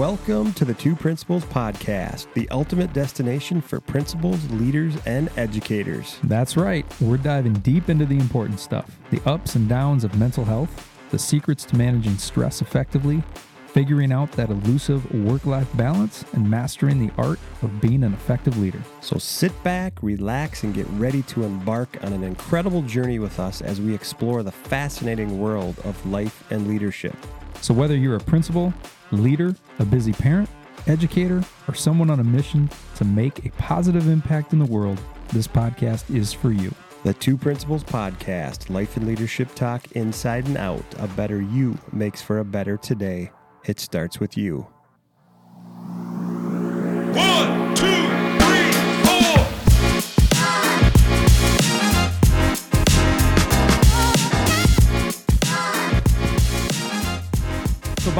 Welcome 0.00 0.54
to 0.54 0.64
the 0.64 0.72
Two 0.72 0.96
Principals 0.96 1.44
Podcast, 1.44 2.32
the 2.32 2.48
ultimate 2.48 2.90
destination 2.94 3.60
for 3.60 3.80
principals, 3.80 4.50
leaders, 4.52 4.94
and 5.04 5.28
educators. 5.36 6.16
That's 6.24 6.56
right. 6.56 6.86
We're 7.02 7.18
diving 7.18 7.52
deep 7.52 7.90
into 7.90 8.06
the 8.06 8.16
important 8.16 8.60
stuff 8.60 8.98
the 9.10 9.20
ups 9.26 9.56
and 9.56 9.68
downs 9.68 10.02
of 10.02 10.18
mental 10.18 10.46
health, 10.46 10.90
the 11.10 11.18
secrets 11.18 11.66
to 11.66 11.76
managing 11.76 12.16
stress 12.16 12.62
effectively, 12.62 13.22
figuring 13.66 14.10
out 14.10 14.32
that 14.32 14.48
elusive 14.48 15.04
work 15.26 15.44
life 15.44 15.68
balance, 15.76 16.24
and 16.32 16.48
mastering 16.48 17.06
the 17.06 17.12
art 17.18 17.38
of 17.60 17.82
being 17.82 18.02
an 18.02 18.14
effective 18.14 18.56
leader. 18.56 18.80
So 19.02 19.18
sit 19.18 19.52
back, 19.62 20.02
relax, 20.02 20.62
and 20.62 20.72
get 20.72 20.86
ready 20.92 21.20
to 21.24 21.44
embark 21.44 22.02
on 22.02 22.14
an 22.14 22.24
incredible 22.24 22.80
journey 22.80 23.18
with 23.18 23.38
us 23.38 23.60
as 23.60 23.82
we 23.82 23.94
explore 23.94 24.42
the 24.42 24.50
fascinating 24.50 25.38
world 25.38 25.78
of 25.84 26.06
life 26.06 26.50
and 26.50 26.68
leadership. 26.68 27.14
So, 27.60 27.74
whether 27.74 27.94
you're 27.94 28.16
a 28.16 28.20
principal, 28.20 28.72
leader, 29.12 29.54
a 29.78 29.84
busy 29.84 30.12
parent, 30.12 30.48
educator, 30.86 31.44
or 31.68 31.74
someone 31.74 32.10
on 32.10 32.20
a 32.20 32.24
mission 32.24 32.68
to 32.96 33.04
make 33.04 33.44
a 33.44 33.50
positive 33.52 34.08
impact 34.08 34.52
in 34.52 34.58
the 34.58 34.64
world, 34.64 35.00
this 35.32 35.46
podcast 35.46 36.14
is 36.14 36.32
for 36.32 36.52
you. 36.52 36.74
The 37.02 37.14
Two 37.14 37.38
Principals 37.38 37.82
Podcast, 37.82 38.68
life 38.68 38.96
and 38.96 39.06
leadership 39.06 39.54
talk 39.54 39.90
inside 39.92 40.46
and 40.46 40.58
out. 40.58 40.84
A 40.98 41.08
better 41.08 41.40
you 41.40 41.78
makes 41.92 42.20
for 42.20 42.40
a 42.40 42.44
better 42.44 42.76
today. 42.76 43.30
It 43.64 43.80
starts 43.80 44.20
with 44.20 44.36
you. 44.36 44.66
One, 47.14 47.59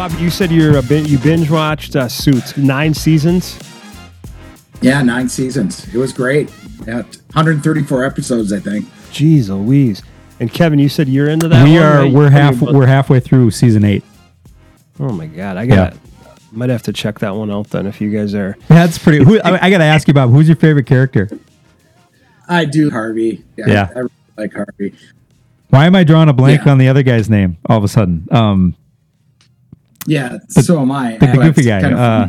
Bob, 0.01 0.13
you 0.19 0.31
said 0.31 0.51
you're 0.51 0.79
a 0.79 0.83
bin- 0.83 1.05
you 1.05 1.19
binge 1.19 1.51
watched 1.51 1.95
uh, 1.95 2.09
Suits 2.09 2.57
nine 2.57 2.95
seasons. 2.95 3.59
Yeah, 4.81 5.03
nine 5.03 5.29
seasons. 5.29 5.95
It 5.95 5.99
was 5.99 6.11
great. 6.11 6.51
Yeah, 6.87 7.03
134 7.35 8.07
episodes, 8.07 8.51
I 8.51 8.61
think. 8.61 8.87
Jeez 9.13 9.51
Louise. 9.51 10.03
And 10.41 10.51
Kevin, 10.51 10.79
you 10.79 10.89
said 10.89 11.07
you're 11.07 11.29
into 11.29 11.49
that. 11.49 11.65
we 11.65 11.75
one, 11.75 11.83
are 11.83 11.99
right? 12.05 12.13
we're 12.15 12.31
half. 12.31 12.63
We're 12.63 12.87
halfway 12.87 13.21
through 13.21 13.51
season 13.51 13.85
eight. 13.85 14.03
Oh 14.99 15.13
my 15.13 15.27
god, 15.27 15.59
I 15.59 15.67
got. 15.67 15.95
Might 16.51 16.71
have 16.71 16.85
to 16.85 16.95
check 16.95 17.19
that 17.19 17.35
one 17.37 17.51
out 17.51 17.69
then 17.69 17.87
if 17.87 18.01
you 18.01 18.11
guys 18.11 18.35
are. 18.35 18.57
That's 18.69 18.97
pretty. 18.97 19.23
Who, 19.23 19.39
I, 19.41 19.67
I 19.67 19.71
got 19.71 19.79
to 19.79 19.85
ask 19.85 20.09
you, 20.09 20.15
Bob. 20.15 20.31
Who's 20.31 20.49
your 20.49 20.57
favorite 20.57 20.87
character? 20.87 21.29
I 22.49 22.65
do 22.65 22.89
Harvey. 22.89 23.45
Yeah. 23.59 23.91
I, 23.95 23.99
I 23.99 23.99
really 23.99 24.11
like 24.39 24.55
Harvey. 24.55 24.95
Why 25.69 25.85
am 25.85 25.95
I 25.95 26.05
drawing 26.05 26.31
a 26.31 26.33
blank 26.33 26.65
Yeah. 26.65 26.73
on 26.73 26.79
the 26.79 26.89
other 26.89 27.03
guy's 27.03 27.29
name 27.29 27.59
all 27.67 27.77
of 27.77 27.85
a 27.85 27.89
sudden? 27.89 28.27
Um, 28.31 28.77
Yeah, 30.07 30.39
so 30.49 30.81
am 30.81 30.91
I. 30.93 31.19
the, 31.19 31.27
the 31.27 31.33
But 31.37 31.43
goofy 31.43 31.63
guy. 31.65 31.81
kind 31.83 31.95
of 31.95 32.01
Uh, 32.01 32.29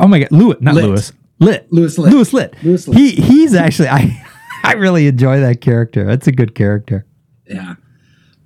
oh 0.00 0.06
my 0.08 0.20
god, 0.20 0.32
Lewis, 0.32 0.56
not 0.60 0.74
Lit. 0.74 0.84
Lewis. 0.84 1.12
Lit. 1.40 1.66
Louis 1.72 1.98
Litt. 1.98 2.12
Louis 2.12 2.32
Litt. 2.32 2.54
Louis 2.62 2.88
Litt. 2.88 2.96
He 2.98 3.10
he's 3.12 3.54
actually 3.54 3.88
I 3.88 4.24
I 4.64 4.74
really 4.74 5.06
enjoy 5.08 5.40
that 5.40 5.60
character. 5.60 6.04
That's 6.04 6.26
a 6.26 6.32
good 6.32 6.54
character. 6.54 7.04
yeah. 7.46 7.74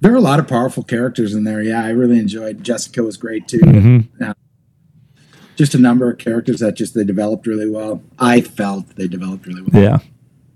There 0.00 0.12
are 0.12 0.16
a 0.16 0.20
lot 0.20 0.38
of 0.38 0.46
powerful 0.46 0.84
characters 0.84 1.34
in 1.34 1.42
there. 1.42 1.60
Yeah, 1.60 1.84
I 1.84 1.88
really 1.90 2.20
enjoyed. 2.20 2.62
Jessica 2.62 3.02
was 3.02 3.16
great 3.16 3.48
too. 3.48 3.58
Mhm. 3.58 4.06
Yeah. 4.20 4.32
Just 5.56 5.74
a 5.74 5.78
number 5.78 6.08
of 6.08 6.18
characters 6.18 6.60
that 6.60 6.76
just 6.76 6.94
they 6.94 7.02
developed 7.02 7.46
really 7.48 7.68
well. 7.68 8.00
I 8.18 8.40
felt 8.40 8.94
they 8.94 9.08
developed 9.08 9.46
really 9.46 9.62
well. 9.62 9.82
Yeah, 9.82 9.98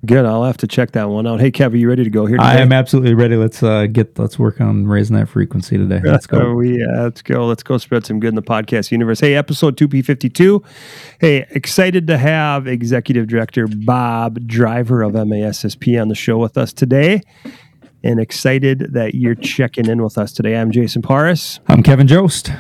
Good. 0.05 0.25
I'll 0.27 0.43
have 0.43 0.57
to 0.59 0.67
check 0.67 0.93
that 0.93 1.09
one 1.09 1.29
out. 1.29 1.39
Hey, 1.41 1.53
Kev, 1.53 1.73
are 1.73 1.77
you 1.77 1.89
ready 1.89 2.03
to 2.03 2.11
go 2.11 2.27
here? 2.27 2.37
I 2.41 2.57
am 2.59 2.73
absolutely 2.73 3.15
ready. 3.15 3.37
Let's 3.37 3.63
uh, 3.63 3.87
get 3.87 4.19
let's 4.19 4.37
work 4.37 4.61
on 4.61 4.89
raising 4.89 5.15
that 5.17 5.29
frequency 5.29 5.79
today. 5.79 6.01
Let's 6.05 6.27
Oh, 6.33 6.39
go. 6.41 6.55
we, 6.55 6.83
uh, 6.83 7.03
let's 7.05 7.23
go. 7.23 7.47
Let's 7.47 7.63
go 7.63 7.79
spread 7.79 8.05
some 8.05 8.19
good 8.19 8.31
in 8.31 8.35
the 8.35 8.43
podcast 8.43 8.91
universe. 8.91 9.21
Hey, 9.21 9.37
episode 9.37 9.77
2P52. 9.77 10.65
Hey, 11.21 11.47
excited 11.51 12.09
to 12.09 12.19
have 12.19 12.67
Executive 12.67 13.29
Director 13.29 13.69
Bob 13.69 14.45
Driver 14.49 15.03
of 15.03 15.13
MASSP 15.13 16.01
on 16.03 16.09
the 16.09 16.17
show 16.17 16.37
with 16.39 16.59
us 16.59 16.73
today. 16.73 17.21
And 18.03 18.19
excited 18.19 18.95
that 18.95 19.15
you're 19.15 19.37
checking 19.37 19.87
in 19.87 20.03
with 20.03 20.19
us 20.19 20.33
today. 20.33 20.57
I'm 20.57 20.73
Jason 20.73 21.03
Paris, 21.03 21.61
I'm 21.69 21.85
Kevin 21.85 22.09
Jost. 22.09 22.51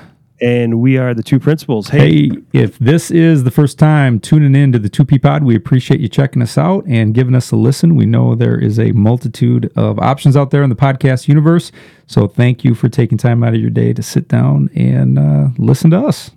And 0.42 0.80
we 0.80 0.98
are 0.98 1.14
the 1.14 1.22
two 1.22 1.38
principals. 1.38 1.88
Hey, 1.88 2.28
Hey, 2.28 2.30
if 2.52 2.78
this 2.78 3.10
is 3.10 3.44
the 3.44 3.50
first 3.50 3.78
time 3.78 4.18
tuning 4.18 4.54
in 4.60 4.72
to 4.72 4.78
the 4.78 4.90
2P 4.90 5.22
Pod, 5.22 5.44
we 5.44 5.54
appreciate 5.54 6.00
you 6.00 6.08
checking 6.08 6.42
us 6.42 6.58
out 6.58 6.84
and 6.86 7.14
giving 7.14 7.34
us 7.34 7.52
a 7.52 7.56
listen. 7.56 7.94
We 7.96 8.06
know 8.06 8.34
there 8.34 8.58
is 8.58 8.78
a 8.78 8.92
multitude 8.92 9.72
of 9.76 9.98
options 10.00 10.36
out 10.36 10.50
there 10.50 10.62
in 10.62 10.68
the 10.70 10.76
podcast 10.76 11.28
universe. 11.28 11.70
So 12.06 12.26
thank 12.26 12.64
you 12.64 12.74
for 12.74 12.88
taking 12.88 13.16
time 13.18 13.44
out 13.44 13.54
of 13.54 13.60
your 13.60 13.70
day 13.70 13.92
to 13.92 14.02
sit 14.02 14.28
down 14.28 14.68
and 14.74 15.18
uh, 15.18 15.48
listen 15.58 15.90
to 15.92 15.98
us. 16.04 16.32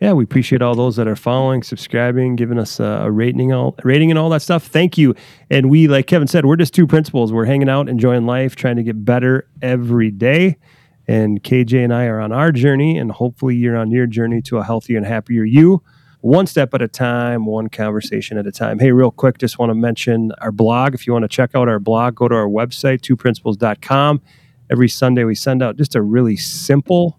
yeah, 0.00 0.12
we 0.12 0.24
appreciate 0.24 0.60
all 0.60 0.74
those 0.74 0.96
that 0.96 1.06
are 1.08 1.16
following, 1.16 1.62
subscribing, 1.62 2.36
giving 2.36 2.58
us 2.58 2.80
a, 2.80 3.02
a 3.04 3.10
rating, 3.10 3.52
all 3.52 3.76
rating, 3.84 4.10
and 4.10 4.18
all 4.18 4.30
that 4.30 4.42
stuff. 4.42 4.66
Thank 4.66 4.98
you. 4.98 5.14
And 5.48 5.70
we, 5.70 5.86
like 5.88 6.06
Kevin 6.08 6.28
said, 6.28 6.44
we're 6.44 6.56
just 6.56 6.74
two 6.74 6.86
principals. 6.86 7.32
We're 7.32 7.46
hanging 7.46 7.68
out, 7.68 7.88
enjoying 7.88 8.26
life, 8.26 8.56
trying 8.56 8.76
to 8.76 8.82
get 8.82 9.04
better 9.04 9.48
every 9.62 10.10
day. 10.10 10.56
And 11.08 11.42
KJ 11.42 11.82
and 11.82 11.92
I 11.92 12.04
are 12.04 12.20
on 12.20 12.32
our 12.32 12.52
journey, 12.52 12.98
and 12.98 13.10
hopefully, 13.10 13.56
you're 13.56 13.76
on 13.76 13.90
your 13.90 14.06
journey 14.06 14.42
to 14.42 14.58
a 14.58 14.64
healthier 14.64 14.98
and 14.98 15.06
happier 15.06 15.42
you. 15.42 15.82
One 16.20 16.46
step 16.46 16.74
at 16.74 16.82
a 16.82 16.88
time, 16.88 17.46
one 17.46 17.68
conversation 17.68 18.36
at 18.36 18.46
a 18.46 18.52
time. 18.52 18.78
Hey, 18.78 18.92
real 18.92 19.10
quick, 19.10 19.38
just 19.38 19.58
want 19.58 19.70
to 19.70 19.74
mention 19.74 20.32
our 20.38 20.52
blog. 20.52 20.92
If 20.92 21.06
you 21.06 21.14
want 21.14 21.22
to 21.22 21.28
check 21.28 21.54
out 21.54 21.66
our 21.68 21.78
blog, 21.78 22.16
go 22.16 22.28
to 22.28 22.34
our 22.34 22.48
website, 22.48 23.00
twoprincipals.com. 23.00 24.20
Every 24.70 24.88
Sunday, 24.88 25.24
we 25.24 25.34
send 25.34 25.62
out 25.62 25.76
just 25.76 25.94
a 25.94 26.02
really 26.02 26.36
simple 26.36 27.18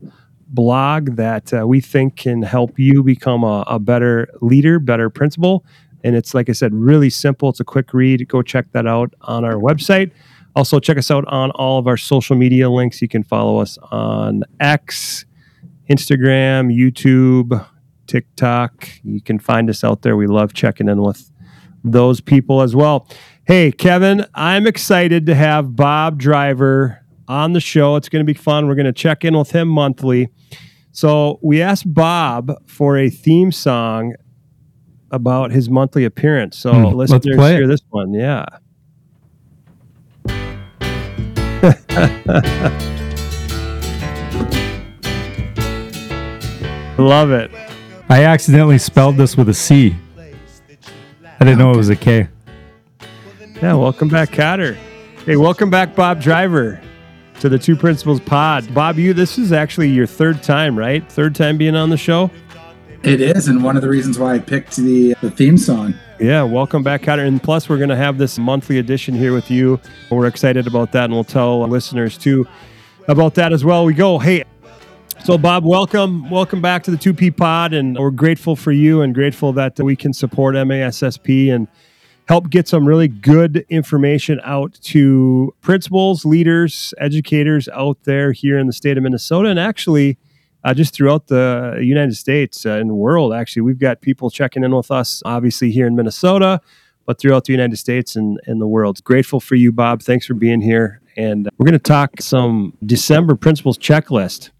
blog 0.50 1.16
that 1.16 1.54
uh, 1.54 1.66
we 1.66 1.82
think 1.82 2.16
can 2.18 2.44
help 2.44 2.78
you 2.78 3.02
become 3.02 3.44
a, 3.44 3.64
a 3.68 3.80
better 3.80 4.28
leader, 4.42 4.78
better 4.80 5.10
principal. 5.10 5.66
And 6.04 6.16
it's, 6.16 6.34
like 6.34 6.50
I 6.50 6.54
said, 6.54 6.74
really 6.76 7.10
simple. 7.10 7.50
It's 7.50 7.60
a 7.60 7.66
quick 7.66 7.94
read. 7.94 8.28
Go 8.28 8.42
check 8.42 8.72
that 8.74 8.86
out 8.86 9.14
on 9.22 9.44
our 9.46 9.56
website. 9.56 10.12
Also, 10.59 10.78
check 10.78 10.97
us 10.97 11.09
out 11.09 11.24
on 11.30 11.52
all 11.52 11.80
of 11.80 11.88
our 11.88 11.96
social 11.96 12.36
media 12.36 12.70
links. 12.70 13.02
You 13.02 13.08
can 13.08 13.24
follow 13.24 13.59
us 13.59 13.78
on 13.92 14.44
X, 14.59 15.24
Instagram, 15.90 16.68
YouTube, 16.75 17.66
TikTok. 18.08 18.90
You 19.06 19.22
can 19.22 19.40
find 19.40 19.69
us 19.69 19.86
out 19.86 20.02
there. 20.02 20.18
We 20.18 20.28
love 20.28 20.52
checking 20.53 20.90
in 20.90 21.02
with 21.02 21.31
those 21.81 22.19
people 22.19 22.62
as 22.62 22.75
well. 22.75 23.08
Hey, 23.48 23.72
Kevin, 23.72 24.25
I'm 24.36 24.68
excited 24.68 25.25
to 25.28 25.34
have 25.36 25.78
Bob 25.78 26.19
Driver 26.19 27.06
on 27.30 27.53
the 27.53 27.62
show. 27.62 27.96
It's 27.96 28.09
going 28.09 28.19
to 28.25 28.30
be 28.34 28.38
fun. 28.38 28.68
We're 28.68 28.75
going 28.75 28.86
to 28.86 28.92
check 28.92 29.24
in 29.24 29.38
with 29.38 29.52
him 29.52 29.69
monthly. 29.69 30.28
So, 30.92 31.40
we 31.42 31.62
asked 31.62 31.92
Bob 31.94 32.52
for 32.68 32.98
a 32.98 33.09
theme 33.09 33.53
song 33.53 34.14
about 35.09 35.52
his 35.52 35.69
monthly 35.69 36.03
appearance. 36.03 36.58
So, 36.58 36.74
Hmm, 36.74 36.96
let's 36.98 37.14
play 37.38 37.56
hear 37.56 37.66
this 37.68 37.80
one. 37.92 38.14
Yeah. 38.14 38.44
Love 46.98 47.32
it. 47.32 47.52
I 48.08 48.24
accidentally 48.24 48.78
spelled 48.78 49.18
this 49.18 49.36
with 49.36 49.50
a 49.50 49.54
C. 49.54 49.94
I 50.18 51.40
didn't 51.40 51.58
know 51.58 51.72
it 51.72 51.78
was 51.78 51.90
a 51.90 51.98
K. 51.98 52.30
Yeah, 53.62 53.74
welcome 53.74 54.08
back, 54.08 54.30
Kotter. 54.30 54.76
Hey, 55.26 55.36
welcome 55.36 55.70
back, 55.70 55.94
Bob 55.94 56.22
Driver, 56.22 56.80
to 57.42 57.50
the 57.50 57.60
Two 57.60 57.76
Principals 57.76 58.22
Pod. 58.22 58.74
Bob, 58.74 58.98
you 58.98 59.14
this 59.14 59.38
is 59.38 59.52
actually 59.52 59.90
your 59.90 60.08
third 60.08 60.42
time, 60.42 60.80
right? 60.80 61.06
Third 61.12 61.36
time 61.36 61.58
being 61.58 61.76
on 61.76 61.90
the 61.90 61.98
show. 61.98 62.31
It 63.04 63.20
is, 63.20 63.50
and 63.50 63.62
one 63.62 63.76
of 63.76 63.81
the 63.81 63.90
reasons 63.90 64.18
why 64.18 64.36
I 64.36 64.40
picked 64.40 64.78
the 64.78 65.16
the 65.22 65.31
theme 65.31 65.58
song. 65.58 65.96
Yeah, 66.19 66.44
welcome 66.44 66.84
back, 66.84 67.03
Kotter. 67.03 67.25
And 67.25 67.41
plus, 67.41 67.69
we're 67.69 67.78
going 67.78 67.90
to 67.91 67.96
have 67.96 68.18
this 68.18 68.38
monthly 68.38 68.77
edition 68.77 69.16
here 69.16 69.33
with 69.33 69.50
you. 69.50 69.80
We're 70.12 70.25
excited 70.25 70.68
about 70.68 70.92
that, 70.92 71.06
and 71.06 71.13
we'll 71.13 71.24
tell 71.24 71.66
listeners 71.66 72.18
too 72.18 72.45
about 73.07 73.36
that 73.36 73.54
as 73.54 73.63
well. 73.63 73.86
We 73.86 73.94
go, 73.94 74.19
hey. 74.19 74.44
So, 75.24 75.38
Bob, 75.38 75.63
welcome, 75.63 76.30
welcome 76.30 76.62
back 76.62 76.83
to 76.83 76.92
the 76.92 76.98
2P 76.98 77.38
Pod, 77.38 77.74
and 77.74 77.98
we're 77.98 78.12
grateful 78.12 78.57
for 78.57 78.74
you 78.74 79.01
and 79.01 79.16
grateful 79.16 79.54
that 79.54 79.80
we 79.80 79.95
can 79.95 80.12
support 80.12 80.56
MASSP 80.56 81.54
and 81.56 81.69
help 82.27 82.50
get 82.50 82.68
some 82.68 82.86
really 82.86 83.07
good 83.07 83.65
information 83.69 84.42
out 84.44 84.74
to 84.81 85.56
principals, 85.62 86.25
leaders, 86.25 86.94
educators 86.98 87.69
out 87.69 87.98
there 88.04 88.33
here 88.33 88.57
in 88.57 88.68
the 88.68 88.74
state 88.74 88.98
of 88.98 89.04
Minnesota, 89.04 89.48
and 89.48 89.57
actually 89.57 90.18
uh, 90.64 90.74
just 90.74 90.94
throughout 90.94 91.28
the 91.28 91.78
United 91.82 92.16
States 92.16 92.66
and 92.66 92.92
world. 92.92 93.34
Actually, 93.34 93.62
we've 93.62 93.80
got 93.80 94.02
people 94.02 94.30
checking 94.30 94.64
in 94.64 94.76
with 94.76 94.92
us, 94.92 95.22
obviously 95.26 95.72
here 95.72 95.88
in 95.88 95.96
Minnesota, 95.96 96.62
but 97.06 97.20
throughout 97.20 97.46
the 97.46 97.54
United 97.54 97.78
States 97.78 98.16
and, 98.16 98.40
and 98.46 98.62
the 98.62 98.68
world. 98.68 99.04
Grateful 99.04 99.40
for 99.40 99.56
you, 99.56 99.72
Bob. 99.72 100.02
Thanks 100.02 100.26
for 100.26 100.34
being 100.34 100.62
here. 100.62 101.02
And 101.18 101.48
uh, 101.48 101.52
we're 101.58 101.66
going 101.66 101.74
to 101.74 101.80
talk 101.80 102.22
some 102.22 102.78
December 102.86 103.36
principals 103.36 103.78
checklist. 103.78 104.52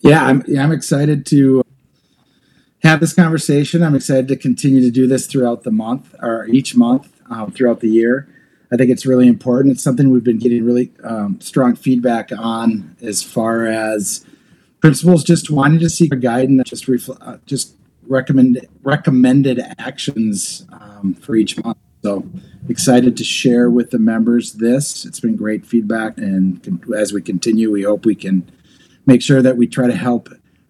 Yeah, 0.00 0.24
I'm 0.24 0.44
yeah, 0.46 0.62
I'm 0.62 0.70
excited 0.70 1.26
to 1.26 1.64
have 2.82 3.00
this 3.00 3.12
conversation. 3.12 3.82
I'm 3.82 3.96
excited 3.96 4.28
to 4.28 4.36
continue 4.36 4.80
to 4.80 4.90
do 4.90 5.08
this 5.08 5.26
throughout 5.26 5.64
the 5.64 5.72
month 5.72 6.14
or 6.20 6.46
each 6.46 6.76
month 6.76 7.20
um, 7.28 7.50
throughout 7.50 7.80
the 7.80 7.88
year. 7.88 8.28
I 8.70 8.76
think 8.76 8.90
it's 8.90 9.06
really 9.06 9.28
important. 9.28 9.72
It's 9.72 9.82
something 9.82 10.10
we've 10.10 10.24
been 10.24 10.38
getting 10.38 10.64
really 10.64 10.92
um, 11.02 11.40
strong 11.40 11.74
feedback 11.74 12.30
on 12.36 12.96
as 13.00 13.22
far 13.22 13.66
as 13.66 14.24
principals 14.80 15.24
just 15.24 15.50
wanting 15.50 15.80
to 15.80 15.90
seek 15.90 16.12
a 16.12 16.16
just 16.16 16.86
refl- 16.86 17.18
uh, 17.20 17.38
just 17.46 17.74
recommend 18.06 18.66
recommended 18.82 19.60
actions 19.78 20.66
um, 20.72 21.14
for 21.14 21.34
each 21.34 21.62
month. 21.62 21.78
So 22.02 22.28
excited 22.68 23.16
to 23.16 23.24
share 23.24 23.70
with 23.70 23.90
the 23.90 23.98
members 23.98 24.54
this. 24.54 25.04
It's 25.04 25.20
been 25.20 25.36
great 25.36 25.66
feedback, 25.66 26.18
and 26.18 26.62
con- 26.62 26.80
as 26.96 27.12
we 27.12 27.22
continue, 27.22 27.70
we 27.70 27.82
hope 27.82 28.04
we 28.04 28.14
can 28.14 28.50
make 29.06 29.22
sure 29.22 29.42
that 29.42 29.56
we 29.56 29.66
try 29.66 29.86
to 29.86 29.96
help 29.96 30.28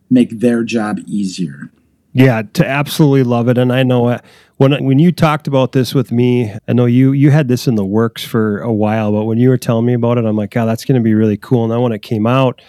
make 0.09 0.41
their 0.41 0.63
job 0.63 1.01
easier. 1.07 1.71
Yeah, 2.13 2.43
to 2.55 2.67
absolutely 2.67 3.25
love 3.25 3.49
it. 3.49 3.59
And 3.59 3.73
I 3.73 3.83
know 3.83 4.07
uh, 4.07 4.19
when 4.59 4.85
when 4.85 4.99
you 4.99 5.13
talked 5.13 5.47
about 5.47 5.73
this 5.73 5.95
with 5.95 6.13
me, 6.13 6.53
I 6.67 6.73
know 6.73 6.87
you 6.87 7.13
you 7.13 7.31
had 7.31 7.49
this 7.49 7.67
in 7.67 7.77
the 7.77 7.85
works 7.85 8.25
for 8.25 8.61
a 8.61 8.73
while, 8.73 9.13
but 9.13 9.25
when 9.25 9.39
you 9.39 9.49
were 9.49 9.57
telling 9.57 9.87
me 9.87 9.95
about 9.95 10.19
it, 10.19 10.25
I'm 10.25 10.37
like, 10.37 10.51
God, 10.51 10.67
that's 10.67 10.85
going 10.85 11.01
to 11.01 11.05
be 11.05 11.15
really 11.15 11.37
cool. 11.37 11.65
And 11.65 11.73
then 11.73 11.81
when 11.81 11.93
it 11.93 12.03
came 12.03 12.27
out 12.27 12.61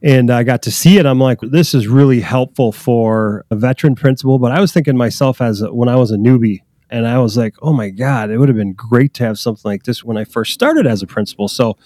and 0.00 0.30
I 0.30 0.44
got 0.44 0.62
to 0.62 0.70
see 0.70 0.96
it, 0.96 1.06
I'm 1.06 1.18
like, 1.18 1.40
this 1.40 1.74
is 1.74 1.88
really 1.88 2.20
helpful 2.20 2.70
for 2.70 3.44
a 3.50 3.56
veteran 3.56 3.96
principal. 3.96 4.38
But 4.38 4.52
I 4.52 4.60
was 4.60 4.72
thinking 4.72 4.96
myself 4.96 5.40
as 5.40 5.60
a, 5.60 5.74
when 5.74 5.88
I 5.88 5.96
was 5.96 6.12
a 6.12 6.16
newbie, 6.16 6.60
and 6.90 7.06
I 7.06 7.18
was 7.18 7.36
like, 7.36 7.54
oh 7.60 7.72
my 7.72 7.90
God, 7.90 8.30
it 8.30 8.38
would 8.38 8.48
have 8.48 8.56
been 8.56 8.72
great 8.72 9.12
to 9.14 9.24
have 9.24 9.38
something 9.38 9.68
like 9.68 9.82
this 9.82 10.02
when 10.02 10.16
I 10.16 10.24
first 10.24 10.54
started 10.54 10.86
as 10.86 11.02
a 11.02 11.06
principal. 11.06 11.46
So 11.48 11.76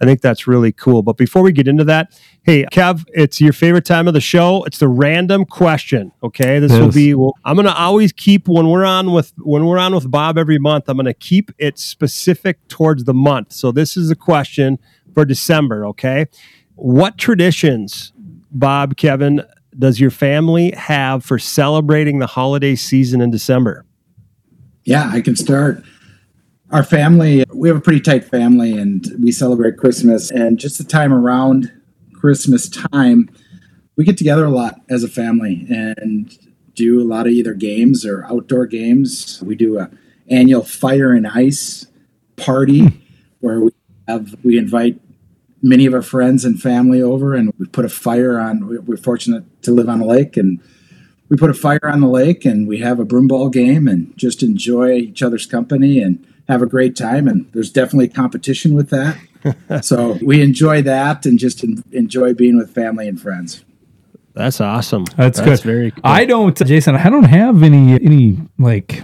I 0.00 0.04
think 0.04 0.20
that's 0.20 0.46
really 0.46 0.70
cool. 0.70 1.02
But 1.02 1.16
before 1.16 1.42
we 1.42 1.52
get 1.52 1.66
into 1.66 1.84
that, 1.84 2.18
hey, 2.44 2.64
Kev, 2.72 3.04
it's 3.12 3.40
your 3.40 3.52
favorite 3.52 3.84
time 3.84 4.06
of 4.06 4.14
the 4.14 4.20
show. 4.20 4.62
It's 4.64 4.78
the 4.78 4.88
random 4.88 5.44
question. 5.44 6.12
Okay. 6.22 6.60
This 6.60 6.72
will 6.72 6.92
be, 6.92 7.14
well, 7.14 7.34
I'm 7.44 7.56
going 7.56 7.66
to 7.66 7.76
always 7.76 8.12
keep 8.12 8.46
when 8.46 8.68
we're 8.68 8.84
on 8.84 9.12
with, 9.12 9.32
when 9.38 9.66
we're 9.66 9.78
on 9.78 9.94
with 9.94 10.10
Bob 10.10 10.38
every 10.38 10.58
month, 10.58 10.88
I'm 10.88 10.96
going 10.96 11.06
to 11.06 11.14
keep 11.14 11.50
it 11.58 11.78
specific 11.78 12.68
towards 12.68 13.04
the 13.04 13.14
month. 13.14 13.52
So 13.52 13.72
this 13.72 13.96
is 13.96 14.10
a 14.10 14.16
question 14.16 14.78
for 15.12 15.24
December. 15.24 15.86
Okay. 15.86 16.26
What 16.76 17.18
traditions, 17.18 18.12
Bob, 18.50 18.96
Kevin, 18.96 19.42
does 19.78 19.98
your 19.98 20.10
family 20.10 20.70
have 20.72 21.24
for 21.24 21.38
celebrating 21.38 22.18
the 22.18 22.26
holiday 22.26 22.74
season 22.74 23.20
in 23.20 23.30
December? 23.30 23.84
Yeah, 24.84 25.08
I 25.12 25.20
can 25.20 25.36
start. 25.36 25.84
Our 26.70 26.82
family, 26.82 27.44
we 27.52 27.68
have 27.68 27.76
a 27.76 27.80
pretty 27.80 28.00
tight 28.00 28.24
family 28.24 28.76
and 28.76 29.06
we 29.20 29.30
celebrate 29.30 29.76
Christmas. 29.76 30.30
And 30.30 30.58
just 30.58 30.78
the 30.78 30.84
time 30.84 31.12
around 31.12 31.70
Christmas 32.14 32.68
time, 32.68 33.30
we 33.96 34.04
get 34.04 34.16
together 34.16 34.44
a 34.44 34.50
lot 34.50 34.80
as 34.88 35.04
a 35.04 35.08
family 35.08 35.66
and 35.68 36.36
do 36.74 37.00
a 37.00 37.04
lot 37.04 37.26
of 37.26 37.32
either 37.32 37.54
games 37.54 38.04
or 38.06 38.24
outdoor 38.24 38.66
games. 38.66 39.42
We 39.44 39.54
do 39.54 39.78
a 39.78 39.90
annual 40.28 40.62
fire 40.62 41.12
and 41.12 41.26
ice 41.26 41.86
party 42.36 42.86
hmm. 42.86 42.96
where 43.40 43.60
we 43.60 43.70
have 44.08 44.34
we 44.42 44.56
invite 44.56 45.00
many 45.62 45.86
of 45.86 45.94
our 45.94 46.02
friends 46.02 46.44
and 46.44 46.60
family 46.60 47.02
over 47.02 47.34
and 47.34 47.52
we 47.58 47.66
put 47.66 47.84
a 47.84 47.88
fire 47.88 48.38
on 48.38 48.66
we- 48.66 48.78
we're 48.78 48.96
fortunate 48.96 49.44
to 49.62 49.70
live 49.70 49.88
on 49.88 50.00
a 50.00 50.06
lake 50.06 50.36
and 50.36 50.60
we 51.32 51.38
put 51.38 51.48
a 51.48 51.54
fire 51.54 51.80
on 51.84 52.02
the 52.02 52.08
lake 52.08 52.44
and 52.44 52.68
we 52.68 52.76
have 52.80 53.00
a 53.00 53.06
broomball 53.06 53.50
game 53.50 53.88
and 53.88 54.14
just 54.18 54.42
enjoy 54.42 54.92
each 54.92 55.22
other's 55.22 55.46
company 55.46 55.98
and 55.98 56.22
have 56.46 56.60
a 56.60 56.66
great 56.66 56.94
time 56.94 57.26
and 57.26 57.50
there's 57.54 57.70
definitely 57.70 58.06
competition 58.06 58.74
with 58.74 58.90
that 58.90 59.16
so 59.82 60.18
we 60.22 60.42
enjoy 60.42 60.82
that 60.82 61.24
and 61.24 61.38
just 61.38 61.64
en- 61.64 61.82
enjoy 61.90 62.34
being 62.34 62.58
with 62.58 62.70
family 62.74 63.08
and 63.08 63.18
friends 63.18 63.64
That's 64.34 64.60
awesome. 64.60 65.04
That's, 65.16 65.40
good. 65.40 65.60
Very 65.60 65.90
cool. 65.90 66.00
I 66.04 66.24
don't, 66.24 66.56
Jason. 66.56 66.94
I 66.96 67.10
don't 67.10 67.24
have 67.24 67.62
any 67.62 67.94
any 67.94 68.38
like 68.58 69.02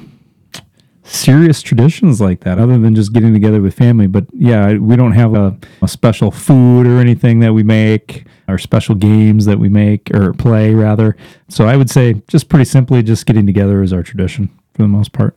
serious 1.08 1.62
traditions 1.62 2.20
like 2.20 2.40
that, 2.40 2.58
other 2.58 2.78
than 2.78 2.94
just 2.94 3.12
getting 3.12 3.32
together 3.32 3.60
with 3.60 3.74
family. 3.74 4.06
But 4.06 4.26
yeah, 4.32 4.74
we 4.74 4.94
don't 4.94 5.12
have 5.12 5.34
a, 5.34 5.56
a 5.82 5.88
special 5.88 6.30
food 6.30 6.86
or 6.86 6.98
anything 6.98 7.40
that 7.40 7.54
we 7.54 7.62
make, 7.62 8.26
or 8.46 8.58
special 8.58 8.94
games 8.94 9.44
that 9.46 9.58
we 9.58 9.68
make 9.68 10.10
or 10.14 10.32
play 10.34 10.74
rather. 10.74 11.16
So 11.48 11.66
I 11.66 11.76
would 11.76 11.90
say 11.90 12.22
just 12.28 12.48
pretty 12.48 12.64
simply, 12.64 13.02
just 13.02 13.26
getting 13.26 13.46
together 13.46 13.82
is 13.82 13.92
our 13.92 14.02
tradition 14.02 14.48
for 14.74 14.82
the 14.82 14.88
most 14.88 15.12
part. 15.12 15.36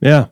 yeah. 0.00 0.26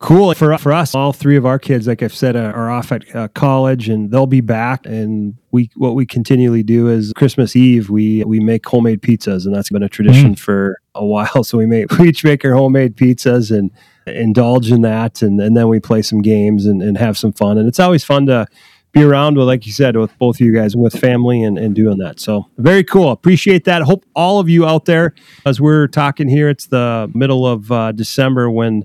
Cool. 0.00 0.32
For, 0.32 0.56
for 0.56 0.72
us, 0.72 0.94
all 0.94 1.12
three 1.12 1.36
of 1.36 1.44
our 1.44 1.58
kids, 1.58 1.86
like 1.86 2.02
I've 2.02 2.14
said, 2.14 2.34
are, 2.34 2.54
are 2.54 2.70
off 2.70 2.90
at 2.90 3.14
uh, 3.14 3.28
college 3.28 3.90
and 3.90 4.10
they'll 4.10 4.26
be 4.26 4.40
back. 4.40 4.86
And 4.86 5.34
we, 5.50 5.70
what 5.76 5.94
we 5.94 6.06
continually 6.06 6.62
do 6.62 6.88
is 6.88 7.12
Christmas 7.14 7.54
Eve, 7.54 7.90
we, 7.90 8.24
we 8.24 8.40
make 8.40 8.64
homemade 8.64 9.02
pizzas 9.02 9.44
and 9.44 9.54
that's 9.54 9.68
been 9.68 9.82
a 9.82 9.90
tradition 9.90 10.34
for 10.36 10.79
a 10.94 11.04
while. 11.04 11.44
So 11.44 11.58
we 11.58 11.66
make, 11.66 11.90
we 11.98 12.08
each 12.08 12.24
make 12.24 12.44
our 12.44 12.54
homemade 12.54 12.96
pizzas 12.96 13.56
and 13.56 13.70
indulge 14.06 14.70
in 14.70 14.82
that. 14.82 15.22
And, 15.22 15.40
and 15.40 15.56
then 15.56 15.68
we 15.68 15.80
play 15.80 16.02
some 16.02 16.22
games 16.22 16.66
and, 16.66 16.82
and 16.82 16.96
have 16.98 17.18
some 17.18 17.32
fun. 17.32 17.58
And 17.58 17.68
it's 17.68 17.80
always 17.80 18.04
fun 18.04 18.26
to 18.26 18.46
be 18.92 19.02
around 19.02 19.36
with, 19.36 19.46
like 19.46 19.66
you 19.66 19.72
said, 19.72 19.96
with 19.96 20.16
both 20.18 20.36
of 20.36 20.40
you 20.40 20.52
guys 20.52 20.74
and 20.74 20.82
with 20.82 20.98
family 20.98 21.42
and, 21.42 21.58
and 21.58 21.74
doing 21.74 21.98
that. 21.98 22.18
So 22.18 22.46
very 22.58 22.82
cool. 22.82 23.10
Appreciate 23.10 23.64
that. 23.64 23.82
Hope 23.82 24.04
all 24.14 24.40
of 24.40 24.48
you 24.48 24.66
out 24.66 24.84
there, 24.84 25.14
as 25.46 25.60
we're 25.60 25.86
talking 25.86 26.28
here, 26.28 26.48
it's 26.48 26.66
the 26.66 27.10
middle 27.14 27.46
of 27.46 27.70
uh, 27.70 27.92
December 27.92 28.50
when 28.50 28.84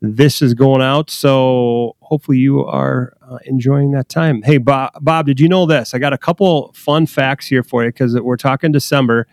this 0.00 0.42
is 0.42 0.54
going 0.54 0.82
out. 0.82 1.10
So 1.10 1.96
hopefully 2.00 2.38
you 2.38 2.64
are 2.64 3.14
uh, 3.22 3.38
enjoying 3.44 3.92
that 3.92 4.08
time. 4.08 4.42
Hey, 4.42 4.58
Bob, 4.58 4.92
Bob, 5.00 5.26
did 5.26 5.40
you 5.40 5.48
know 5.48 5.66
this? 5.66 5.94
I 5.94 5.98
got 5.98 6.12
a 6.12 6.18
couple 6.18 6.72
fun 6.72 7.06
facts 7.06 7.46
here 7.46 7.62
for 7.62 7.84
you 7.84 7.90
because 7.90 8.18
we're 8.20 8.36
talking 8.36 8.72
December. 8.72 9.26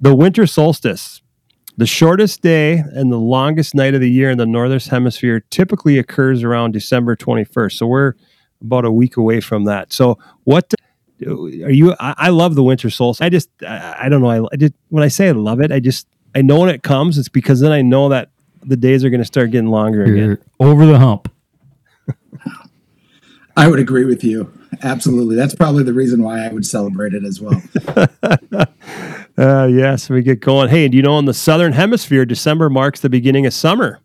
The 0.00 0.14
winter 0.14 0.46
solstice, 0.46 1.22
the 1.78 1.86
shortest 1.86 2.42
day 2.42 2.82
and 2.92 3.10
the 3.10 3.18
longest 3.18 3.72
night 3.72 3.94
of 3.94 4.00
the 4.00 4.10
year 4.10 4.30
in 4.30 4.36
the 4.36 4.44
northern 4.44 4.80
hemisphere, 4.80 5.44
typically 5.48 5.96
occurs 5.96 6.42
around 6.42 6.72
December 6.72 7.14
21st. 7.14 7.72
So 7.72 7.86
we're 7.86 8.14
about 8.60 8.84
a 8.84 8.90
week 8.90 9.16
away 9.16 9.40
from 9.40 9.64
that. 9.64 9.92
So 9.92 10.18
what 10.42 10.74
are 11.24 11.48
you? 11.70 11.94
I, 12.00 12.14
I 12.18 12.28
love 12.30 12.56
the 12.56 12.64
winter 12.64 12.90
solstice. 12.90 13.24
I 13.24 13.28
just, 13.28 13.48
I, 13.62 13.94
I 14.00 14.08
don't 14.08 14.20
know. 14.20 14.28
I, 14.28 14.48
I 14.52 14.56
just, 14.56 14.74
when 14.88 15.04
I 15.04 15.08
say 15.08 15.28
I 15.28 15.32
love 15.32 15.60
it, 15.60 15.70
I 15.70 15.78
just, 15.78 16.08
I 16.34 16.42
know 16.42 16.58
when 16.58 16.68
it 16.68 16.82
comes, 16.82 17.16
it's 17.16 17.28
because 17.28 17.60
then 17.60 17.70
I 17.70 17.82
know 17.82 18.08
that 18.08 18.30
the 18.64 18.76
days 18.76 19.04
are 19.04 19.10
going 19.10 19.20
to 19.20 19.26
start 19.26 19.52
getting 19.52 19.70
longer 19.70 20.02
again. 20.02 20.16
You're 20.16 20.40
over 20.58 20.84
the 20.84 20.98
hump. 20.98 21.32
i 23.56 23.66
would 23.66 23.80
agree 23.80 24.04
with 24.04 24.22
you 24.22 24.52
absolutely 24.82 25.34
that's 25.34 25.54
probably 25.54 25.82
the 25.82 25.92
reason 25.92 26.22
why 26.22 26.44
i 26.46 26.48
would 26.48 26.64
celebrate 26.64 27.12
it 27.12 27.24
as 27.24 27.40
well 27.40 27.60
Uh, 29.38 29.68
yes, 29.70 30.10
we 30.10 30.22
get 30.22 30.40
going. 30.40 30.68
Hey, 30.68 30.88
do 30.88 30.96
you 30.96 31.02
know 31.02 31.18
in 31.18 31.24
the 31.26 31.34
southern 31.34 31.72
hemisphere, 31.72 32.24
December 32.24 32.68
marks 32.68 33.00
the 33.00 33.08
beginning 33.08 33.46
of 33.46 33.54
summer? 33.54 34.00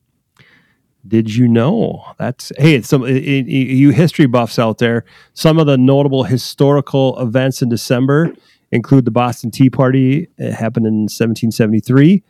Did 1.08 1.34
you 1.36 1.48
know 1.48 2.06
that's 2.18 2.52
hey? 2.58 2.76
It's 2.76 2.88
some 2.88 3.04
i- 3.04 3.08
i- 3.08 3.10
you 3.10 3.90
history 3.90 4.26
buffs 4.28 4.58
out 4.60 4.78
there. 4.78 5.04
Some 5.34 5.60
of 5.60 5.66
the 5.66 5.78
notable 5.78 6.24
historical 6.24 7.20
events 7.20 7.62
in 7.62 7.68
December 7.68 8.34
include 8.72 9.06
the 9.06 9.12
Boston 9.12 9.52
Tea 9.52 9.70
Party. 9.70 10.28
It 10.38 10.54
happened 10.54 10.86
in 10.86 11.10
1773. 11.10 12.24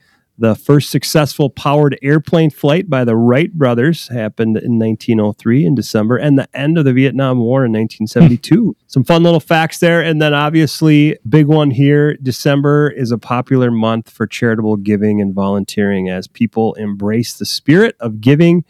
The 0.43 0.55
first 0.55 0.91
successful 0.91 1.49
powered 1.49 1.97
airplane 2.01 2.49
flight 2.49 2.89
by 2.89 3.05
the 3.05 3.15
Wright 3.15 3.53
brothers 3.53 4.09
happened 4.09 4.57
in 4.57 4.77
1903 4.77 5.65
in 5.65 5.73
December, 5.73 6.17
and 6.17 6.37
the 6.37 6.49
end 6.53 6.77
of 6.77 6.83
the 6.83 6.91
Vietnam 6.91 7.39
War 7.39 7.63
in 7.63 7.71
1972. 7.71 8.65
Hmm. 8.65 8.71
Some 8.87 9.05
fun 9.05 9.23
little 9.23 9.39
facts 9.39 9.79
there. 9.79 10.01
And 10.01 10.21
then, 10.21 10.33
obviously, 10.33 11.17
big 11.29 11.47
one 11.47 11.71
here 11.71 12.15
December 12.15 12.91
is 12.91 13.09
a 13.09 13.17
popular 13.17 13.71
month 13.71 14.09
for 14.09 14.27
charitable 14.27 14.75
giving 14.75 15.21
and 15.21 15.33
volunteering 15.33 16.09
as 16.09 16.27
people 16.27 16.73
embrace 16.73 17.33
the 17.35 17.45
spirit 17.45 17.95
of 18.01 18.19
giving 18.19 18.65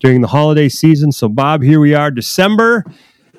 during 0.00 0.20
the 0.20 0.28
holiday 0.28 0.68
season. 0.68 1.10
So, 1.10 1.30
Bob, 1.30 1.62
here 1.62 1.80
we 1.80 1.94
are, 1.94 2.10
December. 2.10 2.84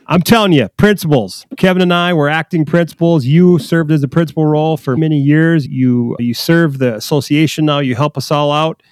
I'm 0.08 0.22
telling 0.22 0.54
you, 0.54 0.70
principals. 0.78 1.46
Kevin 1.58 1.82
and 1.82 1.94
I 1.94 2.14
were 2.14 2.30
acting 2.30 2.66
principals. 2.66 3.26
You 3.26 3.58
served 3.58 3.92
as 3.92 4.04
a 4.04 4.08
principal 4.08 4.46
role 4.46 4.78
for 4.78 4.96
many 4.96 5.20
years. 5.20 5.66
You 5.66 6.16
you 6.20 6.34
serve 6.34 6.78
the 6.78 6.96
association 6.96 7.66
now. 7.66 7.80
You 7.80 7.96
help 7.96 8.18
us 8.18 8.32
all 8.32 8.52
out. 8.52 8.84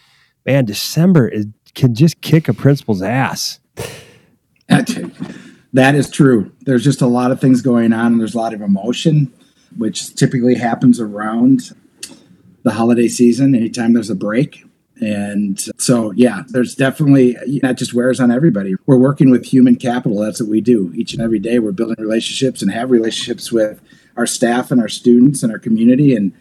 Man, 0.45 0.65
December 0.65 1.27
is, 1.27 1.45
can 1.75 1.95
just 1.95 2.21
kick 2.21 2.47
a 2.47 2.53
principal's 2.53 3.01
ass. 3.01 3.59
that 5.73 5.95
is 5.95 6.09
true 6.09 6.51
there's 6.61 6.83
just 6.83 7.01
a 7.01 7.07
lot 7.07 7.31
of 7.31 7.41
things 7.41 7.61
going 7.61 7.91
on 7.91 8.13
and 8.13 8.19
there's 8.19 8.35
a 8.35 8.37
lot 8.37 8.53
of 8.53 8.61
emotion 8.61 9.33
which 9.77 10.15
typically 10.15 10.55
happens 10.55 10.99
around 10.99 11.75
the 12.63 12.71
holiday 12.71 13.07
season 13.07 13.53
anytime 13.55 13.93
there's 13.93 14.09
a 14.09 14.15
break 14.15 14.63
and 15.03 15.59
so 15.77 16.11
yeah 16.11 16.43
there's 16.49 16.75
definitely 16.75 17.35
that 17.61 17.77
just 17.77 17.93
wears 17.93 18.19
on 18.19 18.31
everybody. 18.31 18.75
We're 18.85 18.97
working 18.97 19.29
with 19.29 19.45
human 19.45 19.75
capital. 19.75 20.19
That's 20.19 20.41
what 20.41 20.49
we 20.49 20.61
do 20.61 20.91
each 20.95 21.13
and 21.13 21.21
every 21.21 21.39
day. 21.39 21.59
We're 21.59 21.71
building 21.71 21.97
relationships 21.99 22.61
and 22.61 22.71
have 22.71 22.91
relationships 22.91 23.51
with 23.51 23.81
our 24.15 24.25
staff 24.25 24.71
and 24.71 24.79
our 24.79 24.89
students 24.89 25.43
and 25.43 25.51
our 25.51 25.59
community. 25.59 26.15
And 26.15 26.33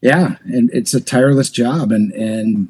yeah 0.00 0.36
and 0.44 0.70
it's 0.72 0.94
a 0.94 1.00
tireless 1.00 1.50
job. 1.50 1.92
And 1.92 2.12
and 2.12 2.68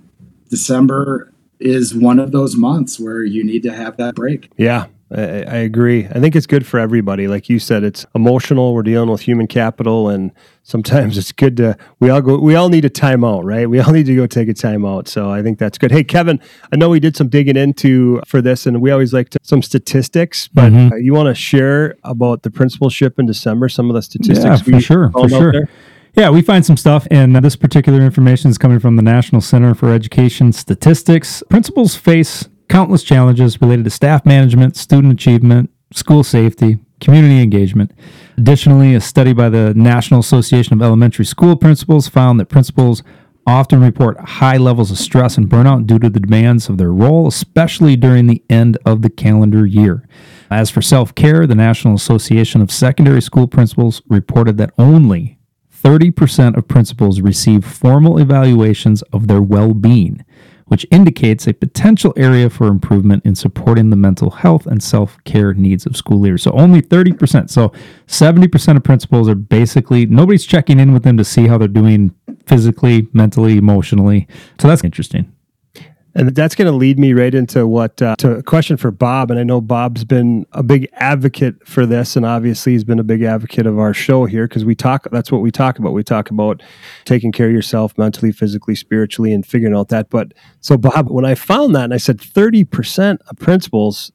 december 0.50 1.32
is 1.62 1.94
one 1.94 2.18
of 2.18 2.32
those 2.32 2.56
months 2.56 2.98
where 2.98 3.22
you 3.22 3.44
need 3.44 3.62
to 3.62 3.72
have 3.72 3.96
that 3.96 4.14
break. 4.14 4.50
Yeah, 4.56 4.86
I, 5.14 5.20
I 5.20 5.56
agree. 5.56 6.06
I 6.06 6.20
think 6.20 6.34
it's 6.34 6.46
good 6.46 6.66
for 6.66 6.80
everybody. 6.80 7.28
Like 7.28 7.48
you 7.48 7.58
said, 7.58 7.84
it's 7.84 8.06
emotional. 8.14 8.74
We're 8.74 8.82
dealing 8.82 9.10
with 9.10 9.20
human 9.20 9.46
capital, 9.46 10.08
and 10.08 10.32
sometimes 10.62 11.18
it's 11.18 11.32
good 11.32 11.56
to 11.58 11.76
we 12.00 12.08
all 12.10 12.20
go. 12.20 12.38
We 12.38 12.54
all 12.54 12.68
need 12.68 12.84
a 12.84 12.90
timeout, 12.90 13.42
right? 13.44 13.68
We 13.68 13.78
all 13.80 13.92
need 13.92 14.06
to 14.06 14.16
go 14.16 14.26
take 14.26 14.48
a 14.48 14.54
timeout. 14.54 15.08
So 15.08 15.30
I 15.30 15.42
think 15.42 15.58
that's 15.58 15.76
good. 15.78 15.90
Hey, 15.90 16.04
Kevin, 16.04 16.40
I 16.72 16.76
know 16.76 16.88
we 16.88 17.00
did 17.00 17.16
some 17.16 17.28
digging 17.28 17.56
into 17.56 18.20
for 18.26 18.40
this, 18.40 18.66
and 18.66 18.80
we 18.80 18.90
always 18.90 19.12
like 19.12 19.28
to, 19.30 19.38
some 19.42 19.62
statistics. 19.62 20.48
But 20.48 20.72
Mhm. 20.72 20.92
uh, 20.92 20.96
you 20.96 21.12
want 21.12 21.28
to 21.28 21.34
share 21.34 21.96
about 22.04 22.42
the 22.42 22.50
principalship 22.50 23.18
in 23.18 23.26
December? 23.26 23.68
Some 23.68 23.90
of 23.90 23.94
the 23.94 24.02
statistics. 24.02 24.44
Yeah, 24.44 24.56
for 24.56 24.70
we 24.72 24.80
sure, 24.80 25.10
for 25.10 25.28
sure. 25.28 25.52
there? 25.52 25.68
Yeah, 26.14 26.28
we 26.28 26.42
find 26.42 26.64
some 26.64 26.76
stuff, 26.76 27.06
and 27.10 27.34
this 27.36 27.56
particular 27.56 28.00
information 28.02 28.50
is 28.50 28.58
coming 28.58 28.78
from 28.78 28.96
the 28.96 29.02
National 29.02 29.40
Center 29.40 29.74
for 29.74 29.90
Education 29.92 30.52
Statistics. 30.52 31.42
Principals 31.48 31.94
face 31.96 32.48
countless 32.72 33.02
challenges 33.02 33.60
related 33.60 33.84
to 33.84 33.90
staff 33.90 34.24
management, 34.24 34.74
student 34.76 35.12
achievement, 35.12 35.68
school 35.92 36.24
safety, 36.24 36.78
community 37.02 37.42
engagement. 37.42 37.92
Additionally, 38.38 38.94
a 38.94 39.00
study 39.00 39.34
by 39.34 39.50
the 39.50 39.74
National 39.74 40.20
Association 40.20 40.72
of 40.72 40.80
Elementary 40.80 41.26
School 41.26 41.54
Principals 41.54 42.08
found 42.08 42.40
that 42.40 42.46
principals 42.46 43.02
often 43.46 43.82
report 43.82 44.18
high 44.20 44.56
levels 44.56 44.90
of 44.90 44.96
stress 44.96 45.36
and 45.36 45.50
burnout 45.50 45.86
due 45.86 45.98
to 45.98 46.08
the 46.08 46.18
demands 46.18 46.70
of 46.70 46.78
their 46.78 46.92
role, 46.92 47.26
especially 47.26 47.94
during 47.94 48.26
the 48.26 48.42
end 48.48 48.78
of 48.86 49.02
the 49.02 49.10
calendar 49.10 49.66
year. 49.66 50.08
As 50.50 50.70
for 50.70 50.80
self 50.80 51.14
care, 51.14 51.46
the 51.46 51.54
National 51.54 51.94
Association 51.94 52.62
of 52.62 52.72
Secondary 52.72 53.20
School 53.20 53.48
Principals 53.48 54.00
reported 54.08 54.56
that 54.56 54.72
only 54.78 55.38
30% 55.84 56.56
of 56.56 56.68
principals 56.68 57.20
receive 57.20 57.66
formal 57.66 58.16
evaluations 58.16 59.02
of 59.12 59.28
their 59.28 59.42
well 59.42 59.74
being, 59.74 60.24
which 60.72 60.86
indicates 60.90 61.46
a 61.46 61.52
potential 61.52 62.14
area 62.16 62.48
for 62.48 62.66
improvement 62.66 63.22
in 63.26 63.34
supporting 63.34 63.90
the 63.90 63.96
mental 63.96 64.30
health 64.30 64.66
and 64.66 64.82
self 64.82 65.22
care 65.24 65.52
needs 65.52 65.84
of 65.84 65.94
school 65.94 66.18
leaders. 66.18 66.42
So 66.42 66.50
only 66.52 66.80
30%. 66.80 67.50
So 67.50 67.72
70% 68.06 68.76
of 68.78 68.82
principals 68.82 69.28
are 69.28 69.34
basically, 69.34 70.06
nobody's 70.06 70.46
checking 70.46 70.80
in 70.80 70.94
with 70.94 71.02
them 71.02 71.18
to 71.18 71.24
see 71.24 71.46
how 71.46 71.58
they're 71.58 71.68
doing 71.68 72.14
physically, 72.46 73.06
mentally, 73.12 73.58
emotionally. 73.58 74.26
So 74.58 74.66
that's 74.66 74.82
interesting. 74.82 75.31
And 76.14 76.34
that's 76.34 76.54
going 76.54 76.70
to 76.70 76.76
lead 76.76 76.98
me 76.98 77.14
right 77.14 77.34
into 77.34 77.66
what 77.66 78.02
uh, 78.02 78.16
to 78.16 78.32
a 78.36 78.42
question 78.42 78.76
for 78.76 78.90
Bob. 78.90 79.30
And 79.30 79.40
I 79.40 79.44
know 79.44 79.60
Bob's 79.60 80.04
been 80.04 80.46
a 80.52 80.62
big 80.62 80.88
advocate 80.94 81.66
for 81.66 81.86
this, 81.86 82.16
and 82.16 82.26
obviously 82.26 82.72
he's 82.72 82.84
been 82.84 82.98
a 82.98 83.04
big 83.04 83.22
advocate 83.22 83.66
of 83.66 83.78
our 83.78 83.94
show 83.94 84.26
here 84.26 84.46
because 84.46 84.64
we 84.64 84.74
talk. 84.74 85.06
That's 85.10 85.32
what 85.32 85.40
we 85.40 85.50
talk 85.50 85.78
about. 85.78 85.94
We 85.94 86.04
talk 86.04 86.30
about 86.30 86.62
taking 87.04 87.32
care 87.32 87.46
of 87.46 87.52
yourself 87.52 87.96
mentally, 87.96 88.30
physically, 88.30 88.74
spiritually, 88.74 89.32
and 89.32 89.46
figuring 89.46 89.74
out 89.74 89.88
that. 89.88 90.10
But 90.10 90.34
so, 90.60 90.76
Bob, 90.76 91.10
when 91.10 91.24
I 91.24 91.34
found 91.34 91.74
that, 91.76 91.84
and 91.84 91.94
I 91.94 91.98
said 91.98 92.20
thirty 92.20 92.64
percent 92.64 93.22
of 93.28 93.38
principals 93.38 94.12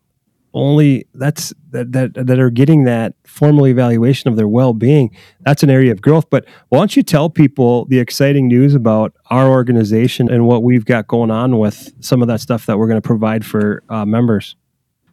only 0.58 1.08
that's 1.14 1.54
that, 1.72 1.92
that 1.92 2.14
that 2.14 2.40
are 2.40 2.50
getting 2.50 2.84
that 2.84 3.14
formal 3.26 3.68
evaluation 3.68 4.30
of 4.30 4.36
their 4.36 4.48
well-being 4.48 5.16
that's 5.42 5.64
an 5.64 5.70
area 5.70 5.92
of 5.92 6.02
growth 6.02 6.30
but 6.30 6.46
why 6.70 6.80
don't 6.80 6.96
you 6.96 7.04
tell 7.04 7.30
people 7.30 7.86
the 7.86 8.00
exciting 8.00 8.48
news 8.48 8.74
about 8.74 9.14
our 9.30 9.50
organization 9.50 10.30
and 10.30 10.46
what 10.46 10.64
we've 10.64 10.86
got 10.86 11.08
going 11.08 11.32
on 11.32 11.60
with 11.60 11.94
some 12.04 12.22
of 12.22 12.28
that 12.28 12.42
stuff 12.42 12.66
that 12.66 12.78
we're 12.78 12.88
going 12.88 13.02
to 13.02 13.08
provide 13.08 13.46
for 13.46 13.84
uh, 13.90 14.06
members 14.06 14.56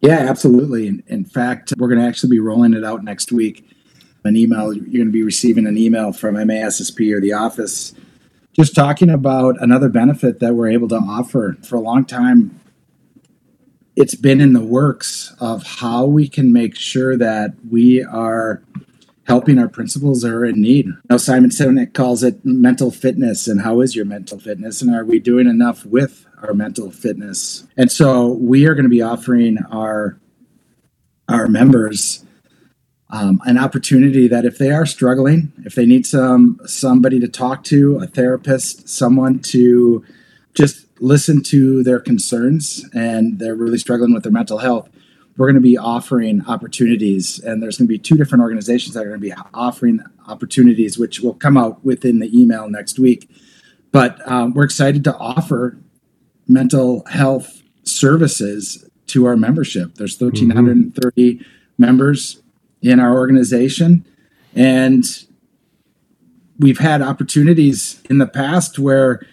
Yeah, 0.00 0.18
absolutely. 0.28 0.86
In, 0.86 1.02
in 1.06 1.24
fact, 1.24 1.72
we're 1.78 1.88
going 1.88 2.00
to 2.00 2.06
actually 2.06 2.28
be 2.28 2.38
rolling 2.38 2.74
it 2.74 2.84
out 2.84 3.02
next 3.02 3.32
week. 3.32 3.66
An 4.24 4.36
email, 4.36 4.70
you're 4.72 4.84
going 4.84 5.06
to 5.06 5.12
be 5.12 5.22
receiving 5.22 5.66
an 5.66 5.78
email 5.78 6.12
from 6.12 6.34
MASSP 6.34 7.14
or 7.14 7.22
the 7.22 7.32
office 7.32 7.94
just 8.54 8.74
talking 8.74 9.10
about 9.10 9.60
another 9.60 9.88
benefit 9.88 10.38
that 10.38 10.54
we're 10.54 10.70
able 10.70 10.88
to 10.88 10.96
offer. 10.96 11.56
For 11.62 11.76
a 11.76 11.80
long 11.80 12.04
time, 12.04 12.60
it's 13.96 14.14
been 14.14 14.40
in 14.40 14.52
the 14.52 14.64
works 14.64 15.34
of 15.40 15.62
how 15.62 16.04
we 16.04 16.28
can 16.28 16.52
make 16.52 16.76
sure 16.76 17.16
that 17.16 17.54
we 17.70 18.02
are 18.02 18.62
helping 19.26 19.58
our 19.58 19.68
principals 19.68 20.22
that 20.22 20.32
are 20.32 20.44
in 20.44 20.60
need. 20.60 20.86
Now, 21.08 21.16
Simon 21.16 21.50
Sinek 21.50 21.94
calls 21.94 22.22
it 22.22 22.44
mental 22.44 22.90
fitness, 22.90 23.48
and 23.48 23.62
how 23.62 23.80
is 23.80 23.96
your 23.96 24.04
mental 24.04 24.38
fitness, 24.38 24.82
and 24.82 24.94
are 24.94 25.04
we 25.04 25.18
doing 25.18 25.46
enough 25.46 25.86
with 25.86 26.26
our 26.42 26.52
mental 26.52 26.90
fitness? 26.90 27.66
And 27.76 27.90
so, 27.90 28.32
we 28.32 28.66
are 28.66 28.74
going 28.74 28.84
to 28.84 28.90
be 28.90 29.02
offering 29.02 29.58
our 29.70 30.18
our 31.26 31.48
members 31.48 32.24
um, 33.10 33.40
an 33.46 33.58
opportunity 33.58 34.26
that 34.28 34.44
if 34.44 34.58
they 34.58 34.70
are 34.70 34.84
struggling, 34.84 35.52
if 35.64 35.74
they 35.74 35.86
need 35.86 36.04
some 36.04 36.58
somebody 36.66 37.20
to 37.20 37.28
talk 37.28 37.62
to, 37.64 37.98
a 37.98 38.06
therapist, 38.06 38.88
someone 38.88 39.38
to 39.40 40.04
just 40.52 40.83
listen 41.04 41.42
to 41.42 41.82
their 41.82 42.00
concerns, 42.00 42.88
and 42.94 43.38
they're 43.38 43.54
really 43.54 43.78
struggling 43.78 44.14
with 44.14 44.22
their 44.22 44.32
mental 44.32 44.58
health, 44.58 44.88
we're 45.36 45.46
going 45.46 45.54
to 45.54 45.60
be 45.60 45.76
offering 45.76 46.42
opportunities, 46.46 47.38
and 47.40 47.62
there's 47.62 47.76
going 47.76 47.86
to 47.86 47.92
be 47.92 47.98
two 47.98 48.16
different 48.16 48.42
organizations 48.42 48.94
that 48.94 49.00
are 49.00 49.08
going 49.08 49.20
to 49.20 49.26
be 49.26 49.34
offering 49.52 50.00
opportunities, 50.26 50.96
which 50.96 51.20
will 51.20 51.34
come 51.34 51.56
out 51.56 51.84
within 51.84 52.20
the 52.20 52.38
email 52.38 52.68
next 52.68 52.98
week. 52.98 53.28
But 53.92 54.26
um, 54.30 54.54
we're 54.54 54.64
excited 54.64 55.04
to 55.04 55.16
offer 55.16 55.76
mental 56.48 57.04
health 57.06 57.62
services 57.82 58.88
to 59.08 59.26
our 59.26 59.36
membership. 59.36 59.96
There's 59.96 60.18
1,330 60.18 61.44
members 61.76 62.40
in 62.80 62.98
our 62.98 63.12
organization, 63.14 64.06
and 64.54 65.04
we've 66.58 66.78
had 66.78 67.02
opportunities 67.02 68.00
in 68.08 68.18
the 68.18 68.26
past 68.26 68.78
where 68.78 69.26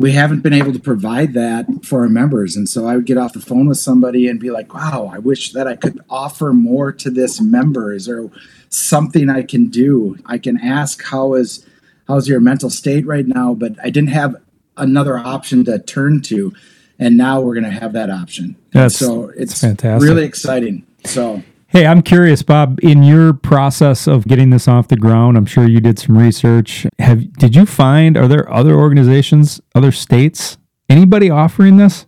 we 0.00 0.12
haven't 0.12 0.40
been 0.40 0.54
able 0.54 0.72
to 0.72 0.78
provide 0.78 1.34
that 1.34 1.66
for 1.84 2.00
our 2.00 2.08
members. 2.08 2.56
And 2.56 2.66
so 2.66 2.86
I 2.86 2.96
would 2.96 3.04
get 3.04 3.18
off 3.18 3.34
the 3.34 3.40
phone 3.40 3.68
with 3.68 3.76
somebody 3.76 4.28
and 4.28 4.40
be 4.40 4.50
like, 4.50 4.72
wow, 4.72 5.10
I 5.12 5.18
wish 5.18 5.52
that 5.52 5.68
I 5.68 5.76
could 5.76 6.00
offer 6.08 6.54
more 6.54 6.90
to 6.90 7.10
this 7.10 7.38
member. 7.38 7.92
Is 7.92 8.06
there 8.06 8.30
something 8.70 9.28
I 9.28 9.42
can 9.42 9.66
do? 9.66 10.16
I 10.24 10.38
can 10.38 10.58
ask 10.58 11.04
how 11.04 11.34
is 11.34 11.66
how's 12.08 12.26
your 12.28 12.40
mental 12.40 12.70
state 12.70 13.04
right 13.04 13.26
now, 13.26 13.52
but 13.52 13.72
I 13.82 13.90
didn't 13.90 14.08
have 14.08 14.36
another 14.78 15.18
option 15.18 15.66
to 15.66 15.78
turn 15.78 16.22
to. 16.22 16.54
And 16.98 17.18
now 17.18 17.42
we're 17.42 17.54
gonna 17.54 17.70
have 17.70 17.92
that 17.92 18.08
option. 18.08 18.56
That's- 18.72 18.96
so 18.96 19.28
it's 19.36 19.60
fantastic. 19.60 20.08
really 20.08 20.24
exciting. 20.24 20.84
So 21.04 21.42
Hey, 21.72 21.86
I'm 21.86 22.02
curious, 22.02 22.42
Bob. 22.42 22.80
In 22.82 23.04
your 23.04 23.32
process 23.32 24.08
of 24.08 24.26
getting 24.26 24.50
this 24.50 24.66
off 24.66 24.88
the 24.88 24.96
ground, 24.96 25.36
I'm 25.36 25.46
sure 25.46 25.68
you 25.68 25.78
did 25.80 26.00
some 26.00 26.18
research. 26.18 26.84
Have 26.98 27.32
did 27.34 27.54
you 27.54 27.64
find 27.64 28.16
are 28.16 28.26
there 28.26 28.52
other 28.52 28.74
organizations, 28.74 29.60
other 29.74 29.92
states, 29.92 30.58
anybody 30.88 31.30
offering 31.30 31.76
this? 31.76 32.06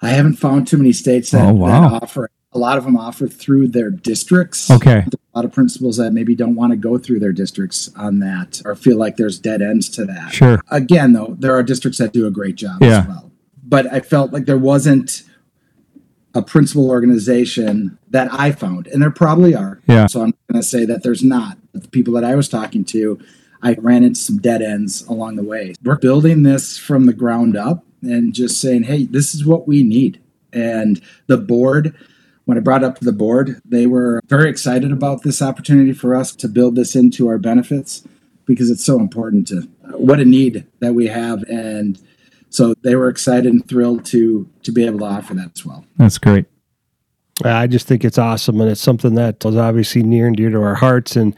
I 0.00 0.10
haven't 0.10 0.34
found 0.36 0.68
too 0.68 0.76
many 0.76 0.92
states 0.92 1.32
that, 1.32 1.44
Oh, 1.48 1.52
wow. 1.54 1.88
that 1.88 2.02
offer. 2.04 2.30
A 2.52 2.58
lot 2.58 2.78
of 2.78 2.84
them 2.84 2.96
offer 2.96 3.26
through 3.26 3.68
their 3.68 3.90
districts. 3.90 4.70
Okay. 4.70 4.98
A 4.98 5.36
lot 5.38 5.44
of 5.44 5.50
principals 5.52 5.96
that 5.96 6.12
maybe 6.12 6.36
don't 6.36 6.54
want 6.54 6.70
to 6.70 6.76
go 6.76 6.98
through 6.98 7.18
their 7.18 7.32
districts 7.32 7.90
on 7.96 8.20
that 8.20 8.62
or 8.64 8.76
feel 8.76 8.96
like 8.96 9.16
there's 9.16 9.40
dead 9.40 9.60
ends 9.60 9.88
to 9.90 10.04
that. 10.04 10.32
Sure. 10.32 10.60
Again, 10.70 11.14
though, 11.14 11.34
there 11.40 11.52
are 11.56 11.64
districts 11.64 11.98
that 11.98 12.12
do 12.12 12.28
a 12.28 12.30
great 12.30 12.54
job 12.54 12.80
Yeah. 12.80 13.00
as 13.00 13.08
well. 13.08 13.32
But 13.66 13.92
I 13.92 13.98
felt 13.98 14.32
like 14.32 14.44
there 14.46 14.58
wasn't 14.58 15.24
a 16.34 16.42
principal 16.42 16.90
organization 16.90 17.96
that 18.10 18.28
I 18.32 18.50
found, 18.52 18.88
and 18.88 19.00
there 19.00 19.10
probably 19.10 19.54
are. 19.54 19.80
Yeah. 19.86 20.06
So 20.06 20.22
I'm 20.22 20.34
going 20.50 20.60
to 20.60 20.66
say 20.66 20.84
that 20.84 21.02
there's 21.02 21.22
not. 21.22 21.58
The 21.72 21.88
people 21.88 22.14
that 22.14 22.24
I 22.24 22.34
was 22.34 22.48
talking 22.48 22.84
to, 22.86 23.20
I 23.62 23.74
ran 23.74 24.04
into 24.04 24.20
some 24.20 24.38
dead 24.38 24.60
ends 24.60 25.02
along 25.06 25.36
the 25.36 25.44
way. 25.44 25.74
We're 25.82 25.96
building 25.96 26.42
this 26.42 26.76
from 26.76 27.06
the 27.06 27.12
ground 27.12 27.56
up 27.56 27.84
and 28.02 28.34
just 28.34 28.60
saying, 28.60 28.84
hey, 28.84 29.04
this 29.04 29.34
is 29.34 29.46
what 29.46 29.66
we 29.66 29.82
need. 29.82 30.20
And 30.52 31.00
the 31.26 31.36
board, 31.36 31.96
when 32.44 32.58
I 32.58 32.60
brought 32.60 32.82
it 32.82 32.86
up 32.86 32.98
to 32.98 33.04
the 33.04 33.12
board, 33.12 33.60
they 33.64 33.86
were 33.86 34.20
very 34.26 34.50
excited 34.50 34.92
about 34.92 35.22
this 35.22 35.40
opportunity 35.40 35.92
for 35.92 36.14
us 36.14 36.34
to 36.36 36.48
build 36.48 36.76
this 36.76 36.94
into 36.94 37.28
our 37.28 37.38
benefits 37.38 38.06
because 38.44 38.70
it's 38.70 38.84
so 38.84 38.98
important 38.98 39.48
to 39.48 39.62
what 39.92 40.20
a 40.20 40.24
need 40.24 40.66
that 40.80 40.94
we 40.94 41.06
have. 41.06 41.42
And 41.44 41.98
so 42.54 42.74
they 42.82 42.94
were 42.94 43.08
excited 43.08 43.52
and 43.52 43.66
thrilled 43.68 44.04
to 44.06 44.48
to 44.62 44.72
be 44.72 44.86
able 44.86 45.00
to 45.00 45.04
offer 45.06 45.34
that 45.34 45.50
as 45.56 45.64
well. 45.66 45.84
That's 45.96 46.18
great. 46.18 46.46
Uh, 47.44 47.48
I 47.50 47.66
just 47.66 47.88
think 47.88 48.04
it's 48.04 48.18
awesome, 48.18 48.60
and 48.60 48.70
it's 48.70 48.80
something 48.80 49.14
that 49.16 49.44
is 49.44 49.56
obviously 49.56 50.02
near 50.04 50.26
and 50.28 50.36
dear 50.36 50.50
to 50.50 50.62
our 50.62 50.76
hearts. 50.76 51.16
And 51.16 51.34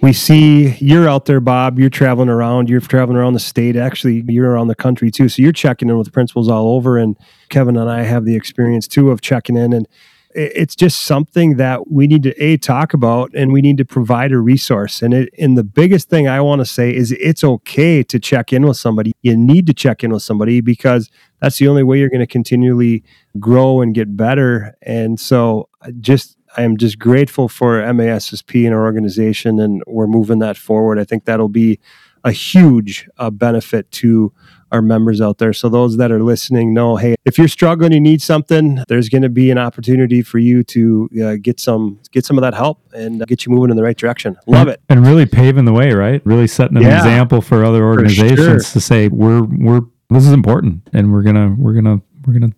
we 0.00 0.12
see 0.12 0.74
you're 0.80 1.08
out 1.08 1.26
there, 1.26 1.40
Bob. 1.40 1.78
You're 1.78 1.90
traveling 1.90 2.28
around. 2.28 2.68
You're 2.68 2.80
traveling 2.80 3.16
around 3.16 3.34
the 3.34 3.40
state. 3.40 3.76
Actually, 3.76 4.24
you're 4.28 4.50
around 4.50 4.66
the 4.68 4.74
country 4.74 5.10
too. 5.12 5.28
So 5.28 5.42
you're 5.42 5.52
checking 5.52 5.88
in 5.88 5.96
with 5.98 6.12
principals 6.12 6.48
all 6.48 6.68
over. 6.74 6.98
And 6.98 7.16
Kevin 7.50 7.76
and 7.76 7.88
I 7.88 8.02
have 8.02 8.24
the 8.24 8.34
experience 8.36 8.88
too 8.88 9.10
of 9.10 9.20
checking 9.20 9.56
in. 9.56 9.72
And 9.72 9.86
it- 9.86 9.90
it's 10.38 10.76
just 10.76 11.02
something 11.02 11.56
that 11.56 11.90
we 11.90 12.06
need 12.06 12.22
to 12.22 12.42
a 12.42 12.56
talk 12.56 12.94
about, 12.94 13.34
and 13.34 13.52
we 13.52 13.60
need 13.60 13.76
to 13.78 13.84
provide 13.84 14.32
a 14.32 14.38
resource. 14.38 15.02
And 15.02 15.12
it, 15.12 15.34
and 15.38 15.58
the 15.58 15.64
biggest 15.64 16.08
thing 16.08 16.28
I 16.28 16.40
want 16.40 16.60
to 16.60 16.66
say 16.66 16.94
is 16.94 17.12
it's 17.12 17.42
okay 17.42 18.02
to 18.04 18.18
check 18.18 18.52
in 18.52 18.66
with 18.66 18.76
somebody. 18.76 19.12
You 19.22 19.36
need 19.36 19.66
to 19.66 19.74
check 19.74 20.04
in 20.04 20.12
with 20.12 20.22
somebody 20.22 20.60
because 20.60 21.10
that's 21.40 21.58
the 21.58 21.68
only 21.68 21.82
way 21.82 21.98
you're 21.98 22.08
going 22.08 22.20
to 22.20 22.26
continually 22.26 23.04
grow 23.38 23.80
and 23.80 23.94
get 23.94 24.16
better. 24.16 24.76
And 24.82 25.18
so 25.18 25.68
just 26.00 26.36
I 26.56 26.62
am 26.62 26.76
just 26.76 26.98
grateful 26.98 27.48
for 27.48 27.80
MASSP 27.82 28.64
and 28.64 28.74
our 28.74 28.84
organization 28.84 29.60
and 29.60 29.82
we're 29.86 30.06
moving 30.06 30.38
that 30.38 30.56
forward. 30.56 30.98
I 30.98 31.04
think 31.04 31.24
that'll 31.24 31.48
be 31.48 31.78
a 32.24 32.32
huge 32.32 33.08
uh, 33.18 33.30
benefit 33.30 33.90
to 33.92 34.32
our 34.72 34.82
members 34.82 35.20
out 35.20 35.38
there. 35.38 35.52
So 35.52 35.68
those 35.68 35.96
that 35.96 36.10
are 36.12 36.22
listening 36.22 36.74
know, 36.74 36.96
hey, 36.96 37.14
if 37.24 37.38
you're 37.38 37.48
struggling, 37.48 37.92
you 37.92 38.00
need 38.00 38.20
something, 38.22 38.82
there's 38.88 39.08
going 39.08 39.22
to 39.22 39.28
be 39.28 39.50
an 39.50 39.58
opportunity 39.58 40.22
for 40.22 40.38
you 40.38 40.62
to 40.64 41.08
uh, 41.22 41.36
get 41.40 41.58
some 41.60 41.98
get 42.12 42.24
some 42.26 42.36
of 42.38 42.42
that 42.42 42.54
help 42.54 42.80
and 42.92 43.22
uh, 43.22 43.24
get 43.26 43.46
you 43.46 43.52
moving 43.52 43.70
in 43.70 43.76
the 43.76 43.82
right 43.82 43.96
direction. 43.96 44.36
Love 44.46 44.68
it. 44.68 44.80
and 44.88 45.06
really 45.06 45.26
paving 45.26 45.64
the 45.64 45.72
way, 45.72 45.92
right? 45.92 46.20
Really 46.26 46.46
setting 46.46 46.76
an 46.76 46.82
Yeah. 46.82 46.98
example 46.98 47.40
for 47.40 47.64
other 47.64 47.84
organizations 47.84 48.38
sure. 48.38 48.58
to 48.60 48.80
say 48.80 49.08
we're 49.08 49.42
we're 49.42 49.80
this 50.10 50.24
is 50.26 50.32
important, 50.32 50.88
and 50.92 51.12
we're 51.12 51.22
gonna 51.22 51.54
we're 51.58 51.74
gonna 51.74 52.00
we're 52.26 52.32
gonna 52.38 52.52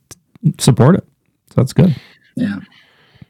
support 0.59 0.95
it. 0.97 1.05
So 1.51 1.55
that's 1.57 1.73
good. 1.73 1.95
Yeah. 2.37 2.57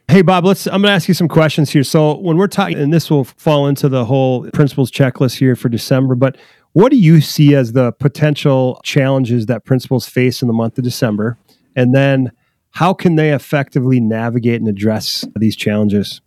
Hey 0.08 0.22
Bob, 0.22 0.44
let's. 0.44 0.66
I'm 0.66 0.82
going 0.82 0.90
to 0.90 0.90
ask 0.90 1.06
you 1.06 1.14
some 1.14 1.28
questions 1.28 1.70
here. 1.70 1.84
So 1.84 2.18
when 2.18 2.36
we're 2.36 2.48
talking, 2.48 2.76
and 2.78 2.92
this 2.92 3.10
will 3.10 3.22
fall 3.22 3.68
into 3.68 3.88
the 3.88 4.04
whole 4.04 4.50
principals 4.50 4.90
checklist 4.90 5.38
here 5.38 5.54
for 5.54 5.68
December, 5.68 6.16
but 6.16 6.36
what 6.72 6.90
do 6.90 6.96
you 6.96 7.20
see 7.20 7.54
as 7.54 7.72
the 7.72 7.92
potential 7.92 8.80
challenges 8.84 9.46
that 9.46 9.64
principals 9.64 10.08
face 10.08 10.42
in 10.42 10.48
the 10.48 10.54
month 10.54 10.78
of 10.78 10.84
December, 10.84 11.38
and 11.74 11.94
then 11.94 12.32
how 12.72 12.94
can 12.94 13.16
they 13.16 13.32
effectively 13.32 14.00
navigate 14.00 14.60
and 14.60 14.68
address 14.68 15.26
these 15.36 15.56
challenges? 15.56 16.20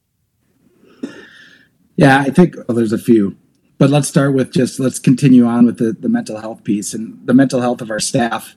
Yeah, 1.95 2.19
I 2.19 2.29
think 2.31 2.55
well, 2.67 2.75
there's 2.75 2.91
a 2.91 2.97
few, 2.97 3.37
but 3.77 3.89
let's 3.89 4.07
start 4.07 4.33
with 4.33 4.51
just 4.51 4.79
let's 4.79 4.99
continue 4.99 5.45
on 5.45 5.65
with 5.65 5.77
the, 5.77 5.93
the 5.93 6.09
mental 6.09 6.39
health 6.39 6.63
piece 6.63 6.93
and 6.93 7.19
the 7.25 7.33
mental 7.33 7.61
health 7.61 7.81
of 7.81 7.91
our 7.91 7.99
staff 7.99 8.55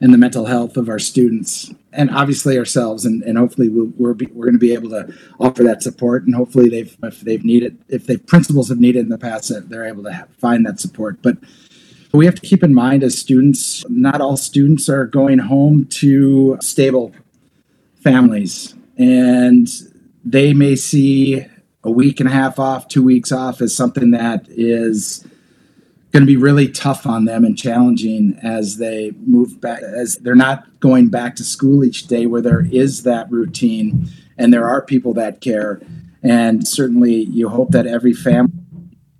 and 0.00 0.12
the 0.12 0.18
mental 0.18 0.46
health 0.46 0.76
of 0.76 0.88
our 0.88 0.98
students 0.98 1.72
and 1.92 2.10
obviously 2.10 2.58
ourselves. 2.58 3.06
And, 3.06 3.22
and 3.22 3.38
hopefully 3.38 3.68
we'll, 3.68 3.92
we're, 3.96 4.12
we're 4.32 4.44
going 4.44 4.52
to 4.52 4.58
be 4.58 4.74
able 4.74 4.90
to 4.90 5.12
offer 5.40 5.62
that 5.62 5.82
support 5.82 6.24
and 6.24 6.34
hopefully 6.34 6.68
they've 6.68 6.96
if 7.02 7.20
they've 7.20 7.44
needed 7.44 7.78
if 7.88 8.06
the 8.06 8.18
principals 8.18 8.68
have 8.68 8.78
needed 8.78 9.00
in 9.00 9.08
the 9.08 9.18
past 9.18 9.48
that 9.48 9.68
they're 9.68 9.86
able 9.86 10.02
to 10.02 10.12
have, 10.12 10.28
find 10.36 10.66
that 10.66 10.80
support. 10.80 11.22
But 11.22 11.38
we 12.12 12.26
have 12.26 12.34
to 12.34 12.46
keep 12.46 12.62
in 12.62 12.74
mind 12.74 13.02
as 13.02 13.18
students 13.18 13.84
not 13.88 14.20
all 14.20 14.36
students 14.36 14.88
are 14.88 15.06
going 15.06 15.38
home 15.38 15.86
to 15.86 16.58
stable 16.60 17.12
families. 18.02 18.74
And 18.96 19.68
they 20.24 20.52
may 20.54 20.76
see 20.76 21.46
a 21.84 21.90
week 21.90 22.20
and 22.20 22.28
a 22.28 22.32
half 22.32 22.58
off, 22.58 22.88
two 22.88 23.02
weeks 23.02 23.30
off 23.30 23.60
as 23.60 23.76
something 23.76 24.10
that 24.10 24.46
is 24.48 25.24
going 26.16 26.26
to 26.26 26.32
be 26.32 26.38
really 26.38 26.66
tough 26.66 27.04
on 27.04 27.26
them 27.26 27.44
and 27.44 27.58
challenging 27.58 28.38
as 28.42 28.78
they 28.78 29.12
move 29.26 29.60
back, 29.60 29.82
as 29.82 30.16
they're 30.16 30.34
not 30.34 30.80
going 30.80 31.08
back 31.08 31.36
to 31.36 31.44
school 31.44 31.84
each 31.84 32.06
day 32.06 32.24
where 32.24 32.40
there 32.40 32.66
is 32.72 33.02
that 33.02 33.30
routine 33.30 34.08
and 34.38 34.50
there 34.50 34.66
are 34.66 34.80
people 34.80 35.12
that 35.12 35.42
care. 35.42 35.78
And 36.22 36.66
certainly 36.66 37.16
you 37.16 37.50
hope 37.50 37.70
that 37.72 37.86
every 37.86 38.14
family, 38.14 38.54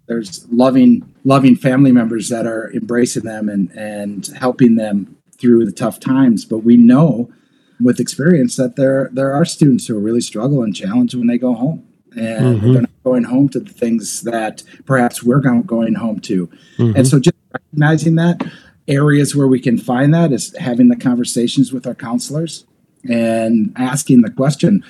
there's 0.06 0.46
loving, 0.50 1.06
loving 1.22 1.54
family 1.54 1.92
members 1.92 2.30
that 2.30 2.46
are 2.46 2.72
embracing 2.72 3.24
them 3.24 3.50
and, 3.50 3.70
and 3.72 4.26
helping 4.28 4.76
them 4.76 5.18
through 5.38 5.66
the 5.66 5.72
tough 5.72 6.00
times. 6.00 6.46
But 6.46 6.60
we 6.60 6.78
know 6.78 7.30
with 7.78 8.00
experience 8.00 8.56
that 8.56 8.76
there 8.76 9.10
there 9.12 9.34
are 9.34 9.44
students 9.44 9.86
who 9.86 9.98
really 9.98 10.22
struggle 10.22 10.62
and 10.62 10.74
challenge 10.74 11.14
when 11.14 11.26
they 11.26 11.36
go 11.36 11.52
home 11.52 11.86
and 12.12 12.56
mm-hmm. 12.56 12.72
they're 12.72 12.80
not 12.80 12.95
going 13.06 13.22
home 13.22 13.48
to 13.48 13.60
the 13.60 13.72
things 13.72 14.22
that 14.22 14.64
perhaps 14.84 15.22
we're 15.22 15.38
go- 15.38 15.62
going 15.62 15.94
home 15.94 16.18
to. 16.18 16.50
And 16.76 16.88
mm-hmm. 16.88 17.04
so 17.04 17.20
just 17.20 17.36
recognizing 17.52 18.16
that 18.16 18.44
areas 18.88 19.36
where 19.36 19.46
we 19.46 19.60
can 19.60 19.78
find 19.78 20.12
that 20.12 20.32
is 20.32 20.54
having 20.56 20.88
the 20.88 20.96
conversations 20.96 21.72
with 21.72 21.86
our 21.86 21.94
counselors 21.94 22.66
and 23.08 23.72
asking 23.76 24.22
the 24.22 24.30
question 24.30 24.84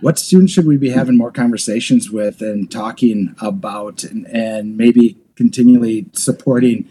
what 0.00 0.18
students 0.18 0.52
should 0.52 0.66
we 0.66 0.76
be 0.76 0.90
having 0.90 1.16
more 1.16 1.30
conversations 1.30 2.10
with 2.10 2.42
and 2.42 2.70
talking 2.70 3.34
about 3.40 4.02
and, 4.02 4.26
and 4.26 4.76
maybe 4.76 5.16
continually 5.36 6.06
supporting 6.12 6.86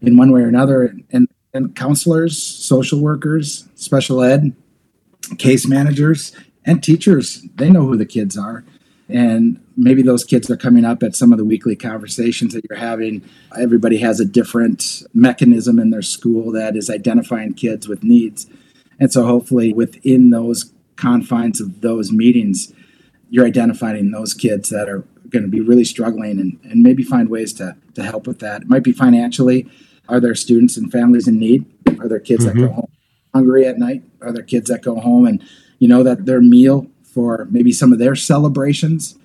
in 0.00 0.16
one 0.16 0.32
way 0.32 0.40
or 0.40 0.48
another? 0.48 0.94
And, 1.12 1.28
and 1.52 1.76
counselors 1.76 2.42
social 2.42 3.00
workers 3.00 3.68
special 3.74 4.22
ed 4.22 4.54
case 5.36 5.66
managers 5.66 6.34
and 6.64 6.82
teachers 6.82 7.42
they 7.54 7.70
know 7.70 7.86
who 7.86 7.96
the 7.96 8.06
kids 8.06 8.36
are 8.36 8.64
and 9.08 9.60
maybe 9.76 10.02
those 10.02 10.24
kids 10.24 10.50
are 10.50 10.56
coming 10.56 10.84
up 10.84 11.02
at 11.02 11.14
some 11.14 11.32
of 11.32 11.38
the 11.38 11.44
weekly 11.44 11.76
conversations 11.76 12.54
that 12.54 12.64
you're 12.68 12.78
having. 12.78 13.22
Everybody 13.58 13.98
has 13.98 14.18
a 14.20 14.24
different 14.24 15.02
mechanism 15.14 15.78
in 15.78 15.90
their 15.90 16.02
school 16.02 16.50
that 16.52 16.76
is 16.76 16.90
identifying 16.90 17.54
kids 17.54 17.86
with 17.86 18.02
needs. 18.02 18.46
And 18.98 19.12
so 19.12 19.24
hopefully 19.24 19.72
within 19.72 20.30
those 20.30 20.72
confines 20.96 21.60
of 21.60 21.82
those 21.82 22.10
meetings 22.10 22.72
you're 23.30 23.46
identifying 23.46 24.10
those 24.10 24.34
kids 24.34 24.68
that 24.70 24.88
are 24.88 25.04
going 25.28 25.42
to 25.42 25.50
be 25.50 25.60
really 25.60 25.84
struggling 25.84 26.38
and, 26.38 26.58
and 26.64 26.82
maybe 26.82 27.02
find 27.02 27.28
ways 27.28 27.52
to, 27.54 27.76
to 27.94 28.02
help 28.02 28.26
with 28.26 28.38
that. 28.38 28.62
It 28.62 28.68
might 28.68 28.84
be 28.84 28.92
financially. 28.92 29.68
Are 30.08 30.20
there 30.20 30.34
students 30.34 30.76
and 30.76 30.90
families 30.90 31.26
in 31.26 31.38
need? 31.38 31.64
Are 32.00 32.08
there 32.08 32.20
kids 32.20 32.44
that 32.44 32.54
go 32.54 32.62
mm-hmm. 32.62 32.74
home 32.74 32.92
hungry 33.34 33.66
at 33.66 33.78
night? 33.78 34.04
Are 34.22 34.32
there 34.32 34.44
kids 34.44 34.70
that 34.70 34.82
go 34.82 35.00
home 35.00 35.26
and 35.26 35.42
you 35.78 35.88
know 35.88 36.02
that 36.02 36.26
their 36.26 36.40
meal 36.40 36.86
for 37.16 37.46
maybe 37.50 37.72
some 37.72 37.94
of 37.94 37.98
their 37.98 38.14
celebrations 38.14 39.18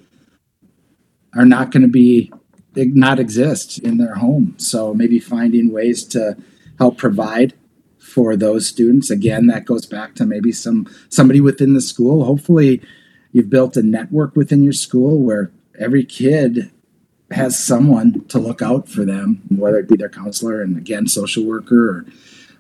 are 1.36 1.46
not 1.46 1.72
going 1.72 1.84
to 1.84 1.90
be 1.90 2.32
not 2.74 3.20
exist 3.20 3.80
in 3.80 3.98
their 3.98 4.16
home? 4.16 4.56
So 4.58 4.94
maybe 4.94 5.20
finding 5.20 5.74
ways 5.74 6.06
to 6.06 6.38
help 6.78 6.98
provide 6.98 7.54
for 8.00 8.38
those 8.38 8.66
students. 8.66 9.12
Again, 9.12 9.48
that 9.48 9.66
goes 9.66 9.86
back 9.86 10.16
to 10.16 10.26
maybe 10.26 10.54
some 10.54 10.88
somebody 11.10 11.42
within 11.42 11.74
the 11.74 11.82
school. 11.82 12.24
Hopefully, 12.24 12.82
you've 13.34 13.50
built 13.50 13.76
a 13.76 13.84
network 13.84 14.38
within 14.38 14.64
your 14.64 14.72
school 14.72 15.22
where 15.22 15.52
every 15.78 16.06
kid 16.06 16.72
has 17.32 17.62
someone 17.62 18.24
to 18.30 18.40
look 18.40 18.62
out 18.62 18.88
for 18.88 19.04
them, 19.04 19.42
whether 19.50 19.80
it 19.80 19.90
be 19.90 19.98
their 19.98 20.08
counselor 20.08 20.62
and 20.62 20.78
again 20.78 21.08
social 21.08 21.44
worker 21.44 21.90
or 21.90 22.06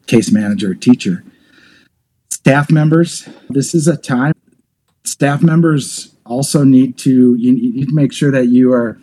case 0.08 0.30
manager 0.30 0.72
or 0.72 0.76
teacher 0.76 1.24
staff 2.41 2.72
members 2.72 3.30
this 3.52 3.76
is 3.76 3.88
a 3.88 3.96
time 3.96 4.34
staff 5.03 5.41
members 5.41 6.15
also 6.25 6.63
need 6.63 6.97
to 6.97 7.35
you 7.35 7.51
need 7.51 7.89
to 7.89 7.95
make 7.95 8.13
sure 8.13 8.31
that 8.31 8.47
you 8.47 8.73
are 8.73 8.99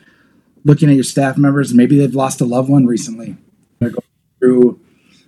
looking 0.64 0.88
at 0.88 0.94
your 0.94 1.04
staff 1.04 1.37
members. 1.37 1.74
Maybe 1.74 1.98
they've 1.98 2.14
lost 2.14 2.40
a 2.40 2.44
loved 2.44 2.68
one 2.68 2.87
recently. 2.87 3.37
They're 3.78 3.90
going 3.90 4.02
through 4.38 4.80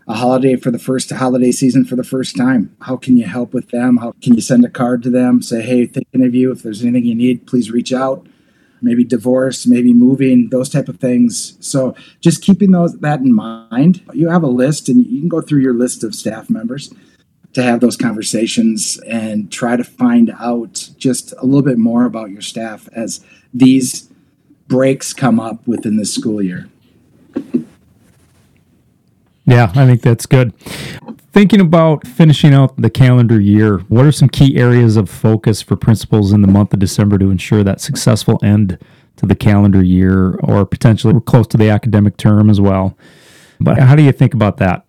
a 0.08 0.14
holiday 0.14 0.56
for 0.56 0.70
the 0.70 0.78
first 0.78 1.10
holiday 1.10 1.52
season 1.52 1.84
for 1.84 1.96
the 1.96 2.04
first 2.04 2.36
time. 2.36 2.74
How 2.80 2.96
can 2.96 3.16
you 3.16 3.26
help 3.26 3.52
with 3.52 3.70
them? 3.70 3.98
How 3.98 4.12
can 4.22 4.34
you 4.34 4.40
send 4.40 4.64
a 4.64 4.70
card 4.70 5.02
to 5.04 5.10
them? 5.10 5.42
Say 5.42 5.62
hey 5.62 5.86
thinking 5.86 6.24
of 6.24 6.34
you. 6.34 6.50
If 6.50 6.62
there's 6.62 6.82
anything 6.82 7.04
you 7.04 7.14
need 7.14 7.46
please 7.46 7.70
reach 7.70 7.92
out. 7.92 8.26
Maybe 8.82 9.04
divorce 9.04 9.66
maybe 9.66 9.92
moving 9.92 10.48
those 10.48 10.68
type 10.70 10.88
of 10.88 10.98
things. 10.98 11.56
So 11.60 11.94
just 12.20 12.42
keeping 12.42 12.70
those 12.70 12.98
that 13.00 13.20
in 13.20 13.32
mind. 13.32 14.02
You 14.14 14.28
have 14.28 14.42
a 14.42 14.48
list 14.48 14.88
and 14.88 15.04
you 15.04 15.20
can 15.20 15.28
go 15.28 15.40
through 15.40 15.60
your 15.60 15.74
list 15.74 16.02
of 16.02 16.14
staff 16.14 16.48
members 16.48 16.92
to 17.52 17.62
have 17.62 17.80
those 17.80 17.96
conversations 17.96 18.98
and 19.06 19.50
try 19.50 19.76
to 19.76 19.84
find 19.84 20.32
out 20.38 20.90
just 20.96 21.32
a 21.38 21.44
little 21.44 21.62
bit 21.62 21.78
more 21.78 22.04
about 22.04 22.30
your 22.30 22.40
staff 22.40 22.88
as 22.92 23.24
these 23.52 24.08
breaks 24.68 25.12
come 25.12 25.40
up 25.40 25.66
within 25.66 25.96
the 25.96 26.04
school 26.04 26.40
year 26.40 26.68
Yeah, 29.44 29.72
I 29.74 29.84
think 29.86 30.02
that's 30.02 30.26
good. 30.26 30.56
Thinking 31.32 31.60
about 31.60 32.06
finishing 32.06 32.54
out 32.54 32.76
the 32.76 32.90
calendar 32.90 33.40
year, 33.40 33.78
what 33.88 34.04
are 34.06 34.12
some 34.12 34.28
key 34.28 34.56
areas 34.56 34.96
of 34.96 35.08
focus 35.10 35.62
for 35.62 35.76
principals 35.76 36.32
in 36.32 36.42
the 36.42 36.48
month 36.48 36.72
of 36.72 36.78
December 36.78 37.18
to 37.18 37.30
ensure 37.30 37.64
that 37.64 37.80
successful 37.80 38.38
end 38.42 38.78
to 39.16 39.26
the 39.26 39.34
calendar 39.34 39.82
year 39.82 40.34
or 40.42 40.64
potentially 40.64 41.14
close 41.26 41.46
to 41.48 41.56
the 41.56 41.68
academic 41.68 42.16
term 42.16 42.48
as 42.48 42.60
well? 42.60 42.96
But 43.60 43.78
how 43.78 43.94
do 43.94 44.02
you 44.02 44.12
think 44.12 44.34
about 44.34 44.56
that? 44.58 44.84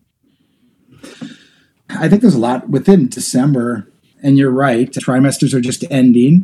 I 1.99 2.09
think 2.09 2.21
there's 2.21 2.35
a 2.35 2.39
lot 2.39 2.69
within 2.69 3.07
December, 3.07 3.87
and 4.23 4.37
you're 4.37 4.51
right. 4.51 4.89
Trimesters 4.91 5.53
are 5.53 5.61
just 5.61 5.83
ending. 5.91 6.43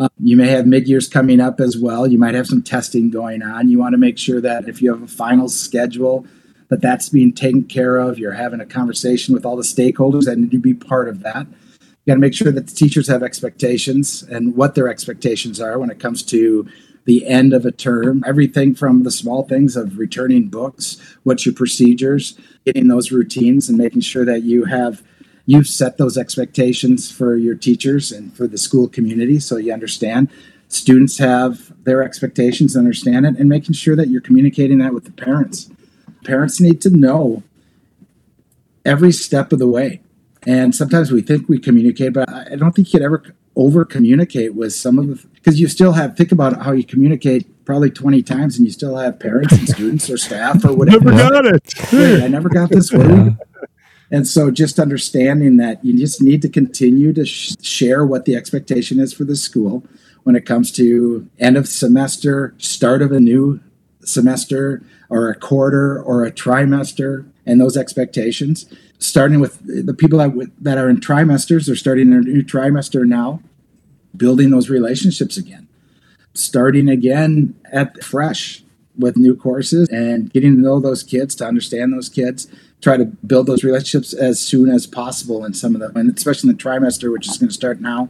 Uh, 0.00 0.08
you 0.20 0.36
may 0.36 0.48
have 0.48 0.66
mid 0.66 0.88
years 0.88 1.08
coming 1.08 1.40
up 1.40 1.60
as 1.60 1.76
well. 1.76 2.06
You 2.06 2.18
might 2.18 2.34
have 2.34 2.46
some 2.46 2.62
testing 2.62 3.10
going 3.10 3.42
on. 3.42 3.68
You 3.68 3.78
want 3.78 3.94
to 3.94 3.98
make 3.98 4.18
sure 4.18 4.40
that 4.40 4.68
if 4.68 4.80
you 4.82 4.92
have 4.92 5.02
a 5.02 5.06
final 5.06 5.48
schedule, 5.48 6.26
that 6.68 6.80
that's 6.80 7.08
being 7.08 7.32
taken 7.32 7.64
care 7.64 7.96
of. 7.96 8.18
You're 8.18 8.32
having 8.32 8.60
a 8.60 8.66
conversation 8.66 9.34
with 9.34 9.44
all 9.44 9.56
the 9.56 9.62
stakeholders 9.62 10.24
that 10.24 10.38
need 10.38 10.50
to 10.50 10.58
be 10.58 10.74
part 10.74 11.08
of 11.08 11.20
that. 11.20 11.46
You 11.46 12.12
got 12.12 12.14
to 12.14 12.20
make 12.20 12.34
sure 12.34 12.52
that 12.52 12.66
the 12.66 12.74
teachers 12.74 13.08
have 13.08 13.22
expectations 13.22 14.22
and 14.22 14.54
what 14.54 14.74
their 14.74 14.88
expectations 14.88 15.60
are 15.60 15.78
when 15.78 15.90
it 15.90 15.98
comes 15.98 16.22
to 16.24 16.68
the 17.08 17.26
end 17.26 17.54
of 17.54 17.64
a 17.64 17.72
term. 17.72 18.22
Everything 18.26 18.74
from 18.74 19.02
the 19.02 19.10
small 19.10 19.42
things 19.42 19.76
of 19.76 19.96
returning 19.96 20.48
books, 20.48 20.98
what's 21.22 21.46
your 21.46 21.54
procedures, 21.54 22.38
getting 22.66 22.88
those 22.88 23.10
routines, 23.10 23.66
and 23.66 23.78
making 23.78 24.02
sure 24.02 24.26
that 24.26 24.42
you 24.42 24.66
have 24.66 25.02
you've 25.46 25.66
set 25.66 25.96
those 25.96 26.18
expectations 26.18 27.10
for 27.10 27.34
your 27.34 27.54
teachers 27.54 28.12
and 28.12 28.36
for 28.36 28.46
the 28.46 28.58
school 28.58 28.86
community 28.86 29.40
so 29.40 29.56
you 29.56 29.72
understand 29.72 30.28
students 30.68 31.16
have 31.16 31.72
their 31.84 32.02
expectations 32.02 32.76
understand 32.76 33.24
it 33.24 33.38
and 33.38 33.48
making 33.48 33.72
sure 33.72 33.96
that 33.96 34.08
you're 34.08 34.20
communicating 34.20 34.76
that 34.76 34.92
with 34.92 35.04
the 35.04 35.12
parents 35.12 35.70
parents 36.24 36.60
need 36.60 36.82
to 36.82 36.90
know 36.90 37.42
every 38.84 39.10
step 39.10 39.50
of 39.50 39.58
the 39.58 39.66
way 39.66 40.02
and 40.46 40.74
sometimes 40.74 41.10
we 41.10 41.22
think 41.22 41.48
we 41.48 41.58
communicate 41.58 42.12
but 42.12 42.28
i 42.28 42.54
don't 42.54 42.72
think 42.72 42.92
you 42.92 42.98
could 42.98 43.02
ever 43.02 43.34
over 43.56 43.86
communicate 43.86 44.54
with 44.54 44.74
some 44.74 44.98
of 44.98 45.06
the 45.08 45.37
because 45.48 45.60
you 45.60 45.66
still 45.66 45.92
have 45.92 46.14
think 46.14 46.30
about 46.30 46.60
how 46.62 46.72
you 46.72 46.84
communicate 46.84 47.64
probably 47.64 47.90
20 47.90 48.22
times 48.22 48.58
and 48.58 48.66
you 48.66 48.70
still 48.70 48.96
have 48.96 49.18
parents 49.18 49.56
and 49.56 49.66
students 49.66 50.10
or 50.10 50.18
staff 50.18 50.62
or 50.62 50.74
whatever. 50.74 51.10
Never 51.10 51.30
got 51.30 51.46
it. 51.46 51.74
Wait, 51.90 52.22
i 52.22 52.28
never 52.28 52.50
got 52.50 52.68
this 52.68 52.92
what 52.92 53.10
are 53.10 53.38
and 54.10 54.26
so 54.26 54.50
just 54.50 54.78
understanding 54.78 55.56
that 55.56 55.82
you 55.82 55.96
just 55.96 56.20
need 56.20 56.42
to 56.42 56.50
continue 56.50 57.14
to 57.14 57.24
sh- 57.24 57.54
share 57.62 58.04
what 58.04 58.26
the 58.26 58.36
expectation 58.36 59.00
is 59.00 59.14
for 59.14 59.24
the 59.24 59.36
school 59.36 59.84
when 60.24 60.36
it 60.36 60.44
comes 60.44 60.70
to 60.72 61.28
end 61.38 61.56
of 61.56 61.66
semester 61.66 62.54
start 62.58 63.00
of 63.00 63.10
a 63.10 63.20
new 63.20 63.60
semester 64.02 64.82
or 65.08 65.30
a 65.30 65.34
quarter 65.34 66.02
or 66.02 66.24
a 66.24 66.32
trimester 66.32 67.26
and 67.46 67.58
those 67.58 67.76
expectations. 67.76 68.66
Starting 68.98 69.40
with 69.40 69.60
the 69.64 69.94
people 69.94 70.18
that, 70.18 70.30
w- 70.30 70.50
that 70.60 70.76
are 70.76 70.90
in 70.90 71.00
trimesters 71.00 71.66
they're 71.66 71.76
starting 71.76 72.10
their 72.10 72.20
new 72.20 72.42
trimester 72.42 73.06
now 73.06 73.40
building 74.18 74.50
those 74.50 74.68
relationships 74.68 75.36
again. 75.36 75.68
Starting 76.34 76.88
again 76.88 77.54
at 77.72 78.02
fresh 78.02 78.62
with 78.96 79.16
new 79.16 79.36
courses 79.36 79.88
and 79.90 80.32
getting 80.32 80.56
to 80.56 80.60
know 80.60 80.80
those 80.80 81.02
kids 81.02 81.34
to 81.36 81.46
understand 81.46 81.92
those 81.92 82.08
kids 82.08 82.48
try 82.80 82.96
to 82.96 83.04
build 83.04 83.46
those 83.46 83.64
relationships 83.64 84.12
as 84.12 84.40
soon 84.40 84.68
as 84.68 84.86
possible 84.86 85.44
in 85.44 85.54
some 85.54 85.74
of 85.74 85.80
the 85.80 85.98
and 85.98 86.16
especially 86.16 86.50
in 86.50 86.56
the 86.56 86.62
trimester 86.62 87.12
which 87.12 87.28
is 87.28 87.36
going 87.38 87.48
to 87.48 87.54
start 87.54 87.80
now. 87.80 88.08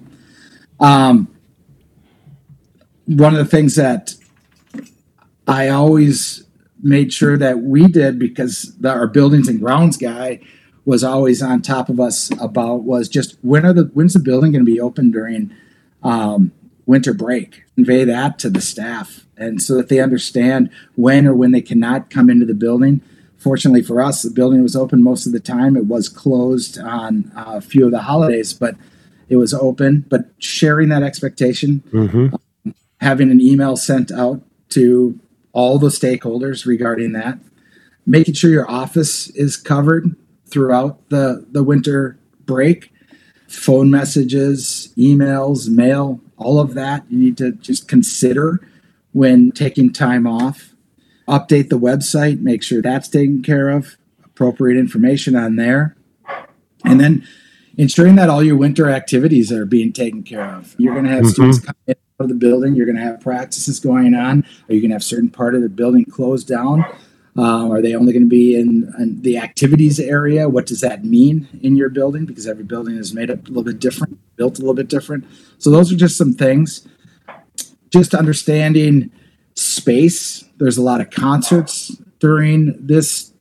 Um, 0.80 1.28
one 3.08 3.32
of 3.32 3.38
the 3.38 3.50
things 3.50 3.74
that 3.76 4.14
i 5.46 5.68
always 5.68 6.44
made 6.82 7.12
sure 7.12 7.38
that 7.38 7.60
we 7.60 7.86
did 7.86 8.18
because 8.18 8.76
the, 8.78 8.90
our 8.90 9.06
buildings 9.06 9.48
and 9.48 9.60
grounds 9.60 9.96
guy 9.96 10.38
was 10.84 11.02
always 11.02 11.42
on 11.42 11.62
top 11.62 11.88
of 11.88 11.98
us 11.98 12.30
about 12.38 12.82
was 12.82 13.08
just 13.08 13.36
when 13.42 13.64
are 13.64 13.72
the 13.72 13.84
when's 13.94 14.12
the 14.12 14.20
building 14.20 14.52
going 14.52 14.64
to 14.64 14.70
be 14.70 14.80
open 14.80 15.10
during 15.10 15.50
um, 16.02 16.52
winter 16.86 17.12
break 17.12 17.64
convey 17.74 18.04
that 18.04 18.38
to 18.40 18.50
the 18.50 18.60
staff. 18.60 19.26
And 19.36 19.62
so 19.62 19.76
that 19.76 19.88
they 19.88 20.00
understand 20.00 20.70
when 20.96 21.26
or 21.26 21.34
when 21.34 21.52
they 21.52 21.60
cannot 21.60 22.10
come 22.10 22.28
into 22.28 22.44
the 22.44 22.54
building. 22.54 23.00
Fortunately 23.36 23.82
for 23.82 24.00
us 24.00 24.22
the 24.22 24.30
building 24.30 24.62
was 24.62 24.74
open 24.74 25.02
most 25.02 25.26
of 25.26 25.32
the 25.32 25.40
time. 25.40 25.76
It 25.76 25.86
was 25.86 26.08
closed 26.08 26.78
on 26.78 27.30
a 27.36 27.60
few 27.60 27.84
of 27.84 27.92
the 27.92 28.02
holidays 28.02 28.52
but 28.52 28.74
it 29.28 29.36
was 29.36 29.54
open. 29.54 30.06
But 30.08 30.30
sharing 30.38 30.88
that 30.88 31.02
expectation 31.02 31.82
Mm-hmm. 31.92 32.34
having 33.00 33.30
an 33.30 33.40
email 33.40 33.76
sent 33.76 34.10
out 34.10 34.42
to 34.70 35.18
all 35.52 35.78
the 35.78 35.88
stakeholders 35.88 36.66
regarding 36.66 37.12
that 37.12 37.38
making 38.06 38.34
sure 38.34 38.50
your 38.50 38.68
office 38.68 39.28
is 39.30 39.56
covered 39.56 40.16
throughout 40.46 41.08
the 41.10 41.46
the 41.52 41.62
winter 41.62 42.18
break 42.44 42.90
phone 43.48 43.90
messages 43.90 44.92
emails 44.96 45.68
mail 45.70 46.20
all 46.36 46.60
of 46.60 46.74
that 46.74 47.04
you 47.08 47.18
need 47.18 47.36
to 47.36 47.52
just 47.52 47.88
consider 47.88 48.60
when 49.12 49.50
taking 49.50 49.92
time 49.92 50.26
off. 50.26 50.74
Update 51.26 51.68
the 51.68 51.78
website 51.78 52.40
make 52.40 52.62
sure 52.62 52.80
that's 52.82 53.08
taken 53.08 53.42
care 53.42 53.70
of 53.70 53.96
appropriate 54.24 54.78
information 54.78 55.34
on 55.34 55.56
there. 55.56 55.96
And 56.84 57.00
then 57.00 57.26
ensuring 57.76 58.16
that 58.16 58.28
all 58.30 58.42
your 58.42 58.56
winter 58.56 58.88
activities 58.88 59.50
are 59.50 59.64
being 59.66 59.92
taken 59.92 60.22
care 60.22 60.44
of. 60.44 60.74
You're 60.78 60.94
going 60.94 61.06
to 61.06 61.10
have 61.10 61.24
Mhm. 61.24 61.30
students 61.32 61.58
come 61.60 61.74
in 61.86 61.94
out 62.20 62.24
of 62.24 62.28
the 62.28 62.34
building 62.34 62.74
you're 62.74 62.86
going 62.86 62.96
to 62.96 63.02
have 63.02 63.20
practices 63.20 63.78
going 63.78 64.12
on 64.12 64.44
are 64.68 64.74
you 64.74 64.80
going 64.80 64.90
to 64.90 64.94
have 64.94 65.04
certain 65.04 65.28
part 65.30 65.54
of 65.54 65.62
the 65.62 65.68
building 65.68 66.04
closed 66.04 66.48
down 66.48 66.84
uh, 67.38 67.70
are 67.70 67.80
they 67.80 67.94
only 67.94 68.12
going 68.12 68.24
to 68.24 68.28
be 68.28 68.56
in, 68.56 68.92
in 68.98 69.22
the 69.22 69.38
activities 69.38 70.00
area? 70.00 70.48
What 70.48 70.66
does 70.66 70.80
that 70.80 71.04
mean 71.04 71.48
in 71.62 71.76
your 71.76 71.88
building? 71.88 72.26
Because 72.26 72.46
every 72.46 72.64
building 72.64 72.96
is 72.96 73.14
made 73.14 73.30
up 73.30 73.44
a 73.44 73.48
little 73.48 73.62
bit 73.62 73.78
different 73.78 74.18
built 74.38 74.56
a 74.56 74.62
little 74.62 74.74
bit 74.74 74.88
different. 74.88 75.26
So 75.58 75.70
those 75.70 75.92
are 75.92 75.96
just 75.96 76.16
some 76.16 76.32
things. 76.32 76.88
Just 77.90 78.14
understanding 78.14 79.10
space. 79.54 80.44
There's 80.56 80.78
a 80.78 80.82
lot 80.82 81.02
of 81.02 81.10
concerts 81.10 81.88
during 82.20 82.74
this 82.78 83.32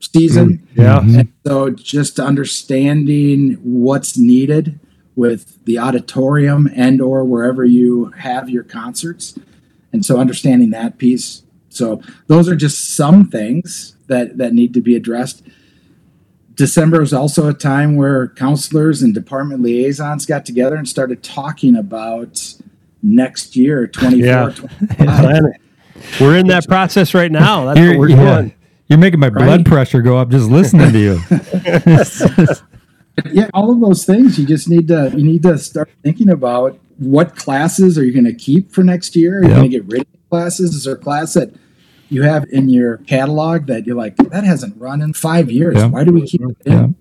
season. 0.00 0.66
Yeah. 0.74 1.00
and 1.00 1.32
so 1.46 1.70
just 1.70 2.18
understanding 2.18 3.58
what's 3.62 4.16
needed 4.16 4.80
with 5.14 5.64
the 5.64 5.78
auditorium 5.78 6.68
and 6.74 7.00
or 7.00 7.24
wherever 7.24 7.64
you 7.64 8.06
have 8.18 8.50
your 8.50 8.64
concerts. 8.64 9.38
And 9.92 10.04
so 10.04 10.18
understanding 10.18 10.70
that 10.70 10.98
piece 10.98 11.43
so 11.74 12.00
those 12.26 12.48
are 12.48 12.56
just 12.56 12.94
some 12.96 13.28
things 13.28 13.96
that 14.06 14.38
that 14.38 14.52
need 14.54 14.72
to 14.74 14.80
be 14.80 14.94
addressed 14.96 15.42
december 16.54 17.02
is 17.02 17.12
also 17.12 17.48
a 17.48 17.54
time 17.54 17.96
where 17.96 18.28
counselors 18.28 19.02
and 19.02 19.12
department 19.14 19.60
liaisons 19.62 20.24
got 20.26 20.44
together 20.46 20.76
and 20.76 20.88
started 20.88 21.22
talking 21.22 21.74
about 21.76 22.54
next 23.02 23.56
year 23.56 23.86
24 23.86 24.20
Yeah. 24.26 24.50
25. 24.50 25.42
We're 26.20 26.36
in 26.36 26.46
that 26.48 26.66
process 26.68 27.14
right 27.14 27.30
now. 27.32 27.66
That's 27.66 27.80
You're, 27.80 27.98
we're 27.98 28.08
yeah. 28.10 28.40
doing. 28.40 28.54
You're 28.88 28.98
making 28.98 29.20
my 29.20 29.30
blood 29.30 29.46
Right? 29.60 29.64
pressure 29.66 30.02
go 30.02 30.18
up 30.18 30.28
just 30.28 30.50
listening 30.50 30.92
to 30.92 30.98
you. 30.98 31.20
yeah 33.32 33.48
all 33.54 33.70
of 33.70 33.80
those 33.80 34.04
things 34.04 34.38
you 34.38 34.44
just 34.46 34.68
need 34.68 34.88
to 34.88 35.12
you 35.16 35.22
need 35.24 35.42
to 35.42 35.56
start 35.56 35.88
thinking 36.02 36.28
about 36.28 36.78
what 36.98 37.36
classes 37.36 37.96
are 37.96 38.04
you 38.04 38.12
going 38.12 38.24
to 38.24 38.34
keep 38.34 38.72
for 38.72 38.82
next 38.82 39.14
year 39.14 39.38
are 39.38 39.42
you 39.42 39.48
Yep. 39.48 39.56
going 39.56 39.70
to 39.70 39.76
get 39.78 39.86
rid 39.86 40.00
of 40.02 40.06
classes 40.30 40.74
is 40.74 40.84
there 40.84 40.94
a 40.94 40.98
class 40.98 41.34
that 41.34 41.54
you 42.14 42.22
have 42.22 42.44
in 42.50 42.68
your 42.68 42.98
catalog 42.98 43.66
that 43.66 43.86
you're 43.86 43.96
like 43.96 44.16
that 44.16 44.44
hasn't 44.44 44.74
run 44.80 45.02
in 45.02 45.12
five 45.12 45.50
years 45.50 45.76
Yeah. 45.76 45.86
why 45.86 46.04
do 46.04 46.12
we 46.12 46.26
keep 46.26 46.40
it 46.42 46.56
in? 46.64 46.94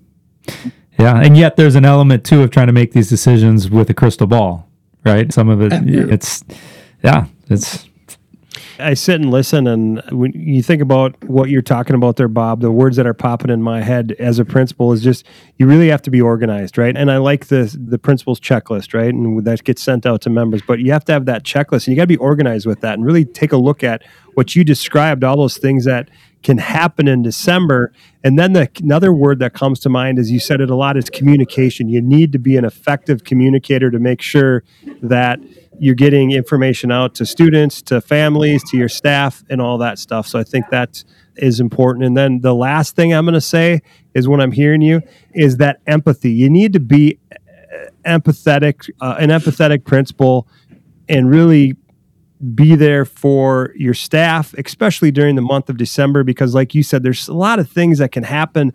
Yeah. 0.48 0.54
Yeah, 1.00 1.20
and 1.22 1.36
yet 1.36 1.56
there's 1.56 1.76
an 1.76 1.86
element 1.86 2.24
too 2.24 2.44
of 2.44 2.52
trying 2.52 2.68
to 2.68 2.74
make 2.74 2.92
these 2.94 3.10
decisions 3.10 3.70
with 3.70 3.90
a 3.90 3.94
crystal 3.94 4.28
ball, 4.28 4.70
right? 5.04 5.32
Some 5.34 5.50
of 5.50 5.62
it, 5.62 5.72
it's, 5.74 6.44
yeah, 7.04 7.26
it's 7.50 7.88
I 8.84 8.94
sit 8.94 9.22
and 9.22 9.32
listen, 9.32 9.68
and 9.68 10.02
when 10.12 10.32
you 10.34 10.62
think 10.62 10.82
about 10.82 11.22
what 11.24 11.50
you're 11.50 11.62
talking 11.62 11.96
about 11.96 12.18
there, 12.18 12.28
Bob, 12.28 12.62
the 12.62 12.72
words 12.72 12.98
that 12.98 13.08
are 13.08 13.14
popping 13.14 13.50
in 13.50 13.62
my 13.62 13.82
head 13.82 14.16
as 14.20 14.40
a 14.40 14.46
principal 14.46 14.92
is 14.92 15.02
just 15.02 15.26
you 15.58 15.66
really 15.66 15.88
have 15.90 16.02
to 16.04 16.12
be 16.12 16.22
organized, 16.22 16.78
right? 16.78 16.96
And 16.96 17.10
I 17.10 17.18
like 17.18 17.48
the 17.48 17.76
the 17.80 17.98
principal's 17.98 18.40
checklist, 18.40 18.94
right? 18.94 19.14
And 19.14 19.44
that 19.46 19.64
gets 19.64 19.82
sent 19.82 20.06
out 20.06 20.22
to 20.22 20.30
members, 20.30 20.62
but 20.62 20.80
you 20.80 20.92
have 20.92 21.06
to 21.06 21.14
have 21.14 21.26
that 21.26 21.44
checklist, 21.44 21.88
and 21.88 21.88
you 21.88 21.96
got 21.96 22.04
to 22.04 22.08
be 22.08 22.18
organized 22.18 22.66
with 22.66 22.82
that, 22.82 22.96
and 22.96 23.06
really 23.06 23.26
take 23.26 23.52
a 23.52 23.58
look 23.58 23.84
at 23.84 24.04
what 24.34 24.56
you 24.56 24.64
described, 24.64 25.24
all 25.24 25.38
those 25.38 25.58
things 25.58 25.86
that 25.86 26.10
can 26.44 26.58
happen 26.58 27.08
in 27.08 27.24
December. 27.24 27.92
And 28.24 28.38
then 28.38 28.54
the 28.54 28.70
another 28.82 29.14
word 29.14 29.40
that 29.40 29.54
comes 29.54 29.80
to 29.82 29.90
mind, 29.90 30.20
as 30.20 30.30
you 30.30 30.40
said 30.40 30.62
it 30.62 30.70
a 30.70 30.76
lot, 30.76 30.98
is 30.98 31.10
communication. 31.10 31.90
You 31.90 32.02
need 32.02 32.32
to 32.34 32.40
be 32.40 32.58
an 32.58 32.66
effective 32.66 33.24
communicator 33.24 33.90
to 33.90 34.00
make 34.00 34.22
sure 34.22 34.64
that 35.02 35.40
you're 35.80 35.96
getting 35.96 36.32
information 36.32 36.92
out 36.92 37.16
to 37.16 37.26
students, 37.26 37.82
to 37.84 38.02
families, 38.02 38.64
to 38.70 38.78
your 38.78 38.90
staff, 38.90 39.44
and 39.50 39.62
all 39.62 39.78
that 39.80 40.00
stuff. 40.00 40.28
So 40.28 40.40
I 40.40 40.44
think 40.44 40.70
that 40.70 41.04
is 41.36 41.60
important. 41.60 42.06
And 42.06 42.16
then 42.16 42.42
the 42.42 42.54
last 42.54 42.96
thing 42.96 43.14
I'm 43.14 43.26
going 43.26 43.34
to 43.34 43.42
say 43.42 43.82
is 44.14 44.28
when 44.28 44.40
I'm 44.40 44.52
hearing 44.52 44.82
you 44.82 45.02
is 45.34 45.58
that 45.58 45.82
empathy. 45.88 46.32
You 46.32 46.50
need 46.50 46.74
to 46.74 46.80
be 46.80 47.20
uh, 47.32 47.90
empathetic, 48.06 48.90
uh, 49.02 49.16
an 49.20 49.30
empathetic 49.30 49.84
principal, 49.86 50.48
and 51.10 51.30
really 51.30 51.76
be 52.56 52.76
there 52.76 53.06
for 53.06 53.74
your 53.76 53.94
staff, 53.94 54.54
especially 54.56 55.12
during 55.12 55.36
the 55.36 55.42
month 55.42 55.70
of 55.70 55.78
December, 55.78 56.24
because 56.24 56.54
like 56.54 56.76
you 56.76 56.84
said, 56.84 57.04
there's 57.04 57.28
a 57.28 57.34
lot 57.34 57.58
of 57.58 57.70
things 57.70 58.00
that 58.00 58.12
can 58.12 58.24
happen 58.24 58.74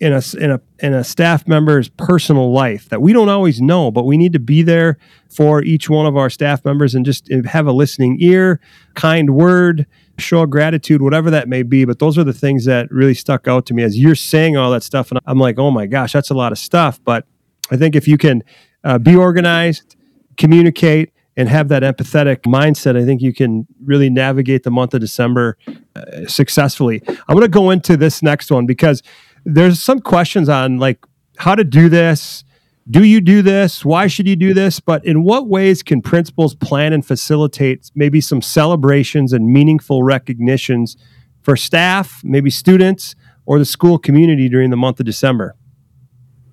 in 0.00 0.14
a 0.14 0.22
in 0.38 0.50
a 0.50 0.60
in 0.78 0.94
a 0.94 1.04
staff 1.04 1.46
member's 1.46 1.90
personal 1.90 2.52
life 2.52 2.88
that 2.88 3.02
we 3.02 3.12
don't 3.12 3.28
always 3.28 3.60
know, 3.60 3.90
but 3.90 4.04
we 4.04 4.16
need 4.16 4.32
to 4.32 4.38
be 4.38 4.62
there 4.62 4.96
for 5.28 5.62
each 5.62 5.90
one 5.90 6.06
of 6.06 6.16
our 6.16 6.30
staff 6.30 6.64
members 6.64 6.94
and 6.94 7.04
just 7.04 7.30
have 7.44 7.66
a 7.66 7.72
listening 7.72 8.16
ear, 8.20 8.60
kind 8.94 9.34
word, 9.34 9.86
show 10.18 10.46
gratitude, 10.46 11.02
whatever 11.02 11.30
that 11.30 11.48
may 11.48 11.62
be. 11.62 11.84
But 11.84 11.98
those 11.98 12.16
are 12.16 12.24
the 12.24 12.32
things 12.32 12.64
that 12.64 12.90
really 12.90 13.14
stuck 13.14 13.46
out 13.46 13.66
to 13.66 13.74
me 13.74 13.82
as 13.82 13.98
you're 13.98 14.14
saying 14.14 14.56
all 14.56 14.70
that 14.70 14.82
stuff, 14.82 15.10
and 15.10 15.20
I'm 15.26 15.38
like, 15.38 15.58
oh 15.58 15.70
my 15.70 15.86
gosh, 15.86 16.12
that's 16.12 16.30
a 16.30 16.34
lot 16.34 16.50
of 16.50 16.58
stuff. 16.58 16.98
But 17.04 17.26
I 17.70 17.76
think 17.76 17.94
if 17.94 18.08
you 18.08 18.16
can 18.16 18.42
uh, 18.82 18.98
be 18.98 19.14
organized, 19.14 19.96
communicate, 20.38 21.12
and 21.36 21.48
have 21.48 21.68
that 21.68 21.82
empathetic 21.82 22.38
mindset, 22.40 23.00
I 23.00 23.04
think 23.04 23.22
you 23.22 23.32
can 23.32 23.66
really 23.84 24.10
navigate 24.10 24.62
the 24.62 24.70
month 24.70 24.94
of 24.94 25.00
December 25.00 25.56
uh, 25.94 26.26
successfully. 26.26 27.02
I'm 27.06 27.36
going 27.36 27.42
to 27.42 27.48
go 27.48 27.70
into 27.70 27.96
this 27.96 28.22
next 28.22 28.50
one 28.50 28.66
because 28.66 29.02
there's 29.44 29.82
some 29.82 30.00
questions 30.00 30.48
on 30.48 30.78
like 30.78 31.04
how 31.38 31.54
to 31.54 31.64
do 31.64 31.88
this. 31.88 32.44
Do 32.88 33.04
you 33.04 33.20
do 33.20 33.42
this? 33.42 33.84
Why 33.84 34.06
should 34.06 34.26
you 34.26 34.36
do 34.36 34.52
this? 34.52 34.80
But 34.80 35.04
in 35.04 35.22
what 35.22 35.48
ways 35.48 35.82
can 35.82 36.02
principals 36.02 36.54
plan 36.54 36.92
and 36.92 37.06
facilitate 37.06 37.90
maybe 37.94 38.20
some 38.20 38.42
celebrations 38.42 39.32
and 39.32 39.52
meaningful 39.52 40.02
recognitions 40.02 40.96
for 41.42 41.56
staff, 41.56 42.20
maybe 42.24 42.50
students, 42.50 43.14
or 43.46 43.58
the 43.58 43.64
school 43.64 43.98
community 43.98 44.48
during 44.48 44.70
the 44.70 44.76
month 44.76 44.98
of 44.98 45.06
December? 45.06 45.54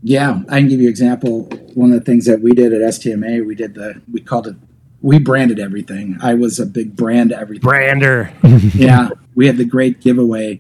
Yeah, 0.03 0.41
I 0.47 0.59
can 0.59 0.69
give 0.69 0.79
you 0.79 0.87
an 0.87 0.91
example. 0.91 1.43
One 1.73 1.91
of 1.91 1.99
the 1.99 2.05
things 2.05 2.25
that 2.25 2.41
we 2.41 2.51
did 2.51 2.71
at 2.71 2.81
STMA, 2.81 3.45
we 3.45 3.55
did 3.55 3.73
the 3.73 4.01
we 4.11 4.21
called 4.21 4.47
it 4.47 4.55
we 5.01 5.19
branded 5.19 5.59
everything. 5.59 6.17
I 6.21 6.33
was 6.33 6.59
a 6.59 6.65
big 6.65 6.95
brand 6.95 7.31
everything. 7.31 7.61
Brander. 7.61 8.33
yeah, 8.75 9.09
we 9.35 9.47
had 9.47 9.57
the 9.57 9.65
great 9.65 10.01
giveaway. 10.01 10.59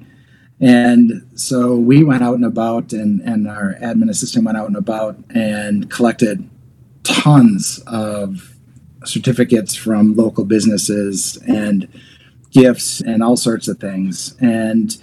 And 0.59 1.27
so 1.35 1.75
we 1.75 2.03
went 2.03 2.23
out 2.23 2.35
and 2.35 2.45
about, 2.45 2.91
and, 2.91 3.21
and 3.21 3.47
our 3.47 3.75
admin 3.75 4.09
assistant 4.09 4.45
went 4.45 4.57
out 4.57 4.67
and 4.67 4.75
about 4.75 5.17
and 5.29 5.89
collected 5.89 6.49
tons 7.03 7.79
of 7.85 8.55
certificates 9.05 9.75
from 9.75 10.15
local 10.15 10.45
businesses 10.45 11.37
and 11.47 11.87
gifts 12.51 13.01
and 13.01 13.21
all 13.21 13.37
sorts 13.37 13.67
of 13.67 13.79
things. 13.79 14.35
And 14.39 14.97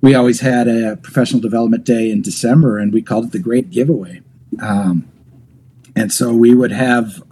we 0.00 0.14
always 0.14 0.40
had 0.40 0.66
a 0.66 0.96
professional 0.96 1.40
development 1.40 1.84
day 1.84 2.10
in 2.10 2.22
December, 2.22 2.78
and 2.78 2.92
we 2.92 3.02
called 3.02 3.26
it 3.26 3.32
the 3.32 3.38
Great 3.38 3.70
Giveaway. 3.70 4.20
Um, 4.60 5.08
and 5.94 6.12
so 6.12 6.34
we 6.34 6.54
would 6.54 6.72
have 6.72 7.22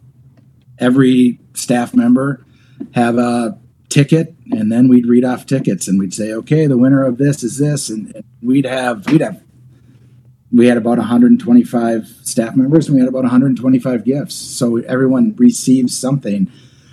every 0.79 1.41
staff 1.55 1.95
member 1.95 2.45
have 2.95 3.19
a 3.19 3.59
ticket, 3.91 4.35
and 4.53 4.73
then 4.73 4.89
we'd 4.89 5.07
read 5.07 5.25
off 5.25 5.45
tickets, 5.47 5.87
and 5.89 5.99
we'd 5.99 6.15
say, 6.15 6.33
"Okay, 6.33 6.67
the 6.67 6.79
winner 6.79 7.05
of 7.05 7.19
this 7.19 7.43
is 7.43 7.59
this," 7.59 7.91
and, 7.91 8.15
and 8.15 8.25
we'd 8.43 8.65
have 8.65 9.07
we'd 9.11 9.21
have 9.21 9.43
we 10.53 10.67
had 10.67 10.77
about 10.77 10.99
125 10.99 12.07
staff 12.23 12.57
members, 12.57 12.87
and 12.89 12.95
we 12.97 13.01
had 13.01 13.09
about 13.09 13.23
125 13.23 14.05
gifts. 14.05 14.35
So 14.35 14.79
everyone 14.79 15.35
received 15.37 15.91
something. 15.91 16.51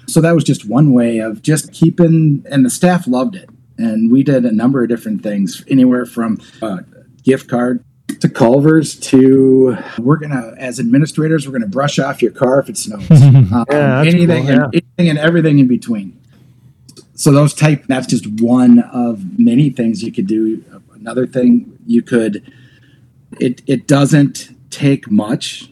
So 0.08 0.22
that 0.22 0.36
was 0.36 0.44
just 0.44 0.68
one 0.68 0.94
way 0.94 1.20
of 1.20 1.42
just 1.42 1.74
keeping, 1.74 2.46
and 2.50 2.64
the 2.64 2.70
staff 2.70 3.08
loved 3.08 3.36
it. 3.36 3.50
And 3.78 4.12
we 4.12 4.24
did 4.24 4.46
a 4.46 4.52
number 4.52 4.84
of 4.84 4.90
different 4.90 5.22
things, 5.24 5.64
anywhere 5.68 6.06
from 6.06 6.40
a 6.62 6.80
gift 7.24 7.48
card 7.50 7.84
to 8.20 8.30
Culver's 8.30 8.96
to 8.96 9.78
we're 10.00 10.18
gonna, 10.18 10.54
as 10.58 10.80
administrators, 10.80 11.46
we're 11.48 11.54
gonna 11.54 11.68
brush 11.68 12.00
off 12.00 12.22
your 12.22 12.32
car 12.32 12.60
if 12.60 12.70
it 12.70 12.78
snows. 12.78 13.06
Um, 13.12 13.66
Yeah, 13.70 14.02
anything, 14.02 14.46
cool, 14.46 14.56
yeah. 14.56 14.64
and, 14.66 14.76
anything 14.76 15.10
and 15.10 15.20
everything 15.20 15.60
in 15.60 15.68
between. 15.68 16.20
So 17.18 17.32
those 17.32 17.54
type, 17.54 17.86
that's 17.88 18.06
just 18.06 18.28
one 18.40 18.80
of 18.94 19.40
many 19.40 19.72
things 19.72 20.04
you 20.04 20.12
could 20.12 20.28
do. 20.28 20.64
Another 20.94 21.26
thing 21.26 21.78
you 21.86 22.04
could, 22.04 22.54
it 23.40 23.62
it 23.66 23.88
doesn't 23.88 24.50
take 24.70 25.10
much 25.10 25.70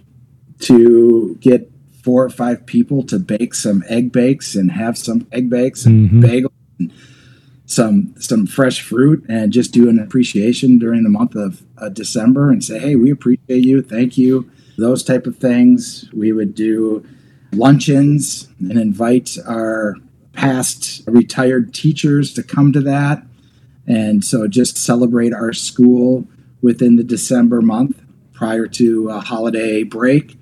to 0.62 1.36
get 1.40 1.72
four 2.04 2.24
or 2.26 2.30
five 2.32 2.66
people 2.66 3.04
to 3.04 3.20
bake 3.20 3.54
some 3.54 3.84
egg 3.88 4.12
bakes 4.12 4.56
and 4.56 4.72
have 4.72 4.98
some 4.98 5.28
egg 5.32 5.50
bakes 5.50 5.86
and 5.86 6.10
Mhm. 6.10 6.24
bagels 6.24 6.52
and 6.80 6.92
some 7.68 8.14
some 8.20 8.48
fresh 8.48 8.82
fruit 8.82 9.24
and 9.30 9.54
just 9.54 9.72
do 9.72 9.88
an 9.88 10.00
appreciation 10.00 10.80
during 10.80 11.04
the 11.04 11.10
month 11.10 11.36
of 11.36 11.62
uh, 11.78 11.90
December 11.90 12.50
and 12.50 12.64
say, 12.64 12.80
hey, 12.80 12.96
we 12.96 13.12
appreciate 13.12 13.64
you, 13.66 13.82
thank 13.84 14.18
you, 14.18 14.50
those 14.78 15.04
type 15.04 15.28
of 15.28 15.38
things. 15.38 16.10
We 16.12 16.32
would 16.32 16.56
do 16.56 17.04
luncheons 17.54 18.48
and 18.60 18.80
invite 18.80 19.38
our 19.46 19.96
past 20.36 21.02
retired 21.08 21.74
teachers 21.74 22.34
to 22.34 22.44
come 22.44 22.74
to 22.74 22.82
that. 22.82 23.24
And 23.88 24.24
so 24.24 24.48
just 24.48 24.78
celebrate 24.78 25.34
our 25.34 25.54
school 25.54 26.28
within 26.62 26.96
the 26.96 27.04
December 27.04 27.62
month 27.62 28.02
prior 28.34 28.68
to 28.68 29.10
a 29.10 29.20
holiday 29.20 29.84
break. 29.84 30.38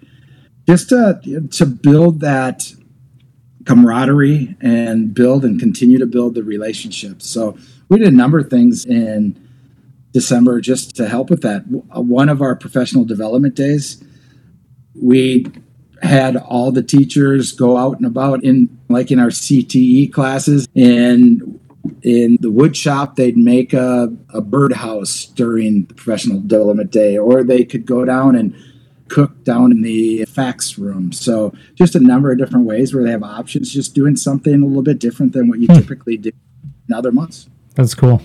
Just 0.67 0.89
to, 0.89 1.47
to 1.51 1.65
build 1.65 2.21
that 2.21 2.73
camaraderie 3.65 4.55
and 4.61 5.13
build 5.13 5.45
and 5.45 5.59
continue 5.59 5.97
to 5.97 6.05
build 6.05 6.35
the 6.35 6.43
relationships. 6.43 7.29
So 7.29 7.57
we 7.89 7.99
did 7.99 8.07
a 8.07 8.15
number 8.15 8.39
of 8.39 8.49
things 8.49 8.85
in 8.85 9.39
December 10.11 10.61
just 10.61 10.95
to 10.95 11.07
help 11.07 11.29
with 11.29 11.41
that. 11.41 11.63
One 11.67 12.29
of 12.29 12.41
our 12.41 12.55
professional 12.55 13.03
development 13.03 13.55
days, 13.55 14.03
we 14.95 15.45
had 16.03 16.35
all 16.35 16.71
the 16.71 16.83
teachers 16.83 17.51
go 17.51 17.77
out 17.77 17.97
and 17.97 18.05
about 18.05 18.43
in 18.43 18.77
like 18.89 19.11
in 19.11 19.19
our 19.19 19.27
CTE 19.27 20.11
classes. 20.11 20.67
And 20.75 21.59
in 22.01 22.37
the 22.39 22.49
wood 22.49 22.77
shop 22.77 23.17
they'd 23.17 23.35
make 23.37 23.73
a, 23.73 24.15
a 24.33 24.41
birdhouse 24.41 25.25
during 25.25 25.85
the 25.85 25.93
professional 25.93 26.39
development 26.39 26.91
day 26.91 27.17
or 27.17 27.43
they 27.43 27.65
could 27.65 27.85
go 27.85 28.05
down 28.05 28.35
and 28.35 28.55
cook 29.09 29.43
down 29.43 29.71
in 29.71 29.81
the 29.81 30.25
FACS 30.25 30.77
room. 30.77 31.11
So 31.11 31.53
just 31.75 31.93
a 31.93 31.99
number 31.99 32.31
of 32.31 32.37
different 32.37 32.65
ways 32.65 32.93
where 32.93 33.03
they 33.03 33.11
have 33.11 33.23
options 33.23 33.71
just 33.71 33.93
doing 33.93 34.15
something 34.15 34.61
a 34.61 34.65
little 34.65 34.81
bit 34.81 34.99
different 34.99 35.33
than 35.33 35.49
what 35.49 35.59
you 35.59 35.67
hmm. 35.67 35.75
typically 35.75 36.17
do 36.17 36.31
in 36.87 36.95
other 36.95 37.11
months. 37.11 37.49
That's 37.75 37.93
cool. 37.93 38.21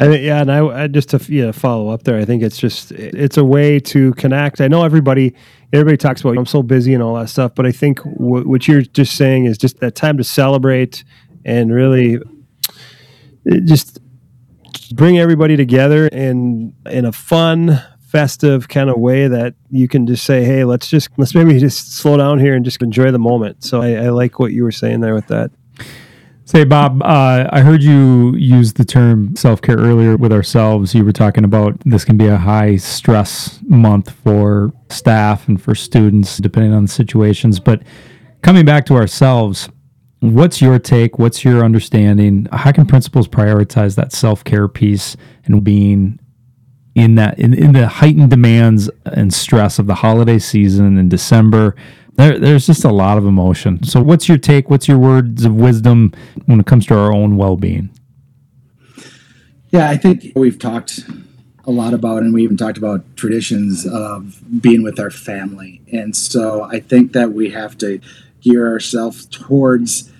I 0.00 0.06
think, 0.06 0.22
yeah, 0.22 0.40
and 0.40 0.52
I, 0.52 0.84
I 0.84 0.86
just 0.86 1.08
to 1.10 1.52
follow 1.52 1.88
up 1.88 2.04
there. 2.04 2.18
I 2.18 2.24
think 2.24 2.42
it's 2.42 2.58
just 2.58 2.92
it's 2.92 3.36
a 3.36 3.44
way 3.44 3.80
to 3.80 4.12
connect. 4.14 4.60
I 4.60 4.68
know 4.68 4.84
everybody 4.84 5.34
everybody 5.72 5.96
talks 5.96 6.20
about 6.20 6.38
I'm 6.38 6.46
so 6.46 6.62
busy 6.62 6.94
and 6.94 7.02
all 7.02 7.14
that 7.16 7.28
stuff, 7.28 7.54
but 7.54 7.66
I 7.66 7.72
think 7.72 8.02
w- 8.02 8.48
what 8.48 8.68
you're 8.68 8.82
just 8.82 9.16
saying 9.16 9.46
is 9.46 9.58
just 9.58 9.80
that 9.80 9.96
time 9.96 10.16
to 10.18 10.24
celebrate 10.24 11.02
and 11.44 11.74
really 11.74 12.18
just 13.64 13.98
bring 14.92 15.18
everybody 15.18 15.56
together 15.56 16.06
in 16.08 16.74
in 16.86 17.04
a 17.04 17.12
fun 17.12 17.82
festive 18.00 18.68
kind 18.68 18.88
of 18.88 18.98
way 18.98 19.28
that 19.28 19.54
you 19.70 19.86
can 19.86 20.06
just 20.06 20.24
say 20.24 20.42
hey 20.42 20.64
let's 20.64 20.88
just 20.88 21.10
let's 21.18 21.34
maybe 21.34 21.58
just 21.58 21.92
slow 21.94 22.16
down 22.16 22.38
here 22.38 22.54
and 22.54 22.64
just 22.64 22.80
enjoy 22.80 23.10
the 23.10 23.18
moment 23.18 23.62
so 23.62 23.82
i, 23.82 23.92
I 23.96 24.08
like 24.08 24.38
what 24.38 24.52
you 24.52 24.64
were 24.64 24.72
saying 24.72 25.00
there 25.00 25.14
with 25.14 25.26
that 25.26 25.50
Say, 26.48 26.64
Bob, 26.64 27.02
uh, 27.02 27.46
I 27.52 27.60
heard 27.60 27.82
you 27.82 28.34
use 28.34 28.72
the 28.72 28.82
term 28.82 29.36
self 29.36 29.60
care 29.60 29.76
earlier 29.76 30.16
with 30.16 30.32
ourselves. 30.32 30.94
You 30.94 31.04
were 31.04 31.12
talking 31.12 31.44
about 31.44 31.78
this 31.80 32.06
can 32.06 32.16
be 32.16 32.26
a 32.26 32.38
high 32.38 32.76
stress 32.76 33.60
month 33.64 34.10
for 34.24 34.72
staff 34.88 35.46
and 35.46 35.60
for 35.60 35.74
students, 35.74 36.38
depending 36.38 36.72
on 36.72 36.84
the 36.84 36.88
situations. 36.88 37.60
But 37.60 37.82
coming 38.40 38.64
back 38.64 38.86
to 38.86 38.94
ourselves, 38.94 39.68
what's 40.20 40.62
your 40.62 40.78
take? 40.78 41.18
What's 41.18 41.44
your 41.44 41.66
understanding? 41.66 42.48
How 42.50 42.72
can 42.72 42.86
principals 42.86 43.28
prioritize 43.28 43.94
that 43.96 44.14
self 44.14 44.42
care 44.42 44.68
piece 44.68 45.18
and 45.44 45.62
being 45.62 46.18
in 46.94 47.16
that 47.16 47.38
in, 47.38 47.52
in 47.52 47.72
the 47.72 47.88
heightened 47.88 48.30
demands 48.30 48.88
and 49.04 49.34
stress 49.34 49.78
of 49.78 49.86
the 49.86 49.96
holiday 49.96 50.38
season 50.38 50.96
in 50.96 51.10
December? 51.10 51.76
There, 52.18 52.36
there's 52.36 52.66
just 52.66 52.84
a 52.84 52.90
lot 52.90 53.16
of 53.16 53.24
emotion. 53.24 53.84
So, 53.84 54.02
what's 54.02 54.28
your 54.28 54.38
take? 54.38 54.68
What's 54.68 54.88
your 54.88 54.98
words 54.98 55.44
of 55.44 55.54
wisdom 55.54 56.12
when 56.46 56.58
it 56.58 56.66
comes 56.66 56.84
to 56.86 56.98
our 56.98 57.12
own 57.12 57.36
well 57.36 57.56
being? 57.56 57.90
Yeah, 59.70 59.88
I 59.88 59.96
think 59.96 60.32
we've 60.34 60.58
talked 60.58 61.00
a 61.64 61.70
lot 61.70 61.94
about, 61.94 62.22
and 62.24 62.34
we 62.34 62.42
even 62.42 62.56
talked 62.56 62.76
about 62.76 63.16
traditions 63.16 63.86
of 63.86 64.42
being 64.60 64.82
with 64.82 64.98
our 64.98 65.10
family. 65.10 65.80
And 65.92 66.16
so 66.16 66.64
I 66.64 66.80
think 66.80 67.12
that 67.12 67.32
we 67.32 67.50
have 67.50 67.78
to 67.78 68.00
gear 68.40 68.66
ourselves 68.66 69.24
towards 69.26 70.10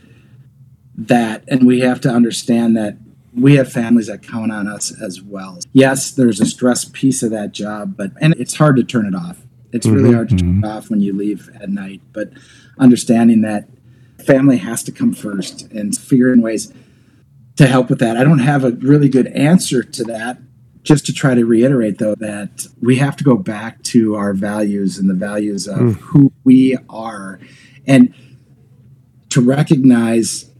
that. 0.96 1.42
And 1.48 1.66
we 1.66 1.80
have 1.80 2.00
to 2.02 2.10
understand 2.10 2.76
that 2.76 2.98
we 3.34 3.56
have 3.56 3.72
families 3.72 4.06
that 4.06 4.22
count 4.22 4.52
on 4.52 4.68
us 4.68 4.92
as 5.00 5.20
well. 5.20 5.58
Yes, 5.72 6.12
there's 6.12 6.40
a 6.40 6.46
stress 6.46 6.84
piece 6.84 7.24
of 7.24 7.30
that 7.32 7.50
job, 7.50 7.96
but, 7.96 8.12
and 8.20 8.34
it's 8.38 8.54
hard 8.54 8.76
to 8.76 8.84
turn 8.84 9.06
it 9.06 9.16
off. 9.16 9.47
It's 9.72 9.86
really 9.86 10.08
mm-hmm. 10.08 10.14
hard 10.14 10.28
to 10.30 10.36
turn 10.36 10.48
mm-hmm. 10.48 10.64
it 10.64 10.68
off 10.68 10.90
when 10.90 11.00
you 11.00 11.12
leave 11.12 11.50
at 11.60 11.68
night. 11.68 12.00
But 12.12 12.30
understanding 12.78 13.42
that 13.42 13.68
family 14.24 14.58
has 14.58 14.82
to 14.84 14.92
come 14.92 15.12
first 15.12 15.70
and 15.72 15.96
figuring 15.96 16.42
ways 16.42 16.72
to 17.56 17.66
help 17.66 17.90
with 17.90 17.98
that. 17.98 18.16
I 18.16 18.24
don't 18.24 18.38
have 18.38 18.64
a 18.64 18.70
really 18.70 19.08
good 19.08 19.26
answer 19.28 19.82
to 19.82 20.04
that. 20.04 20.38
Just 20.84 21.04
to 21.06 21.12
try 21.12 21.34
to 21.34 21.44
reiterate, 21.44 21.98
though, 21.98 22.14
that 22.14 22.66
we 22.80 22.96
have 22.96 23.16
to 23.16 23.24
go 23.24 23.36
back 23.36 23.82
to 23.82 24.14
our 24.14 24.32
values 24.32 24.96
and 24.96 25.10
the 25.10 25.14
values 25.14 25.66
of 25.66 25.78
mm. 25.78 25.94
who 25.96 26.32
we 26.44 26.78
are 26.88 27.40
and 27.86 28.14
to 29.30 29.40
recognize 29.40 30.50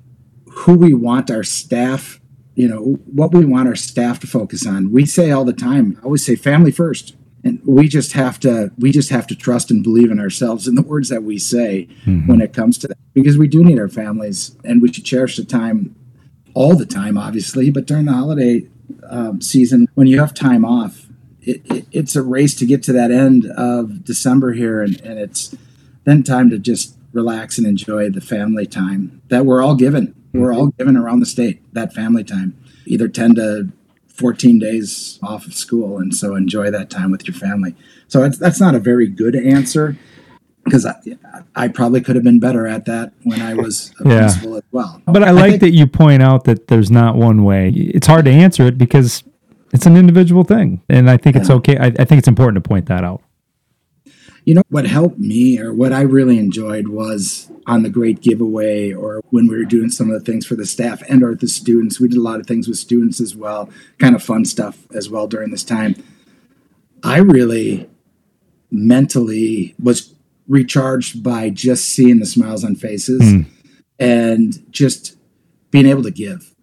who 0.50 0.74
we 0.74 0.92
want 0.92 1.30
our 1.30 1.44
staff, 1.44 2.20
you 2.56 2.68
know, 2.68 2.98
what 3.06 3.32
we 3.32 3.44
want 3.44 3.68
our 3.68 3.76
staff 3.76 4.20
to 4.20 4.26
focus 4.26 4.66
on. 4.66 4.92
We 4.92 5.06
say 5.06 5.30
all 5.30 5.44
the 5.44 5.52
time, 5.52 5.96
I 6.00 6.04
always 6.04 6.26
say 6.26 6.36
family 6.36 6.72
first. 6.72 7.14
We 7.68 7.86
just 7.86 8.12
have 8.14 8.40
to 8.40 8.72
we 8.78 8.92
just 8.92 9.10
have 9.10 9.26
to 9.26 9.36
trust 9.36 9.70
and 9.70 9.82
believe 9.82 10.10
in 10.10 10.18
ourselves 10.18 10.66
and 10.66 10.76
the 10.76 10.82
words 10.82 11.10
that 11.10 11.22
we 11.22 11.38
say 11.38 11.86
when 12.26 12.40
it 12.40 12.54
comes 12.54 12.78
to 12.78 12.88
that. 12.88 12.96
Because 13.12 13.36
we 13.36 13.46
do 13.46 13.62
need 13.62 13.78
our 13.78 13.88
families 13.88 14.56
and 14.64 14.80
we 14.80 14.92
should 14.92 15.04
cherish 15.04 15.36
the 15.36 15.44
time 15.44 15.94
all 16.54 16.74
the 16.74 16.86
time, 16.86 17.16
obviously, 17.16 17.70
but 17.70 17.86
during 17.86 18.06
the 18.06 18.12
holiday 18.12 18.66
um, 19.08 19.40
season, 19.40 19.86
when 19.94 20.06
you 20.06 20.18
have 20.18 20.34
time 20.34 20.64
off, 20.64 21.06
it, 21.40 21.62
it, 21.70 21.86
it's 21.92 22.16
a 22.16 22.22
race 22.22 22.54
to 22.56 22.66
get 22.66 22.82
to 22.84 22.92
that 22.92 23.10
end 23.10 23.46
of 23.46 24.04
December 24.04 24.52
here, 24.52 24.82
and, 24.82 25.00
and 25.02 25.18
it's 25.18 25.54
then 26.04 26.22
time 26.22 26.50
to 26.50 26.58
just 26.58 26.96
relax 27.12 27.58
and 27.58 27.66
enjoy 27.66 28.10
the 28.10 28.20
family 28.20 28.66
time 28.66 29.22
that 29.28 29.46
we're 29.46 29.62
all 29.62 29.74
given. 29.74 30.14
We're 30.32 30.52
all 30.52 30.68
given 30.68 30.96
around 30.96 31.20
the 31.20 31.26
state 31.26 31.62
that 31.74 31.94
family 31.94 32.24
time, 32.24 32.56
either 32.86 33.08
10 33.08 33.34
to 33.36 33.68
14 34.18 34.58
days 34.58 35.18
off 35.22 35.46
of 35.46 35.54
school. 35.54 35.98
And 35.98 36.14
so 36.14 36.34
enjoy 36.34 36.70
that 36.70 36.90
time 36.90 37.10
with 37.10 37.26
your 37.26 37.34
family. 37.34 37.74
So 38.08 38.24
it's, 38.24 38.36
that's 38.38 38.60
not 38.60 38.74
a 38.74 38.80
very 38.80 39.06
good 39.06 39.36
answer 39.36 39.96
because 40.64 40.84
I, 40.84 40.94
I 41.56 41.68
probably 41.68 42.00
could 42.00 42.16
have 42.16 42.24
been 42.24 42.40
better 42.40 42.66
at 42.66 42.84
that 42.86 43.12
when 43.22 43.40
I 43.40 43.54
was 43.54 43.92
a 44.04 44.08
Yeah. 44.08 44.18
principal 44.20 44.56
as 44.56 44.62
well. 44.72 45.00
But 45.06 45.22
I 45.22 45.30
like 45.30 45.52
think- 45.52 45.60
that 45.62 45.70
you 45.72 45.86
point 45.86 46.22
out 46.22 46.44
that 46.44 46.66
there's 46.66 46.90
not 46.90 47.16
one 47.16 47.44
way. 47.44 47.70
It's 47.70 48.06
hard 48.06 48.24
to 48.26 48.30
answer 48.30 48.66
it 48.66 48.76
because 48.76 49.22
it's 49.72 49.86
an 49.86 49.96
individual 49.96 50.44
thing. 50.44 50.82
And 50.88 51.08
I 51.08 51.16
think 51.16 51.36
it's 51.36 51.48
okay. 51.50 51.76
I, 51.78 51.86
I 51.86 52.04
think 52.04 52.18
it's 52.18 52.28
important 52.28 52.62
to 52.62 52.68
point 52.68 52.86
that 52.86 53.04
out. 53.04 53.22
You 54.48 54.54
know, 54.54 54.62
what 54.70 54.86
helped 54.86 55.18
me 55.18 55.60
or 55.60 55.74
what 55.74 55.92
I 55.92 56.00
really 56.00 56.38
enjoyed 56.38 56.88
was 56.88 57.50
on 57.66 57.82
the 57.82 57.90
great 57.90 58.22
giveaway 58.22 58.90
or 58.90 59.20
when 59.28 59.46
we 59.46 59.54
were 59.58 59.66
doing 59.66 59.90
some 59.90 60.08
of 60.10 60.14
the 60.18 60.24
things 60.24 60.46
for 60.46 60.54
the 60.56 60.64
staff 60.64 61.02
and 61.06 61.22
or 61.22 61.34
the 61.34 61.46
students. 61.46 62.00
We 62.00 62.08
did 62.08 62.16
a 62.16 62.22
lot 62.22 62.40
of 62.40 62.46
things 62.46 62.66
with 62.66 62.78
students 62.78 63.20
as 63.20 63.36
well, 63.36 63.68
kind 63.98 64.14
of 64.16 64.22
fun 64.22 64.46
stuff 64.46 64.86
as 64.94 65.10
well 65.10 65.26
during 65.28 65.50
this 65.50 65.64
time. 65.64 66.02
I 67.04 67.18
really 67.18 67.90
mentally 68.70 69.74
was 69.78 70.14
recharged 70.48 71.22
by 71.22 71.50
just 71.50 71.84
seeing 71.90 72.18
the 72.18 72.24
smiles 72.24 72.64
on 72.64 72.74
faces 72.74 73.20
Mm. 73.20 73.44
and 73.98 74.72
just 74.72 75.18
being 75.70 75.84
able 75.84 76.04
to 76.04 76.10
give. 76.10 76.54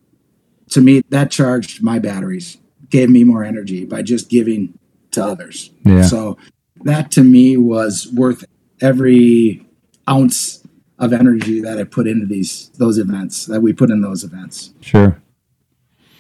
To 0.72 0.82
me, 0.82 1.04
that 1.10 1.30
charged 1.30 1.84
my 1.84 2.00
batteries, 2.00 2.58
gave 2.90 3.12
me 3.12 3.24
more 3.24 3.44
energy 3.44 3.86
by 3.86 4.02
just 4.02 4.28
giving 4.28 4.74
to 5.12 5.24
others. 5.24 5.70
Yeah. 5.86 6.02
So 6.02 6.38
that 6.84 7.12
to 7.12 7.24
me 7.24 7.58
was 7.58 8.08
worth 8.14 8.46
every 8.82 9.66
ounce 10.10 10.66
of 11.00 11.14
energy 11.14 11.62
that 11.62 11.78
I 11.78 11.84
put 11.84 12.08
into 12.08 12.26
these 12.26 12.70
those 12.78 12.98
events 12.98 13.46
that 13.48 13.62
we 13.62 13.74
put 13.74 13.90
in 13.90 14.02
those 14.02 14.24
events. 14.24 14.74
Sure. 14.82 15.22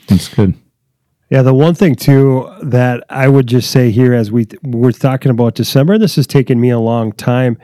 That's 0.08 0.28
good. 0.28 0.56
Yeah, 1.30 1.42
the 1.42 1.54
one 1.54 1.74
thing 1.74 1.96
too 1.96 2.50
that 2.62 3.04
I 3.10 3.28
would 3.28 3.48
just 3.48 3.72
say 3.72 3.92
here 3.92 4.14
as 4.14 4.32
we 4.32 4.48
we're 4.64 4.92
talking 4.92 5.32
about 5.32 5.56
December, 5.56 5.98
this 5.98 6.16
has 6.18 6.28
taken 6.28 6.60
me 6.60 6.70
a 6.70 6.80
long 6.80 7.12
time 7.14 7.58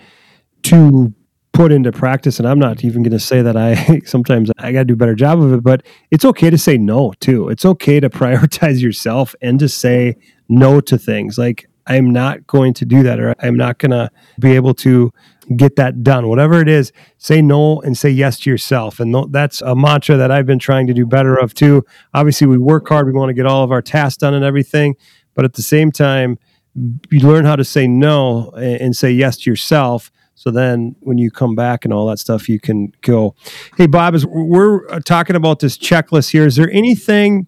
to 0.63 1.13
put 1.53 1.71
into 1.71 1.91
practice 1.91 2.39
and 2.39 2.47
I'm 2.47 2.59
not 2.59 2.83
even 2.85 3.03
going 3.03 3.11
to 3.11 3.19
say 3.19 3.41
that 3.41 3.57
I 3.57 3.99
sometimes 4.05 4.49
I 4.57 4.71
got 4.71 4.79
to 4.79 4.85
do 4.85 4.93
a 4.93 4.97
better 4.97 5.15
job 5.15 5.41
of 5.41 5.53
it, 5.53 5.63
but 5.63 5.83
it's 6.09 6.25
okay 6.25 6.49
to 6.49 6.57
say 6.57 6.77
no 6.77 7.13
too. 7.19 7.49
It's 7.49 7.65
okay 7.65 7.99
to 7.99 8.09
prioritize 8.21 8.81
yourself 8.81 9.35
and 9.41 9.59
to 9.59 9.67
say 9.67 10.15
no 10.47 10.81
to 10.81 10.97
things. 10.97 11.37
Like 11.37 11.69
I'm 11.87 12.11
not 12.11 12.45
going 12.47 12.73
to 12.75 12.85
do 12.85 13.03
that 13.03 13.19
or 13.19 13.35
I'm 13.39 13.55
not 13.55 13.77
going 13.77 13.91
to 13.91 14.11
be 14.39 14.55
able 14.55 14.73
to 14.75 15.11
get 15.55 15.75
that 15.75 16.03
done. 16.03 16.27
Whatever 16.27 16.61
it 16.61 16.67
is, 16.67 16.91
say 17.17 17.41
no 17.41 17.81
and 17.81 17.97
say 17.97 18.09
yes 18.09 18.39
to 18.41 18.49
yourself. 18.49 18.99
And 18.99 19.15
that's 19.33 19.61
a 19.61 19.75
mantra 19.75 20.17
that 20.17 20.31
I've 20.31 20.45
been 20.45 20.59
trying 20.59 20.87
to 20.87 20.93
do 20.93 21.05
better 21.05 21.35
of 21.35 21.53
too. 21.53 21.83
Obviously, 22.13 22.47
we 22.47 22.57
work 22.57 22.87
hard, 22.87 23.07
we 23.07 23.13
want 23.13 23.29
to 23.29 23.33
get 23.33 23.45
all 23.45 23.63
of 23.63 23.71
our 23.71 23.81
tasks 23.81 24.17
done 24.17 24.33
and 24.33 24.45
everything, 24.45 24.95
but 25.33 25.45
at 25.45 25.53
the 25.53 25.61
same 25.61 25.91
time, 25.91 26.37
you 26.75 27.19
learn 27.19 27.45
how 27.45 27.55
to 27.55 27.65
say 27.65 27.87
no 27.87 28.51
and, 28.51 28.95
say 28.95 29.11
yes 29.11 29.37
to 29.37 29.49
yourself. 29.49 30.11
So 30.35 30.51
then 30.51 30.95
when 31.01 31.17
you 31.17 31.29
come 31.29 31.53
back 31.53 31.83
and 31.83 31.93
all 31.93 32.07
that 32.07 32.19
stuff, 32.19 32.47
you 32.47 32.59
can 32.59 32.93
go, 33.01 33.35
Hey, 33.77 33.87
Bob, 33.87 34.15
as 34.15 34.25
we're 34.25 34.89
uh, 34.89 34.99
talking 35.03 35.35
about 35.35 35.59
this 35.59 35.77
checklist 35.77 36.31
here, 36.31 36.45
is 36.45 36.55
there 36.55 36.71
anything, 36.71 37.47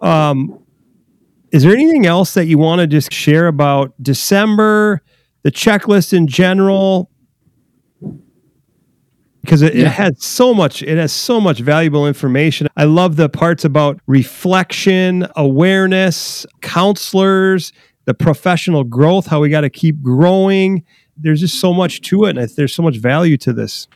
um, 0.00 0.59
is 1.52 1.62
there 1.62 1.72
anything 1.72 2.06
else 2.06 2.34
that 2.34 2.46
you 2.46 2.58
want 2.58 2.80
to 2.80 2.86
just 2.86 3.12
share 3.12 3.46
about 3.46 3.92
December, 4.02 5.02
the 5.42 5.50
checklist 5.50 6.12
in 6.12 6.26
general? 6.26 7.10
Because 9.40 9.62
it, 9.62 9.74
it 9.74 9.86
has 9.86 10.22
so 10.22 10.52
much, 10.52 10.82
it 10.82 10.98
has 10.98 11.12
so 11.12 11.40
much 11.40 11.60
valuable 11.60 12.06
information. 12.06 12.68
I 12.76 12.84
love 12.84 13.16
the 13.16 13.28
parts 13.28 13.64
about 13.64 13.98
reflection, 14.06 15.26
awareness, 15.34 16.44
counselors, 16.60 17.72
the 18.04 18.14
professional 18.14 18.84
growth, 18.84 19.26
how 19.26 19.40
we 19.40 19.48
got 19.48 19.62
to 19.62 19.70
keep 19.70 20.02
growing. 20.02 20.84
There's 21.16 21.40
just 21.40 21.58
so 21.58 21.72
much 21.72 22.02
to 22.02 22.24
it, 22.26 22.36
and 22.36 22.48
there's 22.50 22.74
so 22.74 22.82
much 22.82 22.98
value 22.98 23.36
to 23.38 23.52
this. 23.52 23.88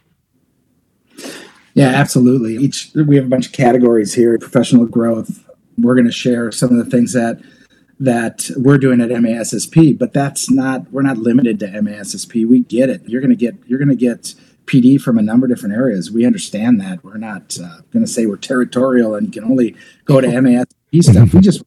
Yeah, 1.74 1.88
absolutely. 1.88 2.56
Each 2.56 2.90
we 2.94 3.16
have 3.16 3.26
a 3.26 3.28
bunch 3.28 3.46
of 3.46 3.52
categories 3.52 4.14
here. 4.14 4.38
Professional 4.38 4.86
growth. 4.86 5.43
We're 5.78 5.94
going 5.94 6.06
to 6.06 6.12
share 6.12 6.52
some 6.52 6.70
of 6.70 6.76
the 6.76 6.90
things 6.90 7.12
that 7.12 7.40
that 8.00 8.50
we're 8.56 8.78
doing 8.78 9.00
at 9.00 9.08
MASSP, 9.08 9.98
but 9.98 10.12
that's 10.12 10.50
not 10.50 10.90
we're 10.92 11.02
not 11.02 11.18
limited 11.18 11.60
to 11.60 11.68
MASSP. 11.68 12.46
We 12.46 12.60
get 12.60 12.90
it. 12.90 13.02
You're 13.06 13.20
going 13.20 13.30
to 13.30 13.36
get 13.36 13.54
you're 13.66 13.78
going 13.78 13.88
to 13.88 13.96
get 13.96 14.34
PD 14.66 15.00
from 15.00 15.18
a 15.18 15.22
number 15.22 15.46
of 15.46 15.50
different 15.50 15.74
areas. 15.74 16.10
We 16.10 16.24
understand 16.24 16.80
that. 16.80 17.04
We're 17.04 17.18
not 17.18 17.56
uh, 17.62 17.80
going 17.92 18.04
to 18.04 18.10
say 18.10 18.26
we're 18.26 18.36
territorial 18.36 19.14
and 19.14 19.32
can 19.32 19.44
only 19.44 19.76
go 20.04 20.20
to 20.20 20.26
MASSP 20.26 21.02
stuff. 21.02 21.34
We 21.34 21.40
just 21.40 21.62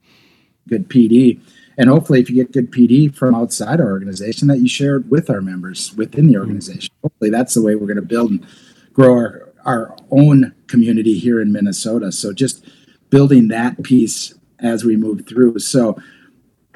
good 0.68 0.90
PD. 0.90 1.42
And 1.78 1.90
hopefully, 1.90 2.20
if 2.20 2.30
you 2.30 2.38
get 2.38 2.52
good 2.52 2.72
PD 2.72 3.14
from 3.14 3.36
outside 3.36 3.80
our 3.80 3.92
organization, 3.92 4.48
that 4.48 4.60
you 4.60 4.68
share 4.68 4.98
it 4.98 5.06
with 5.08 5.30
our 5.30 5.42
members 5.42 5.94
within 5.94 6.28
the 6.28 6.38
organization. 6.38 6.94
Hopefully, 7.04 7.30
that's 7.30 7.54
the 7.54 7.62
way 7.62 7.76
we're 7.76 7.86
going 7.86 7.98
to 7.98 8.02
build 8.02 8.32
and 8.32 8.48
grow 8.94 9.14
our, 9.14 9.54
our 9.64 9.98
own 10.10 10.56
community 10.66 11.20
here 11.20 11.40
in 11.40 11.52
Minnesota. 11.52 12.12
So, 12.12 12.34
just 12.34 12.66
building 13.10 13.48
that 13.50 13.84
piece 13.84 14.34
as 14.60 14.84
we 14.84 14.96
move 14.96 15.28
through. 15.28 15.60
So, 15.60 15.98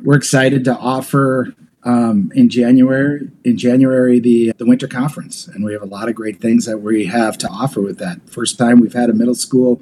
we're 0.03 0.17
excited 0.17 0.63
to 0.65 0.75
offer 0.75 1.53
um, 1.83 2.31
in 2.35 2.49
January 2.49 3.29
in 3.43 3.57
January 3.57 4.19
the 4.19 4.53
the 4.57 4.65
winter 4.65 4.87
conference, 4.87 5.47
and 5.47 5.63
we 5.63 5.73
have 5.73 5.81
a 5.81 5.87
lot 5.87 6.09
of 6.09 6.15
great 6.15 6.39
things 6.39 6.65
that 6.65 6.79
we 6.79 7.05
have 7.05 7.37
to 7.39 7.47
offer 7.47 7.81
with 7.81 7.97
that. 7.99 8.29
First 8.29 8.57
time 8.57 8.79
we've 8.79 8.93
had 8.93 9.09
a 9.09 9.13
middle 9.13 9.35
school 9.35 9.81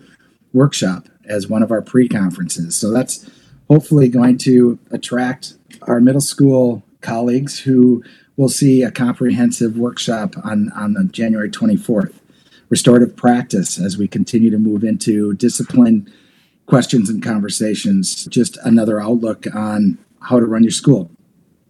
workshop 0.54 1.08
as 1.26 1.48
one 1.48 1.62
of 1.62 1.72
our 1.72 1.82
pre-conferences, 1.82 2.76
so 2.76 2.92
that's 2.92 3.30
hopefully 3.70 4.08
going 4.08 4.38
to 4.40 4.80
attract 4.92 5.56
our 5.84 6.00
middle 6.00 6.22
school 6.22 6.84
colleagues 7.02 7.60
who 7.60 8.04
will 8.38 8.50
see 8.50 8.82
a 8.82 8.92
comprehensive 8.92 9.78
workshop 9.78 10.36
on 10.44 10.72
on 10.74 10.94
the 10.94 11.04
January 11.06 11.50
24th. 11.50 12.14
Restorative 12.70 13.16
practice 13.16 13.80
as 13.80 13.98
we 13.98 14.08
continue 14.08 14.52
to 14.52 14.58
move 14.58 14.84
into 14.84 15.34
discipline 15.34 16.12
questions 16.70 17.10
and 17.10 17.24
conversations, 17.24 18.26
just 18.28 18.56
another 18.64 19.02
outlook 19.02 19.48
on 19.56 19.98
how 20.22 20.40
to 20.40 20.46
run 20.46 20.64
your 20.64 20.72
school 20.72 21.10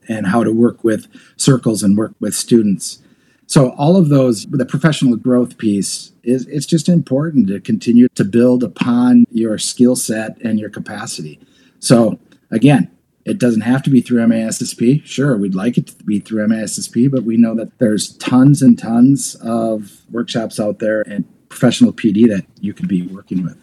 and 0.09 0.27
how 0.27 0.43
to 0.43 0.51
work 0.51 0.83
with 0.83 1.07
circles 1.37 1.81
and 1.81 1.97
work 1.97 2.13
with 2.19 2.35
students. 2.35 3.01
So 3.47 3.69
all 3.71 3.95
of 3.95 4.09
those, 4.09 4.45
the 4.47 4.65
professional 4.65 5.15
growth 5.15 5.57
piece 5.57 6.11
is 6.23 6.45
it's 6.47 6.65
just 6.65 6.89
important 6.89 7.47
to 7.47 7.61
continue 7.61 8.09
to 8.09 8.25
build 8.25 8.61
upon 8.61 9.23
your 9.31 9.57
skill 9.57 9.95
set 9.95 10.37
and 10.41 10.59
your 10.59 10.69
capacity. 10.69 11.39
So 11.79 12.19
again, 12.51 12.91
it 13.23 13.37
doesn't 13.37 13.61
have 13.61 13.81
to 13.83 13.89
be 13.89 14.01
through 14.01 14.25
MASSP. 14.25 15.05
Sure, 15.05 15.37
we'd 15.37 15.55
like 15.55 15.77
it 15.77 15.87
to 15.87 16.03
be 16.03 16.19
through 16.19 16.45
MASSP, 16.45 17.09
but 17.09 17.23
we 17.23 17.37
know 17.37 17.55
that 17.55 17.77
there's 17.79 18.17
tons 18.17 18.61
and 18.61 18.77
tons 18.77 19.35
of 19.35 20.01
workshops 20.11 20.59
out 20.59 20.79
there 20.79 21.01
and 21.03 21.23
professional 21.47 21.93
PD 21.93 22.27
that 22.27 22.45
you 22.59 22.73
could 22.73 22.89
be 22.89 23.03
working 23.03 23.43
with. 23.43 23.57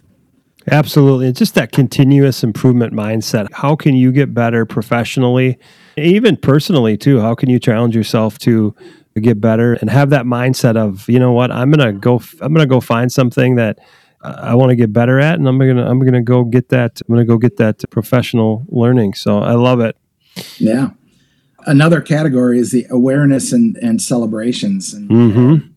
Absolutely. 0.71 1.29
It's 1.29 1.39
just 1.39 1.55
that 1.55 1.73
continuous 1.73 2.43
improvement 2.43 2.93
mindset. 2.93 3.47
How 3.53 3.77
can 3.77 3.95
you 3.95 4.11
get 4.11 4.35
better 4.35 4.67
professionally, 4.67 5.59
even 5.97 6.37
personally 6.37 6.97
too? 6.97 7.21
How 7.21 7.35
can 7.35 7.49
you 7.49 7.59
challenge 7.61 7.95
yourself 7.95 8.39
to 8.41 8.75
get 9.21 9.41
better 9.41 9.75
and 9.75 9.89
have 9.89 10.11
that 10.11 10.27
mindset 10.27 10.77
of, 10.77 11.09
you 11.09 11.19
know 11.19 11.33
what, 11.33 11.51
I'm 11.51 11.71
going 11.71 11.95
to 11.95 11.99
go 11.99 12.21
I'm 12.41 12.53
going 12.53 12.67
to 12.67 12.71
go 12.71 12.81
find 12.81 13.11
something 13.11 13.55
that 13.57 13.79
uh, 14.23 14.35
I 14.41 14.55
want 14.55 14.71
to 14.71 14.77
get 14.77 14.93
better 14.93 15.21
at 15.21 15.39
and 15.39 15.49
I'm 15.49 15.57
going 15.59 15.77
to 15.77 15.87
I'm 15.87 16.01
going 16.01 16.13
to 16.15 16.21
go 16.21 16.45
get 16.45 16.69
that 16.71 17.01
I'm 17.09 17.15
going 17.15 17.25
to 17.27 17.31
go 17.33 17.39
get 17.39 17.57
that 17.59 17.83
professional 17.91 18.65
learning. 18.69 19.15
So 19.15 19.39
I 19.39 19.53
love 19.53 19.81
it. 19.81 19.97
Yeah. 20.59 20.91
Another 21.65 22.01
category 22.01 22.59
is 22.59 22.71
the 22.73 22.87
awareness 22.91 23.53
and, 23.53 23.77
and 23.79 24.01
celebrations. 24.03 24.93
And, 24.95 25.09
Mhm. 25.11 25.71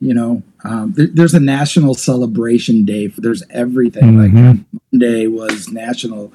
you 0.00 0.14
know, 0.14 0.42
um, 0.66 0.92
there, 0.96 1.06
there's 1.06 1.34
a 1.34 1.40
national 1.40 1.94
celebration 1.94 2.84
day. 2.84 3.06
There's 3.06 3.44
everything. 3.50 4.18
Like 4.18 4.32
Mhm. 4.32 4.64
Monday 4.92 5.26
was 5.26 5.70
National 5.70 6.32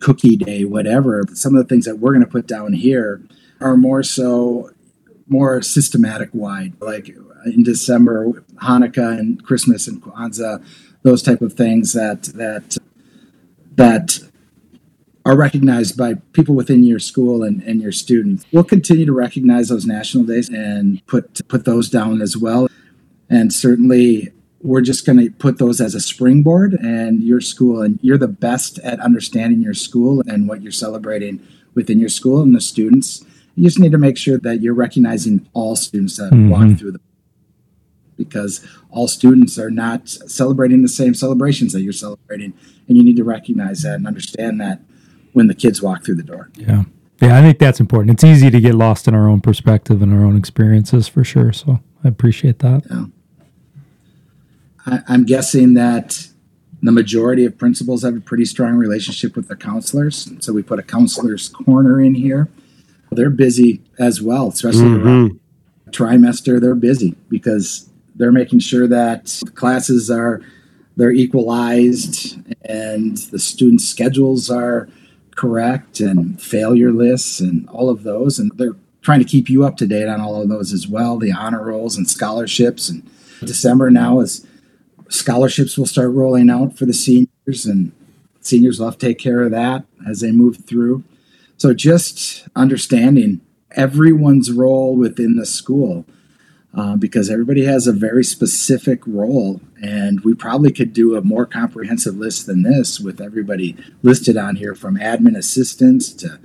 Cookie 0.00 0.36
Day, 0.36 0.64
whatever. 0.64 1.24
Some 1.32 1.54
of 1.56 1.62
the 1.62 1.68
things 1.68 1.86
that 1.86 1.98
we're 1.98 2.12
going 2.12 2.24
to 2.24 2.30
put 2.30 2.46
down 2.46 2.74
here 2.74 3.22
are 3.60 3.76
more 3.76 4.02
so, 4.02 4.70
more 5.28 5.62
systematic 5.62 6.28
wide. 6.32 6.74
Like 6.80 7.14
in 7.46 7.62
December, 7.62 8.44
Hanukkah 8.62 9.18
and 9.18 9.42
Christmas 9.42 9.86
and 9.88 10.02
Kwanzaa, 10.02 10.62
those 11.02 11.22
type 11.22 11.40
of 11.40 11.54
things 11.54 11.92
that 11.94 12.24
that 12.34 12.76
that 13.76 14.20
are 15.24 15.36
recognized 15.36 15.96
by 15.96 16.14
people 16.32 16.54
within 16.54 16.82
your 16.82 16.98
school 16.98 17.42
and, 17.42 17.62
and 17.62 17.80
your 17.82 17.92
students. 17.92 18.44
We'll 18.52 18.64
continue 18.64 19.04
to 19.06 19.12
recognize 19.12 19.68
those 19.68 19.86
national 19.86 20.24
days 20.24 20.48
and 20.48 21.04
put 21.06 21.46
put 21.48 21.64
those 21.64 21.88
down 21.90 22.20
as 22.22 22.36
well. 22.36 22.68
And 23.30 23.52
certainly 23.52 24.30
we're 24.62 24.80
just 24.82 25.06
going 25.06 25.18
to 25.18 25.30
put 25.30 25.56
those 25.58 25.80
as 25.80 25.94
a 25.94 26.00
springboard 26.00 26.74
and 26.74 27.22
your 27.22 27.40
school 27.40 27.80
and 27.80 27.98
you're 28.02 28.18
the 28.18 28.28
best 28.28 28.78
at 28.80 29.00
understanding 29.00 29.62
your 29.62 29.72
school 29.72 30.22
and 30.26 30.46
what 30.48 30.62
you're 30.62 30.72
celebrating 30.72 31.40
within 31.74 31.98
your 31.98 32.08
school 32.10 32.42
and 32.42 32.54
the 32.54 32.60
students. 32.60 33.24
You 33.54 33.64
just 33.64 33.78
need 33.78 33.92
to 33.92 33.98
make 33.98 34.18
sure 34.18 34.36
that 34.38 34.60
you're 34.60 34.74
recognizing 34.74 35.48
all 35.54 35.76
students 35.76 36.16
that 36.18 36.32
walk 36.34 36.62
Mhm. 36.62 36.78
through 36.78 36.92
the 36.92 37.00
because 38.18 38.60
all 38.90 39.08
students 39.08 39.58
are 39.58 39.70
not 39.70 40.06
celebrating 40.08 40.82
the 40.82 40.88
same 40.88 41.14
celebrations 41.14 41.72
that 41.72 41.80
you're 41.80 41.92
celebrating 41.92 42.52
and 42.86 42.96
you 42.98 43.02
need 43.02 43.16
to 43.16 43.24
recognize 43.24 43.80
that 43.82 43.94
and 43.94 44.06
understand 44.06 44.60
that 44.60 44.82
when 45.32 45.46
the 45.46 45.54
kids 45.54 45.80
walk 45.80 46.04
through 46.04 46.16
the 46.16 46.22
door. 46.22 46.50
Yeah. 46.58 46.84
Yeah, 47.22 47.38
I 47.38 47.42
think 47.42 47.58
that's 47.58 47.80
important. 47.80 48.12
It's 48.14 48.24
easy 48.24 48.50
to 48.50 48.60
get 48.60 48.74
lost 48.74 49.08
in 49.08 49.14
our 49.14 49.26
own 49.28 49.40
perspective 49.40 50.02
and 50.02 50.12
our 50.12 50.22
own 50.24 50.36
experiences 50.36 51.08
for 51.08 51.24
sure. 51.24 51.52
So 51.52 51.80
I 52.04 52.08
appreciate 52.08 52.58
that. 52.58 52.82
I, 54.86 55.00
I'm 55.08 55.24
guessing 55.24 55.74
that 55.74 56.28
the 56.82 56.92
majority 56.92 57.44
of 57.44 57.58
principals 57.58 58.02
have 58.02 58.16
a 58.16 58.20
pretty 58.20 58.44
strong 58.46 58.74
relationship 58.76 59.36
with 59.36 59.48
their 59.48 59.56
counselors. 59.56 60.30
So 60.40 60.52
we 60.52 60.62
put 60.62 60.78
a 60.78 60.82
counselor's 60.82 61.48
corner 61.48 62.00
in 62.00 62.14
here. 62.14 62.48
They're 63.12 63.28
busy 63.30 63.82
as 63.98 64.22
well, 64.22 64.48
especially 64.48 64.92
around 64.92 65.30
Mhm. 65.32 65.38
trimester. 65.90 66.60
They're 66.60 66.74
busy 66.74 67.16
because 67.28 67.88
they're 68.16 68.32
making 68.32 68.60
sure 68.60 68.86
that 68.86 69.40
classes 69.54 70.10
are 70.10 70.40
they're 70.96 71.12
equalized 71.12 72.38
and 72.64 73.16
the 73.16 73.38
students' 73.38 73.84
schedules 73.84 74.50
are 74.50 74.88
correct 75.34 76.00
and 76.00 76.40
failure 76.40 76.92
lists 76.92 77.40
and 77.40 77.66
all 77.68 77.88
of 77.88 78.02
those. 78.02 78.38
And 78.38 78.52
they're 78.56 78.76
trying 79.02 79.20
to 79.20 79.24
keep 79.24 79.48
you 79.48 79.64
up 79.64 79.76
to 79.78 79.86
date 79.86 80.08
on 80.08 80.20
all 80.20 80.40
of 80.42 80.48
those 80.48 80.72
as 80.72 80.86
well 80.86 81.18
the 81.18 81.32
honor 81.32 81.64
rolls 81.64 81.96
and 81.96 82.08
scholarships. 82.08 82.88
And 82.90 83.02
December 83.40 83.90
now 83.90 84.20
is 84.20 84.46
scholarships 85.10 85.76
will 85.76 85.86
start 85.86 86.10
rolling 86.12 86.48
out 86.48 86.78
for 86.78 86.86
the 86.86 86.94
seniors, 86.94 87.66
and 87.66 87.92
seniors 88.40 88.78
will 88.78 88.86
have 88.86 88.98
to 88.98 89.06
take 89.06 89.18
care 89.18 89.42
of 89.42 89.50
that 89.50 89.84
as 90.08 90.20
they 90.20 90.32
move 90.32 90.64
through. 90.64 91.04
So 91.58 91.74
just 91.74 92.48
understanding 92.56 93.42
everyone's 93.72 94.50
role 94.50 94.96
within 94.96 95.36
the 95.36 95.46
school. 95.46 96.06
Uh, 96.72 96.94
because 96.94 97.28
everybody 97.28 97.64
has 97.64 97.88
a 97.88 97.92
very 97.92 98.22
specific 98.22 99.04
role, 99.04 99.60
and 99.82 100.20
we 100.20 100.32
probably 100.32 100.70
could 100.70 100.92
do 100.92 101.16
a 101.16 101.20
more 101.20 101.44
comprehensive 101.44 102.16
list 102.16 102.46
than 102.46 102.62
this 102.62 103.00
with 103.00 103.20
everybody 103.20 103.76
listed 104.04 104.36
on 104.36 104.54
here 104.54 104.76
from 104.76 104.96
admin 104.96 105.36
assistants 105.36 106.12
to 106.12 106.38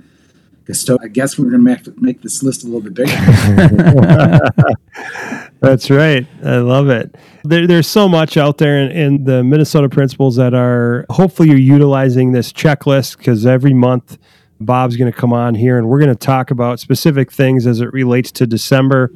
I 1.00 1.08
guess 1.08 1.38
we're 1.38 1.50
going 1.50 1.64
to 1.64 1.64
make, 1.64 2.00
make 2.00 2.22
this 2.22 2.42
list 2.42 2.64
a 2.64 2.66
little 2.66 2.80
bit 2.80 2.94
bigger. 2.94 3.12
That's 5.60 5.90
right. 5.90 6.26
I 6.44 6.56
love 6.56 6.88
it. 6.88 7.14
There, 7.44 7.66
there's 7.66 7.86
so 7.86 8.08
much 8.08 8.36
out 8.36 8.58
there 8.58 8.80
in, 8.80 8.90
in 8.90 9.24
the 9.24 9.44
Minnesota 9.44 9.88
principals 9.88 10.36
that 10.36 10.54
are 10.54 11.06
hopefully 11.10 11.48
you're 11.48 11.58
utilizing 11.58 12.32
this 12.32 12.52
checklist 12.52 13.18
because 13.18 13.46
every 13.46 13.74
month 13.74 14.18
Bob's 14.60 14.96
going 14.96 15.10
to 15.10 15.16
come 15.16 15.32
on 15.32 15.54
here 15.54 15.78
and 15.78 15.88
we're 15.88 16.00
going 16.00 16.10
to 16.10 16.14
talk 16.14 16.50
about 16.50 16.80
specific 16.80 17.30
things 17.30 17.66
as 17.66 17.80
it 17.80 17.92
relates 17.92 18.32
to 18.32 18.46
December. 18.46 19.10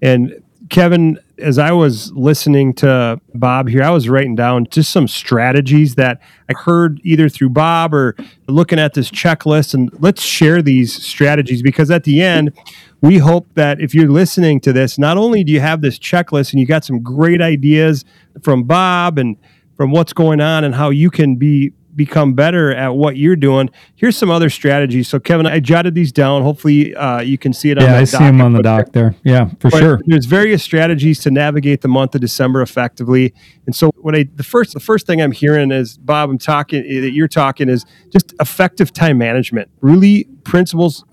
And 0.00 0.41
Kevin, 0.72 1.18
as 1.36 1.58
I 1.58 1.70
was 1.72 2.10
listening 2.12 2.72
to 2.76 3.20
Bob 3.34 3.68
here, 3.68 3.82
I 3.82 3.90
was 3.90 4.08
writing 4.08 4.34
down 4.34 4.66
just 4.70 4.90
some 4.90 5.06
strategies 5.06 5.96
that 5.96 6.18
I 6.48 6.54
heard 6.54 6.98
either 7.04 7.28
through 7.28 7.50
Bob 7.50 7.92
or 7.92 8.16
looking 8.48 8.78
at 8.78 8.94
this 8.94 9.10
checklist. 9.10 9.74
And 9.74 9.90
let's 10.00 10.22
share 10.22 10.62
these 10.62 10.94
strategies 11.04 11.60
because 11.60 11.90
at 11.90 12.04
the 12.04 12.22
end, 12.22 12.54
we 13.02 13.18
hope 13.18 13.48
that 13.52 13.82
if 13.82 13.94
you're 13.94 14.08
listening 14.08 14.60
to 14.60 14.72
this, 14.72 14.98
not 14.98 15.18
only 15.18 15.44
do 15.44 15.52
you 15.52 15.60
have 15.60 15.82
this 15.82 15.98
checklist 15.98 16.52
and 16.52 16.60
you 16.60 16.66
got 16.66 16.86
some 16.86 17.02
great 17.02 17.42
ideas 17.42 18.06
from 18.42 18.62
Bob 18.64 19.18
and 19.18 19.36
from 19.76 19.90
what's 19.90 20.14
going 20.14 20.40
on 20.40 20.64
and 20.64 20.74
how 20.74 20.88
you 20.88 21.10
can 21.10 21.36
be 21.36 21.74
become 21.94 22.34
better 22.34 22.74
at 22.74 22.94
what 22.94 23.16
you're 23.16 23.36
doing. 23.36 23.70
Here's 23.94 24.16
some 24.16 24.30
other 24.30 24.50
strategies. 24.50 25.08
So, 25.08 25.20
Kevin, 25.20 25.46
I 25.46 25.60
jotted 25.60 25.94
these 25.94 26.12
down. 26.12 26.42
Hopefully, 26.42 26.94
uh, 26.94 27.20
you 27.20 27.38
can 27.38 27.52
see 27.52 27.70
it 27.70 27.78
on 27.78 27.84
Yeah, 27.84 27.98
I 27.98 28.04
see 28.04 28.18
them 28.18 28.40
on 28.40 28.52
the 28.52 28.62
doc 28.62 28.92
there. 28.92 29.14
Yeah, 29.24 29.48
for 29.60 29.70
But 29.70 29.78
sure. 29.78 30.00
There's 30.06 30.26
various 30.26 30.62
strategies 30.62 31.20
to 31.20 31.30
navigate 31.30 31.80
the 31.82 31.88
month 31.88 32.14
of 32.14 32.20
December 32.20 32.62
effectively. 32.62 33.34
And 33.66 33.74
so, 33.74 33.90
what 33.96 34.14
I 34.14 34.28
the 34.34 34.42
first 34.44 34.74
the 34.74 34.80
first 34.80 35.06
thing 35.06 35.20
I'm 35.20 35.32
hearing 35.32 35.70
is 35.70 35.98
Bob, 35.98 36.30
I'm 36.30 36.38
talking 36.38 36.84
eh, 36.88 37.00
that 37.00 37.12
you're 37.12 37.28
talking 37.28 37.68
is 37.68 37.84
just 38.10 38.34
effective 38.40 38.92
time 38.92 39.18
management. 39.18 39.70
Really, 39.80 40.24
principals 40.44 41.04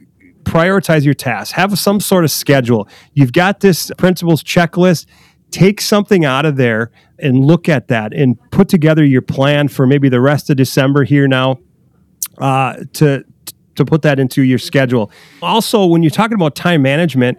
prioritize 0.44 1.06
your 1.06 1.14
tasks. 1.14 1.52
Have 1.52 1.78
some 1.78 2.00
sort 2.00 2.24
of 2.24 2.32
schedule. 2.32 2.88
You've 3.14 3.34
got 3.34 3.60
this 3.60 3.92
principals 3.98 4.44
checklist. 4.44 5.06
Take 5.52 5.82
something 5.82 6.26
out 6.26 6.46
of 6.46 6.56
there 6.58 6.92
and 7.18 7.44
look 7.44 7.68
at 7.68 7.88
that 7.88 8.14
and 8.14 8.38
put 8.52 8.70
together 8.70 9.04
your 9.04 9.22
plan 9.22 9.68
for 9.68 9.88
maybe 9.88 10.10
the 10.10 10.22
rest 10.22 10.50
of 10.50 10.58
December 10.58 11.04
here 11.04 11.28
now 11.28 11.60
uh, 12.38 12.84
to 12.94 13.24
to 13.76 13.86
put 13.86 14.02
that 14.02 14.20
into 14.20 14.44
your 14.44 14.60
schedule. 14.60 15.10
Also, 15.42 15.86
when 15.86 16.04
you're 16.04 16.10
talking 16.10 16.36
about 16.36 16.54
time 16.54 16.82
management, 16.82 17.38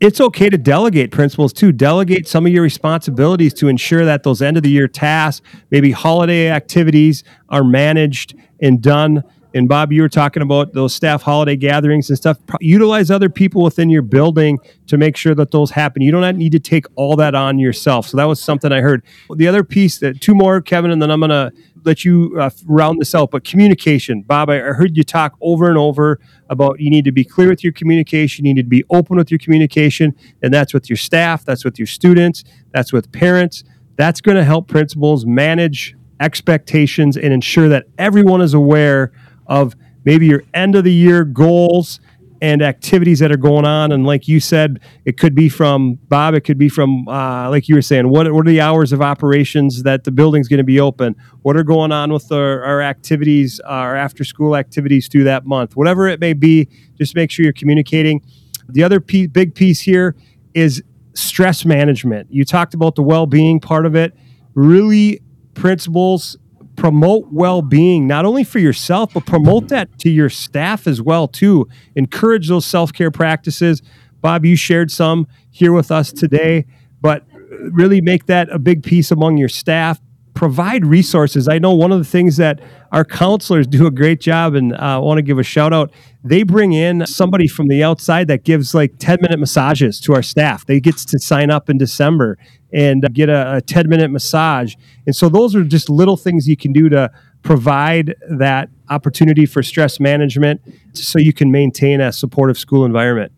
it's 0.00 0.20
okay 0.20 0.48
to 0.48 0.56
delegate 0.56 1.10
principals 1.10 1.52
too. 1.52 1.72
Delegate 1.72 2.26
some 2.26 2.46
of 2.46 2.52
your 2.52 2.62
responsibilities 2.62 3.52
to 3.54 3.68
ensure 3.68 4.04
that 4.04 4.22
those 4.22 4.40
end 4.40 4.56
of 4.56 4.62
the 4.62 4.70
year 4.70 4.88
tasks, 4.88 5.44
maybe 5.70 5.90
holiday 5.90 6.48
activities, 6.48 7.22
are 7.50 7.64
managed 7.64 8.34
and 8.60 8.80
done. 8.80 9.22
And 9.54 9.68
Bob, 9.68 9.92
you 9.92 10.02
were 10.02 10.08
talking 10.08 10.42
about 10.42 10.74
those 10.74 10.94
staff 10.94 11.22
holiday 11.22 11.56
gatherings 11.56 12.08
and 12.08 12.16
stuff. 12.16 12.38
Pro- 12.46 12.58
Utilize 12.60 13.10
other 13.10 13.28
people 13.28 13.62
within 13.62 13.90
your 13.90 14.02
building 14.02 14.58
to 14.86 14.96
make 14.96 15.16
sure 15.16 15.34
that 15.34 15.50
those 15.50 15.70
happen. 15.70 16.02
You 16.02 16.12
don't 16.12 16.36
need 16.36 16.52
to 16.52 16.60
take 16.60 16.86
all 16.94 17.16
that 17.16 17.34
on 17.34 17.58
yourself. 17.58 18.08
So 18.08 18.16
that 18.16 18.24
was 18.24 18.40
something 18.40 18.70
I 18.70 18.80
heard. 18.80 19.02
The 19.34 19.48
other 19.48 19.64
piece 19.64 19.98
that 19.98 20.20
two 20.20 20.34
more, 20.34 20.60
Kevin, 20.60 20.90
and 20.90 21.02
then 21.02 21.10
I'm 21.10 21.20
going 21.20 21.30
to 21.30 21.52
let 21.84 22.04
you 22.04 22.36
uh, 22.38 22.50
round 22.66 23.00
this 23.00 23.14
out. 23.14 23.30
But 23.30 23.44
communication, 23.44 24.22
Bob, 24.22 24.50
I 24.50 24.58
heard 24.58 24.96
you 24.96 25.02
talk 25.02 25.36
over 25.40 25.68
and 25.68 25.78
over 25.78 26.20
about 26.48 26.80
you 26.80 26.90
need 26.90 27.04
to 27.06 27.12
be 27.12 27.24
clear 27.24 27.48
with 27.48 27.64
your 27.64 27.72
communication. 27.72 28.44
You 28.44 28.54
need 28.54 28.62
to 28.62 28.68
be 28.68 28.84
open 28.90 29.16
with 29.16 29.30
your 29.30 29.38
communication, 29.38 30.14
and 30.42 30.52
that's 30.52 30.74
with 30.74 30.88
your 30.88 30.96
staff, 30.96 31.44
that's 31.44 31.64
with 31.64 31.78
your 31.78 31.86
students, 31.86 32.44
that's 32.72 32.92
with 32.92 33.10
parents. 33.12 33.64
That's 33.96 34.20
going 34.20 34.36
to 34.36 34.44
help 34.44 34.68
principals 34.68 35.26
manage 35.26 35.96
expectations 36.20 37.16
and 37.16 37.32
ensure 37.32 37.68
that 37.68 37.86
everyone 37.98 38.40
is 38.40 38.54
aware 38.54 39.12
of 39.50 39.74
maybe 40.06 40.26
your 40.26 40.42
end 40.54 40.76
of 40.76 40.84
the 40.84 40.92
year 40.92 41.24
goals 41.24 42.00
and 42.42 42.62
activities 42.62 43.18
that 43.18 43.30
are 43.30 43.36
going 43.36 43.66
on. 43.66 43.92
And 43.92 44.06
like 44.06 44.26
you 44.26 44.40
said, 44.40 44.80
it 45.04 45.18
could 45.18 45.34
be 45.34 45.50
from 45.50 45.98
Bob, 46.08 46.32
it 46.32 46.40
could 46.40 46.56
be 46.56 46.70
from, 46.70 47.06
uh, 47.06 47.50
like 47.50 47.68
you 47.68 47.74
were 47.74 47.82
saying, 47.82 48.08
what, 48.08 48.32
what 48.32 48.46
are 48.46 48.50
the 48.50 48.62
hours 48.62 48.92
of 48.92 49.02
operations 49.02 49.82
that 49.82 50.04
the 50.04 50.10
building's 50.10 50.48
going 50.48 50.58
to 50.58 50.64
be 50.64 50.80
open? 50.80 51.16
What 51.42 51.56
are 51.56 51.62
going 51.62 51.92
on 51.92 52.12
with 52.12 52.32
our, 52.32 52.64
our 52.64 52.80
activities, 52.80 53.60
our 53.60 53.94
after 53.94 54.24
school 54.24 54.56
activities 54.56 55.06
through 55.08 55.24
that 55.24 55.44
month? 55.44 55.76
Whatever 55.76 56.08
it 56.08 56.18
may 56.18 56.32
be, 56.32 56.68
just 56.96 57.14
make 57.14 57.30
sure 57.30 57.44
you're 57.44 57.52
communicating. 57.52 58.22
The 58.70 58.82
other 58.82 59.00
piece, 59.00 59.28
big 59.28 59.54
piece 59.54 59.82
here 59.82 60.16
is 60.54 60.82
stress 61.12 61.66
management. 61.66 62.28
You 62.30 62.46
talked 62.46 62.72
about 62.72 62.94
the 62.94 63.02
well 63.02 63.26
being 63.26 63.60
part 63.60 63.84
of 63.84 63.94
it. 63.94 64.16
Really, 64.54 65.20
principals 65.54 66.38
promote 66.80 67.30
well-being 67.30 68.06
not 68.06 68.24
only 68.24 68.42
for 68.42 68.58
yourself 68.58 69.12
but 69.12 69.26
promote 69.26 69.68
that 69.68 69.98
to 69.98 70.08
your 70.08 70.30
staff 70.30 70.86
as 70.86 71.02
well 71.02 71.28
too. 71.28 71.68
Encourage 71.94 72.48
those 72.48 72.64
self-care 72.64 73.10
practices. 73.10 73.82
Bob 74.22 74.46
you 74.46 74.56
shared 74.56 74.90
some 74.90 75.26
here 75.50 75.74
with 75.74 75.90
us 75.90 76.10
today 76.10 76.64
but 77.02 77.26
really 77.70 78.00
make 78.00 78.24
that 78.26 78.48
a 78.50 78.58
big 78.58 78.82
piece 78.82 79.10
among 79.10 79.36
your 79.36 79.48
staff. 79.48 80.00
Provide 80.32 80.86
resources. 80.86 81.48
I 81.48 81.58
know 81.58 81.74
one 81.74 81.92
of 81.92 81.98
the 81.98 82.04
things 82.04 82.38
that 82.38 82.60
our 82.92 83.04
counselors 83.04 83.66
do 83.66 83.86
a 83.86 83.90
great 83.90 84.20
job 84.20 84.54
and 84.54 84.72
uh, 84.72 84.78
i 84.78 84.98
want 84.98 85.18
to 85.18 85.22
give 85.22 85.38
a 85.38 85.42
shout 85.42 85.74
out 85.74 85.92
they 86.24 86.42
bring 86.42 86.72
in 86.72 87.06
somebody 87.06 87.46
from 87.46 87.68
the 87.68 87.84
outside 87.84 88.26
that 88.28 88.44
gives 88.44 88.74
like 88.74 88.94
10 88.98 89.18
minute 89.20 89.38
massages 89.38 90.00
to 90.00 90.14
our 90.14 90.22
staff. 90.22 90.66
They 90.66 90.80
gets 90.80 91.04
to 91.06 91.18
sign 91.18 91.50
up 91.50 91.68
in 91.68 91.76
december 91.76 92.38
and 92.72 93.04
uh, 93.04 93.08
get 93.12 93.28
a, 93.28 93.56
a 93.56 93.60
10 93.60 93.88
minute 93.88 94.10
massage 94.10 94.74
and 95.06 95.14
so 95.14 95.28
those 95.28 95.54
are 95.54 95.64
just 95.64 95.88
little 95.88 96.16
things 96.16 96.48
you 96.48 96.56
can 96.56 96.72
do 96.72 96.88
to 96.88 97.10
provide 97.42 98.14
that 98.28 98.68
opportunity 98.90 99.46
for 99.46 99.62
stress 99.62 99.98
management 99.98 100.60
so 100.92 101.18
you 101.18 101.32
can 101.32 101.50
maintain 101.50 102.00
a 102.00 102.12
supportive 102.12 102.58
school 102.58 102.84
environment 102.84 103.32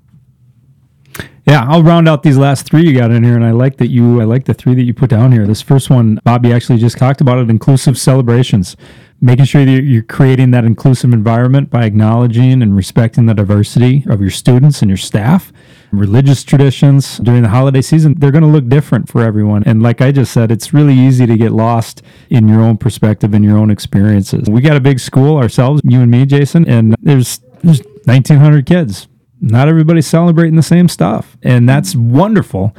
Yeah, 1.46 1.66
I'll 1.68 1.82
round 1.82 2.08
out 2.08 2.22
these 2.22 2.38
last 2.38 2.66
three 2.66 2.82
you 2.86 2.96
got 2.96 3.10
in 3.10 3.24
here, 3.24 3.34
and 3.34 3.44
I 3.44 3.50
like 3.50 3.76
that 3.78 3.88
you. 3.88 4.20
I 4.20 4.24
like 4.24 4.44
the 4.44 4.54
three 4.54 4.74
that 4.76 4.84
you 4.84 4.94
put 4.94 5.10
down 5.10 5.32
here. 5.32 5.44
This 5.44 5.60
first 5.60 5.90
one, 5.90 6.20
Bobby 6.22 6.52
actually 6.52 6.78
just 6.78 6.96
talked 6.96 7.20
about 7.20 7.38
it: 7.38 7.50
inclusive 7.50 7.98
celebrations, 7.98 8.76
making 9.22 9.44
sure 9.44 9.64
that 9.64 9.84
you're 9.84 10.02
creating 10.02 10.50
that 10.50 10.64
inclusive 10.64 11.12
environment 11.12 11.70
by 11.70 11.84
acknowledging 11.84 12.60
and 12.60 12.74
respecting 12.76 13.26
the 13.26 13.34
diversity 13.34 14.04
of 14.08 14.20
your 14.20 14.30
students 14.30 14.82
and 14.82 14.90
your 14.90 14.98
staff. 14.98 15.52
Religious 15.92 16.42
traditions 16.42 17.18
during 17.18 17.42
the 17.42 17.48
holiday 17.48 17.80
season, 17.80 18.14
they're 18.18 18.32
going 18.32 18.42
to 18.42 18.48
look 18.48 18.68
different 18.68 19.08
for 19.08 19.22
everyone. 19.22 19.62
And 19.64 19.80
like 19.80 20.00
I 20.00 20.10
just 20.10 20.32
said, 20.32 20.50
it's 20.50 20.74
really 20.74 20.98
easy 20.98 21.24
to 21.24 21.36
get 21.36 21.52
lost 21.52 22.02
in 22.30 22.48
your 22.48 22.60
own 22.60 22.78
perspective 22.78 23.32
and 23.32 23.44
your 23.44 23.56
own 23.56 23.70
experiences. 23.70 24.50
We 24.50 24.60
got 24.60 24.76
a 24.76 24.80
big 24.80 24.98
school 24.98 25.36
ourselves, 25.36 25.80
you 25.84 26.00
and 26.00 26.10
me, 26.10 26.26
Jason, 26.26 26.68
and 26.68 26.96
there's 27.00 27.38
there's 27.62 27.80
1,900 28.06 28.66
kids 28.66 29.06
not 29.42 29.68
everybody's 29.68 30.06
celebrating 30.06 30.54
the 30.56 30.62
same 30.62 30.88
stuff 30.88 31.36
and 31.42 31.68
that's 31.68 31.94
wonderful 31.96 32.74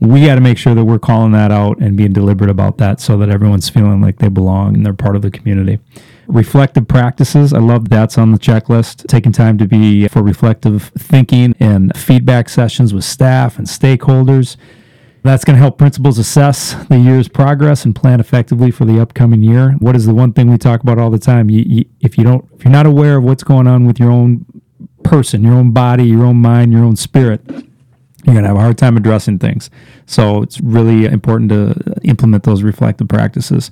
we 0.00 0.24
got 0.24 0.36
to 0.36 0.40
make 0.40 0.56
sure 0.56 0.74
that 0.74 0.84
we're 0.84 0.98
calling 0.98 1.32
that 1.32 1.52
out 1.52 1.78
and 1.78 1.96
being 1.96 2.12
deliberate 2.12 2.50
about 2.50 2.78
that 2.78 3.00
so 3.00 3.16
that 3.18 3.28
everyone's 3.28 3.68
feeling 3.68 4.00
like 4.00 4.18
they 4.18 4.28
belong 4.28 4.74
and 4.74 4.84
they're 4.84 4.94
part 4.94 5.16
of 5.16 5.22
the 5.22 5.30
community 5.30 5.78
reflective 6.26 6.86
practices 6.86 7.52
i 7.52 7.58
love 7.58 7.88
that's 7.88 8.16
on 8.16 8.30
the 8.30 8.38
checklist 8.38 9.06
taking 9.08 9.32
time 9.32 9.58
to 9.58 9.66
be 9.66 10.06
for 10.08 10.22
reflective 10.22 10.90
thinking 10.96 11.54
and 11.60 11.94
feedback 11.96 12.48
sessions 12.48 12.94
with 12.94 13.04
staff 13.04 13.58
and 13.58 13.66
stakeholders 13.66 14.56
that's 15.22 15.44
going 15.44 15.54
to 15.54 15.60
help 15.60 15.76
principals 15.76 16.18
assess 16.18 16.74
the 16.88 16.98
year's 16.98 17.28
progress 17.28 17.84
and 17.84 17.94
plan 17.94 18.20
effectively 18.20 18.70
for 18.70 18.86
the 18.86 19.00
upcoming 19.00 19.42
year. 19.42 19.72
What 19.72 19.94
is 19.94 20.06
the 20.06 20.14
one 20.14 20.32
thing 20.32 20.50
we 20.50 20.56
talk 20.56 20.82
about 20.82 20.98
all 20.98 21.10
the 21.10 21.18
time? 21.18 21.50
You, 21.50 21.62
you, 21.66 21.84
if 22.00 22.16
you 22.16 22.24
don't, 22.24 22.48
if 22.54 22.64
you're 22.64 22.72
not 22.72 22.86
aware 22.86 23.18
of 23.18 23.24
what's 23.24 23.42
going 23.42 23.66
on 23.66 23.86
with 23.86 24.00
your 24.00 24.10
own 24.10 24.46
person, 25.04 25.42
your 25.42 25.54
own 25.54 25.72
body, 25.72 26.04
your 26.04 26.24
own 26.24 26.36
mind, 26.36 26.72
your 26.72 26.84
own 26.84 26.96
spirit, 26.96 27.42
you're 28.24 28.34
going 28.34 28.44
to 28.44 28.48
have 28.48 28.56
a 28.56 28.60
hard 28.60 28.78
time 28.78 28.96
addressing 28.96 29.38
things. 29.38 29.70
So 30.06 30.42
it's 30.42 30.60
really 30.60 31.06
important 31.06 31.50
to 31.50 31.94
implement 32.02 32.44
those 32.44 32.62
reflective 32.62 33.08
practices. 33.08 33.70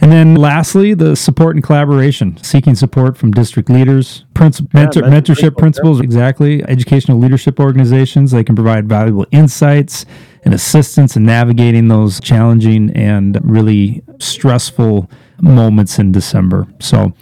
And 0.00 0.12
then 0.12 0.36
lastly, 0.36 0.94
the 0.94 1.16
support 1.16 1.56
and 1.56 1.64
collaboration, 1.64 2.36
seeking 2.42 2.76
support 2.76 3.16
from 3.16 3.32
district 3.32 3.68
leaders, 3.68 4.24
princip- 4.32 4.72
mentor, 4.72 5.02
mentor- 5.02 5.34
mentorship 5.34 5.56
principals, 5.56 6.00
exactly, 6.00 6.62
educational 6.64 7.18
leadership 7.18 7.58
organizations. 7.58 8.30
They 8.30 8.44
can 8.44 8.54
provide 8.54 8.88
valuable 8.88 9.26
insights 9.32 10.06
and 10.44 10.54
assistance 10.54 11.16
in 11.16 11.24
navigating 11.24 11.88
those 11.88 12.20
challenging 12.20 12.90
and 12.90 13.40
really 13.42 14.04
stressful 14.20 15.10
moments 15.40 15.98
in 15.98 16.12
December. 16.12 16.68
So 16.78 17.12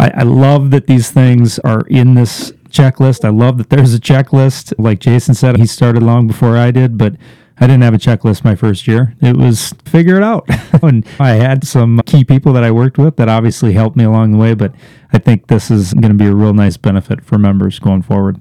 I, 0.00 0.10
I 0.10 0.22
love 0.22 0.72
that 0.72 0.88
these 0.88 1.10
things 1.10 1.60
are 1.60 1.82
in 1.82 2.14
this 2.14 2.52
checklist. 2.76 3.24
I 3.24 3.30
love 3.30 3.58
that 3.58 3.70
there's 3.70 3.94
a 3.94 4.00
checklist. 4.00 4.74
Like 4.78 4.98
Jason 4.98 5.34
said, 5.34 5.56
he 5.56 5.66
started 5.66 6.02
long 6.02 6.26
before 6.26 6.56
I 6.56 6.70
did, 6.70 6.98
but 6.98 7.14
I 7.58 7.66
didn't 7.66 7.82
have 7.82 7.94
a 7.94 7.98
checklist 7.98 8.44
my 8.44 8.54
first 8.54 8.86
year. 8.86 9.14
It 9.22 9.36
was 9.36 9.72
figure 9.84 10.16
it 10.16 10.22
out. 10.22 10.46
and 10.82 11.06
I 11.18 11.30
had 11.30 11.66
some 11.66 12.00
key 12.04 12.24
people 12.24 12.52
that 12.52 12.64
I 12.64 12.70
worked 12.70 12.98
with 12.98 13.16
that 13.16 13.28
obviously 13.28 13.72
helped 13.72 13.96
me 13.96 14.04
along 14.04 14.32
the 14.32 14.38
way, 14.38 14.54
but 14.54 14.74
I 15.12 15.18
think 15.18 15.46
this 15.46 15.70
is 15.70 15.94
going 15.94 16.12
to 16.12 16.14
be 16.14 16.26
a 16.26 16.34
real 16.34 16.52
nice 16.52 16.76
benefit 16.76 17.24
for 17.24 17.38
members 17.38 17.78
going 17.78 18.02
forward. 18.02 18.40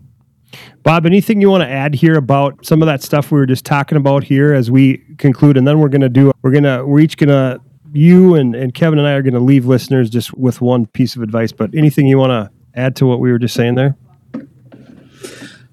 Bob, 0.84 1.06
anything 1.06 1.42
you 1.42 1.50
want 1.50 1.64
to 1.64 1.70
add 1.70 1.96
here 1.96 2.16
about 2.18 2.66
some 2.66 2.82
of 2.82 2.86
that 2.88 3.02
stuff 3.02 3.32
we 3.32 3.40
were 3.40 3.46
just 3.46 3.66
talking 3.66 3.98
about 3.98 4.24
here 4.24 4.54
as 4.54 4.70
we 4.70 4.98
conclude? 5.18 5.58
And 5.58 5.68
then 5.68 5.80
we're 5.80 5.90
going 5.90 6.02
to 6.02 6.10
do, 6.10 6.32
we're 6.42 6.52
going 6.52 6.64
to, 6.64 6.84
we're 6.86 7.00
each 7.00 7.18
going 7.18 7.30
to, 7.30 7.62
you 7.94 8.36
and, 8.36 8.54
and 8.54 8.74
Kevin 8.74 9.00
and 9.00 9.08
I 9.08 9.14
are 9.14 9.22
going 9.22 9.34
to 9.34 9.40
leave 9.40 9.66
listeners 9.66 10.10
just 10.10 10.34
with 10.38 10.60
one 10.60 10.86
piece 10.88 11.16
of 11.16 11.22
advice. 11.22 11.52
But 11.54 11.74
anything 11.74 12.06
you 12.08 12.18
want 12.18 12.32
to 12.32 12.52
add 12.80 12.96
to 12.98 13.06
what 13.06 13.20
we 13.20 13.32
were 13.32 13.40
just 13.40 13.56
saying 13.56 13.76
there? 13.76 13.96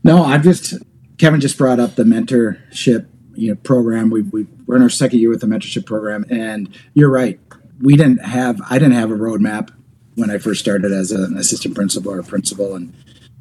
No, 0.04 0.24
I'm 0.24 0.42
just, 0.42 0.74
Kevin 1.18 1.40
just 1.40 1.56
brought 1.56 1.78
up 1.78 1.94
the 1.94 2.04
mentorship 2.04 3.06
you 3.34 3.48
know 3.48 3.54
program. 3.56 4.10
We, 4.10 4.22
we 4.22 4.46
we're 4.66 4.76
in 4.76 4.82
our 4.82 4.90
second 4.90 5.20
year 5.20 5.30
with 5.30 5.40
the 5.40 5.46
mentorship 5.46 5.86
program, 5.86 6.24
and 6.30 6.74
you're 6.94 7.10
right. 7.10 7.38
We 7.80 7.96
didn't 7.96 8.24
have 8.24 8.60
I 8.68 8.78
didn't 8.78 8.94
have 8.94 9.10
a 9.10 9.16
roadmap 9.16 9.70
when 10.14 10.30
I 10.30 10.38
first 10.38 10.60
started 10.60 10.92
as 10.92 11.10
an 11.10 11.36
assistant 11.36 11.74
principal 11.74 12.12
or 12.12 12.22
principal, 12.22 12.74
and 12.74 12.92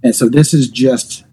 and 0.04 0.16
so 0.16 0.30
this 0.30 0.54
is 0.54 0.70
just 0.70 1.24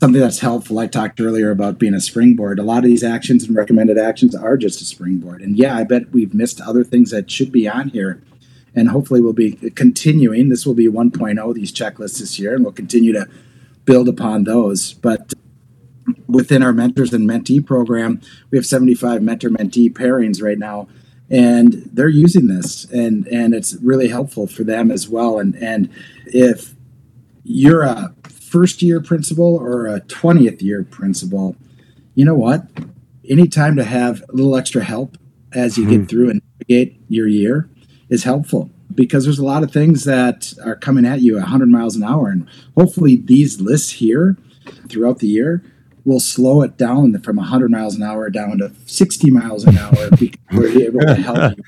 something 0.00 0.20
that's 0.20 0.40
helpful. 0.40 0.78
I 0.78 0.86
talked 0.86 1.20
earlier 1.20 1.50
about 1.50 1.78
being 1.78 1.94
a 1.94 2.00
springboard. 2.00 2.58
A 2.58 2.62
lot 2.62 2.78
of 2.78 2.84
these 2.84 3.04
actions 3.04 3.44
and 3.44 3.56
recommended 3.56 3.96
actions 3.96 4.34
are 4.34 4.56
just 4.56 4.80
a 4.82 4.84
springboard. 4.84 5.40
And 5.40 5.56
yeah, 5.56 5.76
I 5.76 5.84
bet 5.84 6.10
we've 6.10 6.34
missed 6.34 6.60
other 6.60 6.84
things 6.84 7.10
that 7.10 7.30
should 7.30 7.50
be 7.50 7.66
on 7.68 7.88
here. 7.90 8.22
And 8.74 8.88
hopefully 8.88 9.20
we'll 9.20 9.32
be 9.32 9.52
continuing. 9.70 10.48
This 10.48 10.66
will 10.66 10.74
be 10.74 10.88
1.0, 10.88 11.54
these 11.54 11.72
checklists 11.72 12.18
this 12.18 12.40
year, 12.40 12.54
and 12.54 12.64
we'll 12.64 12.72
continue 12.72 13.12
to 13.12 13.28
build 13.84 14.08
upon 14.08 14.44
those. 14.44 14.94
But 14.94 15.32
within 16.26 16.62
our 16.62 16.72
mentors 16.72 17.12
and 17.12 17.28
mentee 17.28 17.64
program, 17.64 18.20
we 18.50 18.58
have 18.58 18.66
75 18.66 19.22
mentor 19.22 19.50
mentee 19.50 19.92
pairings 19.92 20.42
right 20.42 20.58
now, 20.58 20.88
and 21.30 21.88
they're 21.92 22.08
using 22.08 22.48
this, 22.48 22.84
and 22.90 23.26
and 23.28 23.54
it's 23.54 23.74
really 23.76 24.08
helpful 24.08 24.46
for 24.46 24.64
them 24.64 24.90
as 24.90 25.08
well. 25.08 25.38
And 25.38 25.54
and 25.56 25.90
if 26.26 26.74
you're 27.42 27.82
a 27.82 28.14
first 28.28 28.82
year 28.82 29.00
principal 29.00 29.56
or 29.56 29.86
a 29.86 30.00
20th 30.02 30.62
year 30.62 30.84
principal, 30.84 31.56
you 32.14 32.24
know 32.24 32.34
what? 32.34 32.66
Any 33.28 33.48
time 33.48 33.76
to 33.76 33.84
have 33.84 34.22
a 34.28 34.32
little 34.32 34.56
extra 34.56 34.84
help 34.84 35.16
as 35.52 35.78
you 35.78 35.84
mm-hmm. 35.84 36.00
get 36.00 36.10
through 36.10 36.30
and 36.30 36.42
navigate 36.58 37.00
your 37.08 37.26
year 37.26 37.68
is 38.08 38.24
helpful 38.24 38.70
because 38.94 39.24
there's 39.24 39.38
a 39.38 39.44
lot 39.44 39.62
of 39.62 39.72
things 39.72 40.04
that 40.04 40.54
are 40.64 40.76
coming 40.76 41.04
at 41.04 41.20
you 41.20 41.34
100 41.34 41.68
miles 41.68 41.96
an 41.96 42.04
hour 42.04 42.28
and 42.28 42.48
hopefully 42.76 43.16
these 43.16 43.60
lists 43.60 43.92
here 43.92 44.36
throughout 44.88 45.18
the 45.18 45.26
year 45.26 45.62
will 46.04 46.20
slow 46.20 46.62
it 46.62 46.76
down 46.76 47.18
from 47.20 47.36
100 47.36 47.70
miles 47.70 47.94
an 47.94 48.02
hour 48.02 48.28
down 48.28 48.58
to 48.58 48.70
60 48.86 49.30
miles 49.30 49.64
an 49.64 49.78
hour 49.78 50.10
because 50.18 50.38
we're 50.52 50.82
able 50.82 51.00
to 51.00 51.14
help 51.14 51.56
you. 51.56 51.64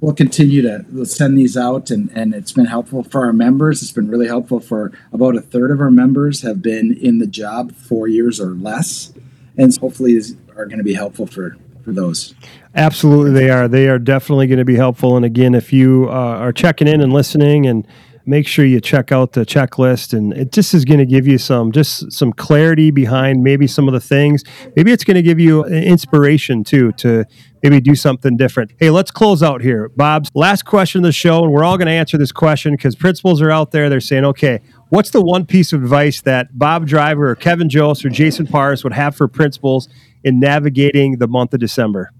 We'll 0.00 0.14
continue 0.14 0.62
to 0.62 0.84
we'll 0.90 1.04
send 1.04 1.36
these 1.36 1.56
out, 1.56 1.90
and, 1.90 2.10
and 2.14 2.34
it's 2.34 2.52
been 2.52 2.66
helpful 2.66 3.02
for 3.02 3.24
our 3.24 3.32
members. 3.32 3.82
It's 3.82 3.92
been 3.92 4.08
really 4.08 4.28
helpful 4.28 4.60
for 4.60 4.92
about 5.12 5.36
a 5.36 5.40
third 5.40 5.70
of 5.70 5.80
our 5.80 5.90
members 5.90 6.42
have 6.42 6.62
been 6.62 6.96
in 6.96 7.18
the 7.18 7.26
job 7.26 7.72
four 7.72 8.06
years 8.08 8.40
or 8.40 8.50
less, 8.50 9.12
and 9.56 9.76
hopefully 9.76 10.14
these 10.14 10.36
are 10.56 10.66
going 10.66 10.78
to 10.78 10.84
be 10.84 10.94
helpful 10.94 11.26
for 11.26 11.56
for 11.82 11.92
those. 11.92 12.34
Absolutely, 12.74 13.32
they 13.32 13.50
are. 13.50 13.68
They 13.68 13.88
are 13.88 13.98
definitely 13.98 14.46
going 14.46 14.58
to 14.58 14.64
be 14.64 14.76
helpful. 14.76 15.16
And 15.16 15.24
again, 15.24 15.54
if 15.54 15.72
you 15.72 16.06
uh, 16.08 16.12
are 16.12 16.52
checking 16.52 16.88
in 16.88 17.00
and 17.00 17.12
listening 17.12 17.66
and 17.66 17.86
make 18.24 18.46
sure 18.46 18.64
you 18.64 18.80
check 18.80 19.10
out 19.10 19.32
the 19.32 19.44
checklist 19.44 20.16
and 20.16 20.32
it 20.32 20.52
just 20.52 20.74
is 20.74 20.84
going 20.84 20.98
to 20.98 21.06
give 21.06 21.26
you 21.26 21.38
some 21.38 21.72
just 21.72 22.10
some 22.12 22.32
clarity 22.32 22.90
behind 22.90 23.42
maybe 23.42 23.66
some 23.66 23.88
of 23.88 23.94
the 23.94 24.00
things 24.00 24.44
maybe 24.76 24.92
it's 24.92 25.04
going 25.04 25.16
to 25.16 25.22
give 25.22 25.40
you 25.40 25.64
inspiration 25.64 26.62
too 26.62 26.92
to 26.92 27.24
maybe 27.62 27.80
do 27.80 27.94
something 27.94 28.36
different 28.36 28.70
hey 28.78 28.90
let's 28.90 29.10
close 29.10 29.42
out 29.42 29.60
here 29.60 29.88
bob's 29.90 30.30
last 30.34 30.64
question 30.64 31.00
of 31.00 31.04
the 31.04 31.12
show 31.12 31.42
and 31.42 31.52
we're 31.52 31.64
all 31.64 31.76
going 31.76 31.86
to 31.86 31.92
answer 31.92 32.16
this 32.16 32.32
question 32.32 32.72
because 32.74 32.94
principals 32.94 33.42
are 33.42 33.50
out 33.50 33.72
there 33.72 33.88
they're 33.88 34.00
saying 34.00 34.24
okay 34.24 34.60
what's 34.90 35.10
the 35.10 35.22
one 35.22 35.44
piece 35.44 35.72
of 35.72 35.82
advice 35.82 36.20
that 36.20 36.56
bob 36.56 36.86
driver 36.86 37.30
or 37.30 37.34
kevin 37.34 37.68
jost 37.68 38.04
or 38.04 38.08
jason 38.08 38.46
pars 38.46 38.84
would 38.84 38.92
have 38.92 39.16
for 39.16 39.26
principals 39.26 39.88
in 40.24 40.40
navigating 40.40 41.18
the 41.18 41.28
month 41.28 41.52
of 41.54 41.60
december 41.60 42.12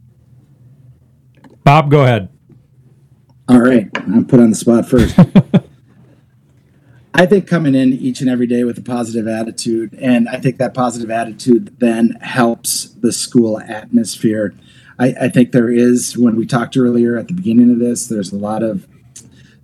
bob 1.64 1.90
go 1.90 2.02
ahead 2.02 2.28
all 3.48 3.60
right 3.60 3.88
i'm 3.94 4.24
put 4.24 4.40
on 4.40 4.50
the 4.50 4.56
spot 4.56 4.86
first 4.86 5.18
I 7.14 7.26
think 7.26 7.46
coming 7.46 7.74
in 7.74 7.92
each 7.92 8.20
and 8.20 8.30
every 8.30 8.46
day 8.46 8.64
with 8.64 8.78
a 8.78 8.82
positive 8.82 9.28
attitude, 9.28 9.94
and 10.00 10.28
I 10.28 10.38
think 10.38 10.56
that 10.56 10.72
positive 10.72 11.10
attitude 11.10 11.78
then 11.78 12.16
helps 12.22 12.86
the 12.86 13.12
school 13.12 13.60
atmosphere. 13.60 14.54
I, 14.98 15.14
I, 15.20 15.28
think 15.28 15.52
there 15.52 15.70
is, 15.70 16.16
when 16.16 16.36
we 16.36 16.46
talked 16.46 16.76
earlier 16.76 17.18
at 17.18 17.28
the 17.28 17.34
beginning 17.34 17.70
of 17.70 17.78
this, 17.78 18.06
there's 18.06 18.32
a 18.32 18.36
lot 18.36 18.62
of 18.62 18.86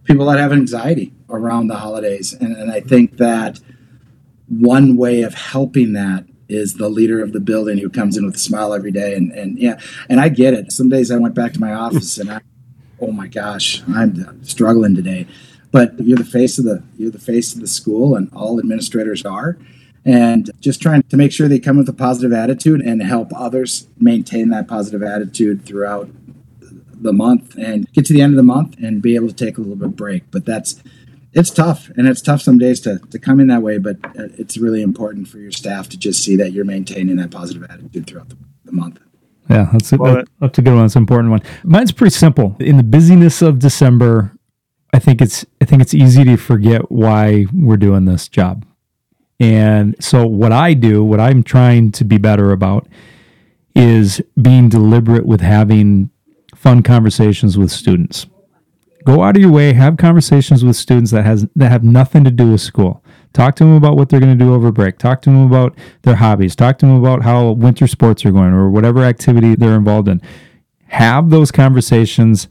people 0.05 0.26
that 0.26 0.39
have 0.39 0.53
anxiety 0.53 1.14
around 1.30 1.68
the 1.68 1.76
holidays. 1.76 2.34
And, 2.34 2.55
and 2.55 2.70
I 2.70 2.80
think 2.80 3.16
that 3.16 3.61
one 4.49 4.97
way 4.97 5.22
of 5.22 5.34
helping 5.34 5.95
that 5.95 6.26
is 6.49 6.75
the 6.75 6.89
leader 6.89 7.23
of 7.23 7.33
the 7.33 7.41
building 7.41 7.79
who 7.79 7.91
comes 7.91 8.17
in 8.17 8.25
with 8.25 8.37
a 8.37 8.39
smile 8.39 8.73
every 8.73 8.93
day. 8.93 9.15
And, 9.15 9.33
and 9.33 9.59
yeah, 9.59 9.79
and 10.09 10.21
I 10.21 10.29
get 10.29 10.55
it. 10.55 10.73
Some 10.73 10.89
days 10.89 11.11
I 11.11 11.17
went 11.17 11.35
back 11.35 11.53
to 11.55 11.61
my 11.61 11.73
office 11.73 12.19
and 12.19 12.31
I, 12.31 12.41
oh 13.01 13.13
my 13.13 13.27
gosh, 13.27 13.83
I'm 13.89 14.43
struggling 14.45 14.95
today 14.95 15.27
but 15.71 15.99
you're 16.01 16.19
the 16.19 16.25
face 16.25 16.59
of 16.59 16.65
the 16.65 16.83
you're 16.97 17.11
the 17.11 17.19
face 17.19 17.55
of 17.55 17.61
the 17.61 17.67
school 17.67 18.15
and 18.15 18.31
all 18.35 18.59
administrators 18.59 19.25
are 19.25 19.59
and 20.05 20.51
just 20.61 20.81
trying 20.81 21.03
to 21.03 21.17
make 21.17 21.33
sure 21.33 21.49
they 21.49 21.59
come 21.59 21.77
with 21.77 21.89
a 21.89 21.93
positive 21.93 22.33
attitude 22.33 22.81
and 22.81 23.03
help 23.03 23.31
others 23.35 23.89
maintain 23.99 24.49
that 24.49 24.69
positive 24.69 25.03
attitude 25.03 25.65
throughout 25.65 26.09
the 26.61 27.13
month 27.13 27.57
and 27.57 27.91
get 27.93 28.07
to 28.07 28.13
the 28.13 28.21
end 28.21 28.33
of 28.33 28.37
the 28.37 28.43
month 28.43 28.77
and 28.79 29.03
be 29.03 29.15
able 29.15 29.29
to 29.29 29.35
take 29.35 29.59
a 29.59 29.61
little 29.61 29.77
bit 29.77 29.97
break 29.97 30.23
but 30.31 30.45
that's 30.45 30.83
it's 31.39 31.51
tough 31.51 31.91
and 31.97 32.07
it's 32.09 32.20
tough 32.20 32.43
some 32.43 32.59
days 32.59 32.80
to, 32.80 32.99
to 33.11 33.18
come 33.18 33.41
in 33.41 33.47
that 33.47 33.62
way 33.62 33.78
but 33.78 33.97
uh, 34.05 34.28
it's 34.36 34.57
really 34.59 34.82
important 34.82 35.28
for 35.28 35.39
your 35.39 35.53
staff 35.53 35.89
to 35.89 35.99
just 35.99 36.22
see 36.22 36.36
that 36.36 36.53
you're 36.53 36.64
maintaining 36.64 37.16
that 37.16 37.30
positive 37.30 37.62
attitude 37.64 38.07
throughout 38.07 38.28
the, 38.28 38.36
the 38.64 38.72
month 38.72 38.99
yeah 39.49 39.68
that's 39.72 39.93
a, 39.93 39.97
that, 39.97 40.28
that's 40.41 40.59
a 40.59 40.62
good 40.62 40.74
one 40.74 40.82
that's 40.82 40.97
an 40.97 41.03
important 41.03 41.30
one 41.30 41.43
mine's 41.64 41.93
pretty 41.93 42.14
simple 42.14 42.57
in 42.61 42.76
the 42.76 42.82
busyness 42.82 43.41
of 43.43 43.59
december 43.59 44.32
I 44.93 44.99
think 44.99 45.20
it's 45.20 45.45
I 45.61 45.64
think 45.64 45.82
it's 45.82 45.95
easy 45.95 46.24
to 46.24 46.36
forget 46.36 46.91
why 46.91 47.47
we're 47.53 47.76
doing 47.76 48.05
this 48.05 48.28
job. 48.28 48.64
And 49.41 49.95
so 50.03 50.26
what 50.26 50.51
I 50.51 50.74
do, 50.74 51.05
what 51.05 51.20
I'm 51.20 51.43
trying 51.43 51.93
to 51.93 52.05
be 52.05 52.18
better 52.18 52.51
about 52.53 52.89
is 53.76 54.20
being 54.41 54.68
deliberate 54.68 55.26
with 55.26 55.41
having 55.41 56.11
fun 56.55 56.82
conversations 56.82 57.57
with 57.57 57.70
students. 57.70 58.26
Go 59.09 59.23
out 59.23 59.37
of 59.37 59.41
your 59.41 59.51
way, 59.51 59.73
have 59.73 59.97
conversations 59.97 60.63
with 60.63 60.77
students 60.77 61.13
that 61.13 61.25
has 61.25 61.47
that 61.57 61.71
have 61.71 61.83
nothing 61.83 62.25
to 62.25 62.31
do 62.31 62.53
with 62.53 62.61
school. 62.61 63.03
Talk 63.33 63.57
to 63.57 63.65
them 63.65 63.73
about 63.73 63.97
what 63.97 64.11
they're 64.11 64.21
going 64.21 64.39
to 64.39 64.45
do 64.45 64.53
over 64.53 64.71
break. 64.71 64.99
Talk 64.99 65.23
to 65.23 65.31
them 65.31 65.47
about 65.47 65.75
their 66.03 66.17
hobbies. 66.17 66.55
Talk 66.55 66.77
to 66.81 66.87
them 66.87 66.97
about 66.97 67.23
how 67.23 67.53
winter 67.53 67.87
sports 67.87 68.27
are 68.27 68.33
going 68.33 68.53
or 68.53 68.69
whatever 68.69 69.05
activity 69.05 69.55
they're 69.55 69.77
involved 69.77 70.09
in. 70.09 70.21
Have 70.89 71.31
those 71.31 71.51
conversations 71.51 72.49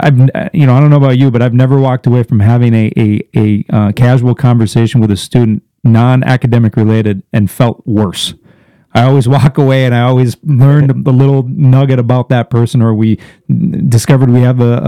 I've, 0.00 0.18
you 0.52 0.66
know, 0.66 0.74
I 0.74 0.80
don't 0.80 0.90
know 0.90 0.96
about 0.96 1.18
you, 1.18 1.30
but 1.30 1.40
I've 1.40 1.54
never 1.54 1.78
walked 1.78 2.08
away 2.08 2.24
from 2.24 2.40
having 2.40 2.74
a 2.74 2.90
a, 2.96 3.28
a 3.36 3.64
uh, 3.70 3.92
casual 3.92 4.34
conversation 4.34 5.00
with 5.00 5.12
a 5.12 5.16
student, 5.16 5.62
non-academic 5.84 6.76
related, 6.76 7.22
and 7.32 7.48
felt 7.48 7.86
worse. 7.86 8.34
I 8.96 9.04
always 9.04 9.28
walk 9.28 9.58
away 9.58 9.84
and 9.84 9.94
I 9.94 10.00
always 10.02 10.36
learned 10.42 11.04
the 11.04 11.12
little 11.12 11.42
nugget 11.42 11.98
about 11.98 12.30
that 12.30 12.48
person, 12.48 12.80
or 12.80 12.94
we 12.94 13.18
discovered 13.88 14.30
we 14.30 14.40
have 14.40 14.60
a, 14.60 14.78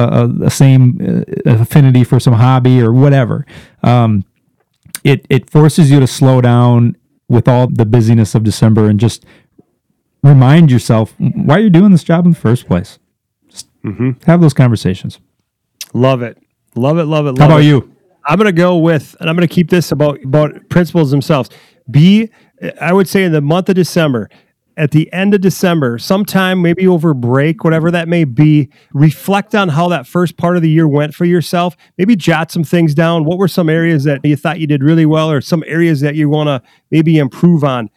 a, 0.41 0.47
a 0.47 0.51
same 0.51 1.25
uh, 1.47 1.51
affinity 1.61 2.05
for 2.05 2.19
some 2.19 2.33
hobby 2.33 2.81
or 2.81 2.93
whatever. 2.93 3.45
Um, 3.83 4.25
it 5.05 5.27
it 5.29 5.51
forces 5.51 5.91
you 5.91 6.01
to 6.01 6.07
slow 6.07 6.41
down 6.41 6.97
with 7.29 7.47
all 7.47 7.67
the 7.67 7.85
busyness 7.85 8.35
of 8.35 8.43
December 8.45 8.89
and 8.89 8.99
just 8.99 9.27
remind 10.23 10.71
yourself 10.71 11.15
why 11.19 11.59
you're 11.59 11.71
doing 11.71 11.93
this 11.93 12.03
job 12.03 12.25
in 12.25 12.33
the 12.33 12.39
first 12.39 12.67
place. 12.67 12.99
Mm-hmm. 13.85 14.13
Have 14.25 14.41
those 14.41 14.55
conversations. 14.55 15.21
Love 15.93 16.23
it. 16.23 16.39
Love 16.75 16.99
it. 16.99 17.05
Love 17.05 17.27
it. 17.27 17.33
Love 17.33 17.39
How 17.39 17.47
about 17.47 17.61
it. 17.61 17.67
you? 17.67 17.95
I'm 18.25 18.37
going 18.37 18.47
to 18.47 18.53
go 18.53 18.77
with, 18.79 19.17
and 19.21 19.29
I'm 19.29 19.37
going 19.37 19.47
to 19.47 19.55
keep 19.55 19.71
this 19.71 19.93
about 19.93 20.23
about 20.25 20.69
principals 20.71 21.11
themselves. 21.11 21.51
Be, 21.91 22.31
I 22.81 22.93
would 22.93 23.09
say, 23.09 23.25
in 23.25 23.33
the 23.33 23.41
month 23.41 23.69
of 23.69 23.75
December, 23.75 24.29
at 24.77 24.93
the 24.93 25.13
end 25.13 25.35
of 25.35 25.41
December, 25.41 25.99
sometime 25.99 26.63
maybe 26.63 26.87
over 26.87 27.13
break, 27.13 27.65
whatever 27.65 27.91
that 27.91 28.07
may 28.07 28.25
be, 28.25 28.71
reflect 28.93 29.55
on 29.55 29.69
how 29.69 29.89
that 29.89 30.07
first 30.07 30.37
part 30.37 30.57
of 30.57 30.63
the 30.63 30.71
year 30.71 30.87
went 30.87 31.15
for 31.15 31.25
yourself. 31.25 31.77
Maybe 31.99 32.15
jot 32.15 32.53
some 32.53 32.63
things 32.63 32.95
down. 32.95 33.25
What 33.25 33.39
were 33.39 33.49
some 33.49 33.69
areas 33.69 34.05
that 34.05 34.25
you 34.25 34.37
thought 34.37 34.61
you 34.61 34.69
did 34.69 34.85
really 34.85 35.07
well, 35.07 35.31
or 35.31 35.41
some 35.41 35.65
areas 35.67 36.01
that 36.01 36.15
you 36.15 36.29
want 36.29 36.47
to 36.47 36.63
maybe 36.91 37.19
improve 37.19 37.65
on? 37.65 37.91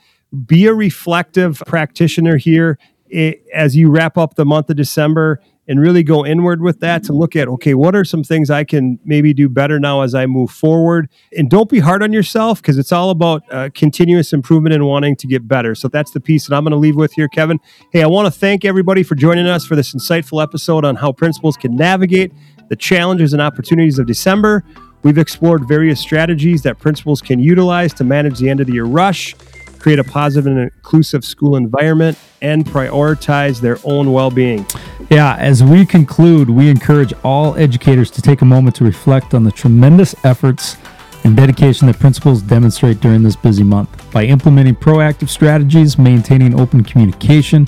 Be 0.46 0.66
a 0.66 0.74
reflective 0.74 1.62
practitioner 1.68 2.38
here 2.38 2.80
eh, 3.12 3.34
as 3.54 3.76
you 3.76 3.92
wrap 3.92 4.18
up 4.18 4.36
the 4.36 4.46
month 4.46 4.70
of 4.70 4.76
December 4.76 5.40
and 5.68 5.80
really 5.80 6.04
go 6.04 6.26
inward 6.26 6.62
with 6.62 6.80
that 6.80 7.04
to 7.04 7.14
look 7.14 7.36
at 7.36 7.48
okay 7.48 7.74
what 7.74 7.96
are 7.96 8.04
some 8.04 8.24
things 8.24 8.50
i 8.50 8.64
can 8.64 9.00
maybe 9.06 9.34
do 9.34 9.48
better 9.48 9.80
now 9.80 10.02
as 10.02 10.16
i 10.16 10.26
move 10.26 10.52
forward? 10.52 11.10
And 11.38 11.50
don't 11.50 11.70
be 11.70 11.80
hard 11.80 12.04
on 12.04 12.14
yourself 12.14 12.62
because 12.62 12.78
it's 12.78 12.92
all 12.92 13.10
about 13.10 13.44
uh, 13.52 13.70
continuous 13.74 14.34
improvement 14.34 14.74
and 14.74 14.86
wanting 14.86 15.16
to 15.18 15.28
get 15.28 15.48
better. 15.48 15.76
So 15.76 15.88
that's 15.88 16.12
the 16.12 16.20
piece 16.20 16.48
that 16.48 16.56
i'm 16.56 16.64
going 16.64 16.72
to 16.72 16.78
leave 16.78 16.96
with 16.96 17.14
here 17.14 17.28
kevin. 17.28 17.60
Hey 17.92 18.04
i 18.04 18.08
want 18.08 18.32
to 18.32 18.40
thank 18.40 18.66
everybody 18.66 19.04
for 19.04 19.16
joining 19.16 19.48
us 19.48 19.66
for 19.66 19.76
this 19.76 19.94
insightful 19.94 20.42
episode 20.42 20.86
on 20.86 20.96
how 20.96 21.12
principals 21.12 21.58
can 21.58 21.76
navigate 21.76 22.32
the 22.70 22.76
challenges 22.76 23.34
and 23.34 23.42
opportunities 23.42 24.00
of 24.00 24.08
december. 24.08 24.64
We've 25.04 25.18
explored 25.18 25.68
various 25.68 26.00
strategies 26.00 26.62
that 26.62 26.78
principals 26.78 27.22
can 27.22 27.40
utilize 27.40 27.92
to 27.96 28.04
manage 28.04 28.38
the 28.38 28.50
end 28.50 28.60
of 28.60 28.68
the 28.68 28.74
year 28.74 28.86
rush 28.86 29.36
create 29.82 30.00
a 30.00 30.04
positive 30.04 30.48
and 30.48 30.60
inclusive 30.60 31.26
school 31.26 31.56
environment, 31.56 32.18
and 32.42 32.66
prioritize 32.66 33.60
their 33.60 33.78
own 33.84 34.14
well 34.14 34.30
being. 34.30 34.66
Yeah, 35.10 35.36
as 35.38 35.64
we 35.64 35.86
conclude, 35.86 36.50
we 36.50 36.70
encourage 36.70 37.14
all 37.24 37.56
educators 37.58 38.10
to 38.12 38.22
take 38.22 38.42
a 38.42 38.46
moment 38.46 38.76
to 38.78 38.84
reflect 38.84 39.34
on 39.34 39.44
the 39.44 39.52
tremendous 39.52 40.16
efforts 40.24 40.78
and 41.24 41.36
dedication 41.36 41.88
that 41.88 42.00
principals 42.00 42.42
demonstrate 42.42 43.00
during 43.00 43.22
this 43.24 43.36
busy 43.36 43.64
month. 43.64 44.12
By 44.12 44.26
implementing 44.26 44.76
proactive 44.76 45.30
strategies, 45.30 45.98
maintaining 45.98 46.60
open 46.60 46.84
communication, 46.84 47.68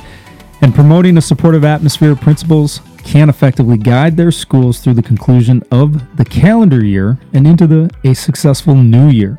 and 0.61 0.73
promoting 0.73 1.17
a 1.17 1.21
supportive 1.21 1.65
atmosphere, 1.65 2.15
principals 2.15 2.79
can 3.03 3.29
effectively 3.29 3.77
guide 3.77 4.15
their 4.15 4.31
schools 4.31 4.79
through 4.79 4.93
the 4.93 5.03
conclusion 5.03 5.61
of 5.71 6.15
the 6.15 6.25
calendar 6.25 6.83
year 6.83 7.17
and 7.33 7.45
into 7.45 7.67
the 7.67 7.89
a 8.05 8.13
successful 8.13 8.75
new 8.75 9.09
year. 9.09 9.37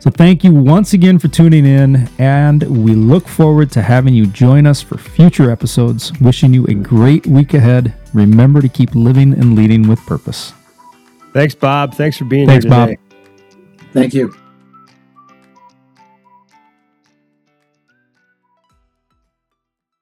So, 0.00 0.10
thank 0.10 0.42
you 0.42 0.54
once 0.54 0.94
again 0.94 1.18
for 1.18 1.28
tuning 1.28 1.66
in, 1.66 2.08
and 2.18 2.62
we 2.84 2.94
look 2.94 3.28
forward 3.28 3.70
to 3.72 3.82
having 3.82 4.14
you 4.14 4.26
join 4.26 4.66
us 4.66 4.80
for 4.80 4.96
future 4.96 5.50
episodes. 5.50 6.10
Wishing 6.20 6.54
you 6.54 6.64
a 6.66 6.74
great 6.74 7.26
week 7.26 7.52
ahead. 7.52 7.92
Remember 8.14 8.62
to 8.62 8.68
keep 8.68 8.94
living 8.94 9.34
and 9.34 9.54
leading 9.54 9.86
with 9.86 10.00
purpose. 10.06 10.54
Thanks, 11.34 11.54
Bob. 11.54 11.94
Thanks 11.94 12.16
for 12.16 12.24
being 12.24 12.46
Thanks, 12.46 12.64
here 12.64 12.72
today. 12.72 12.96
Bob. 12.96 13.90
Thank 13.92 14.14
you. 14.14 14.34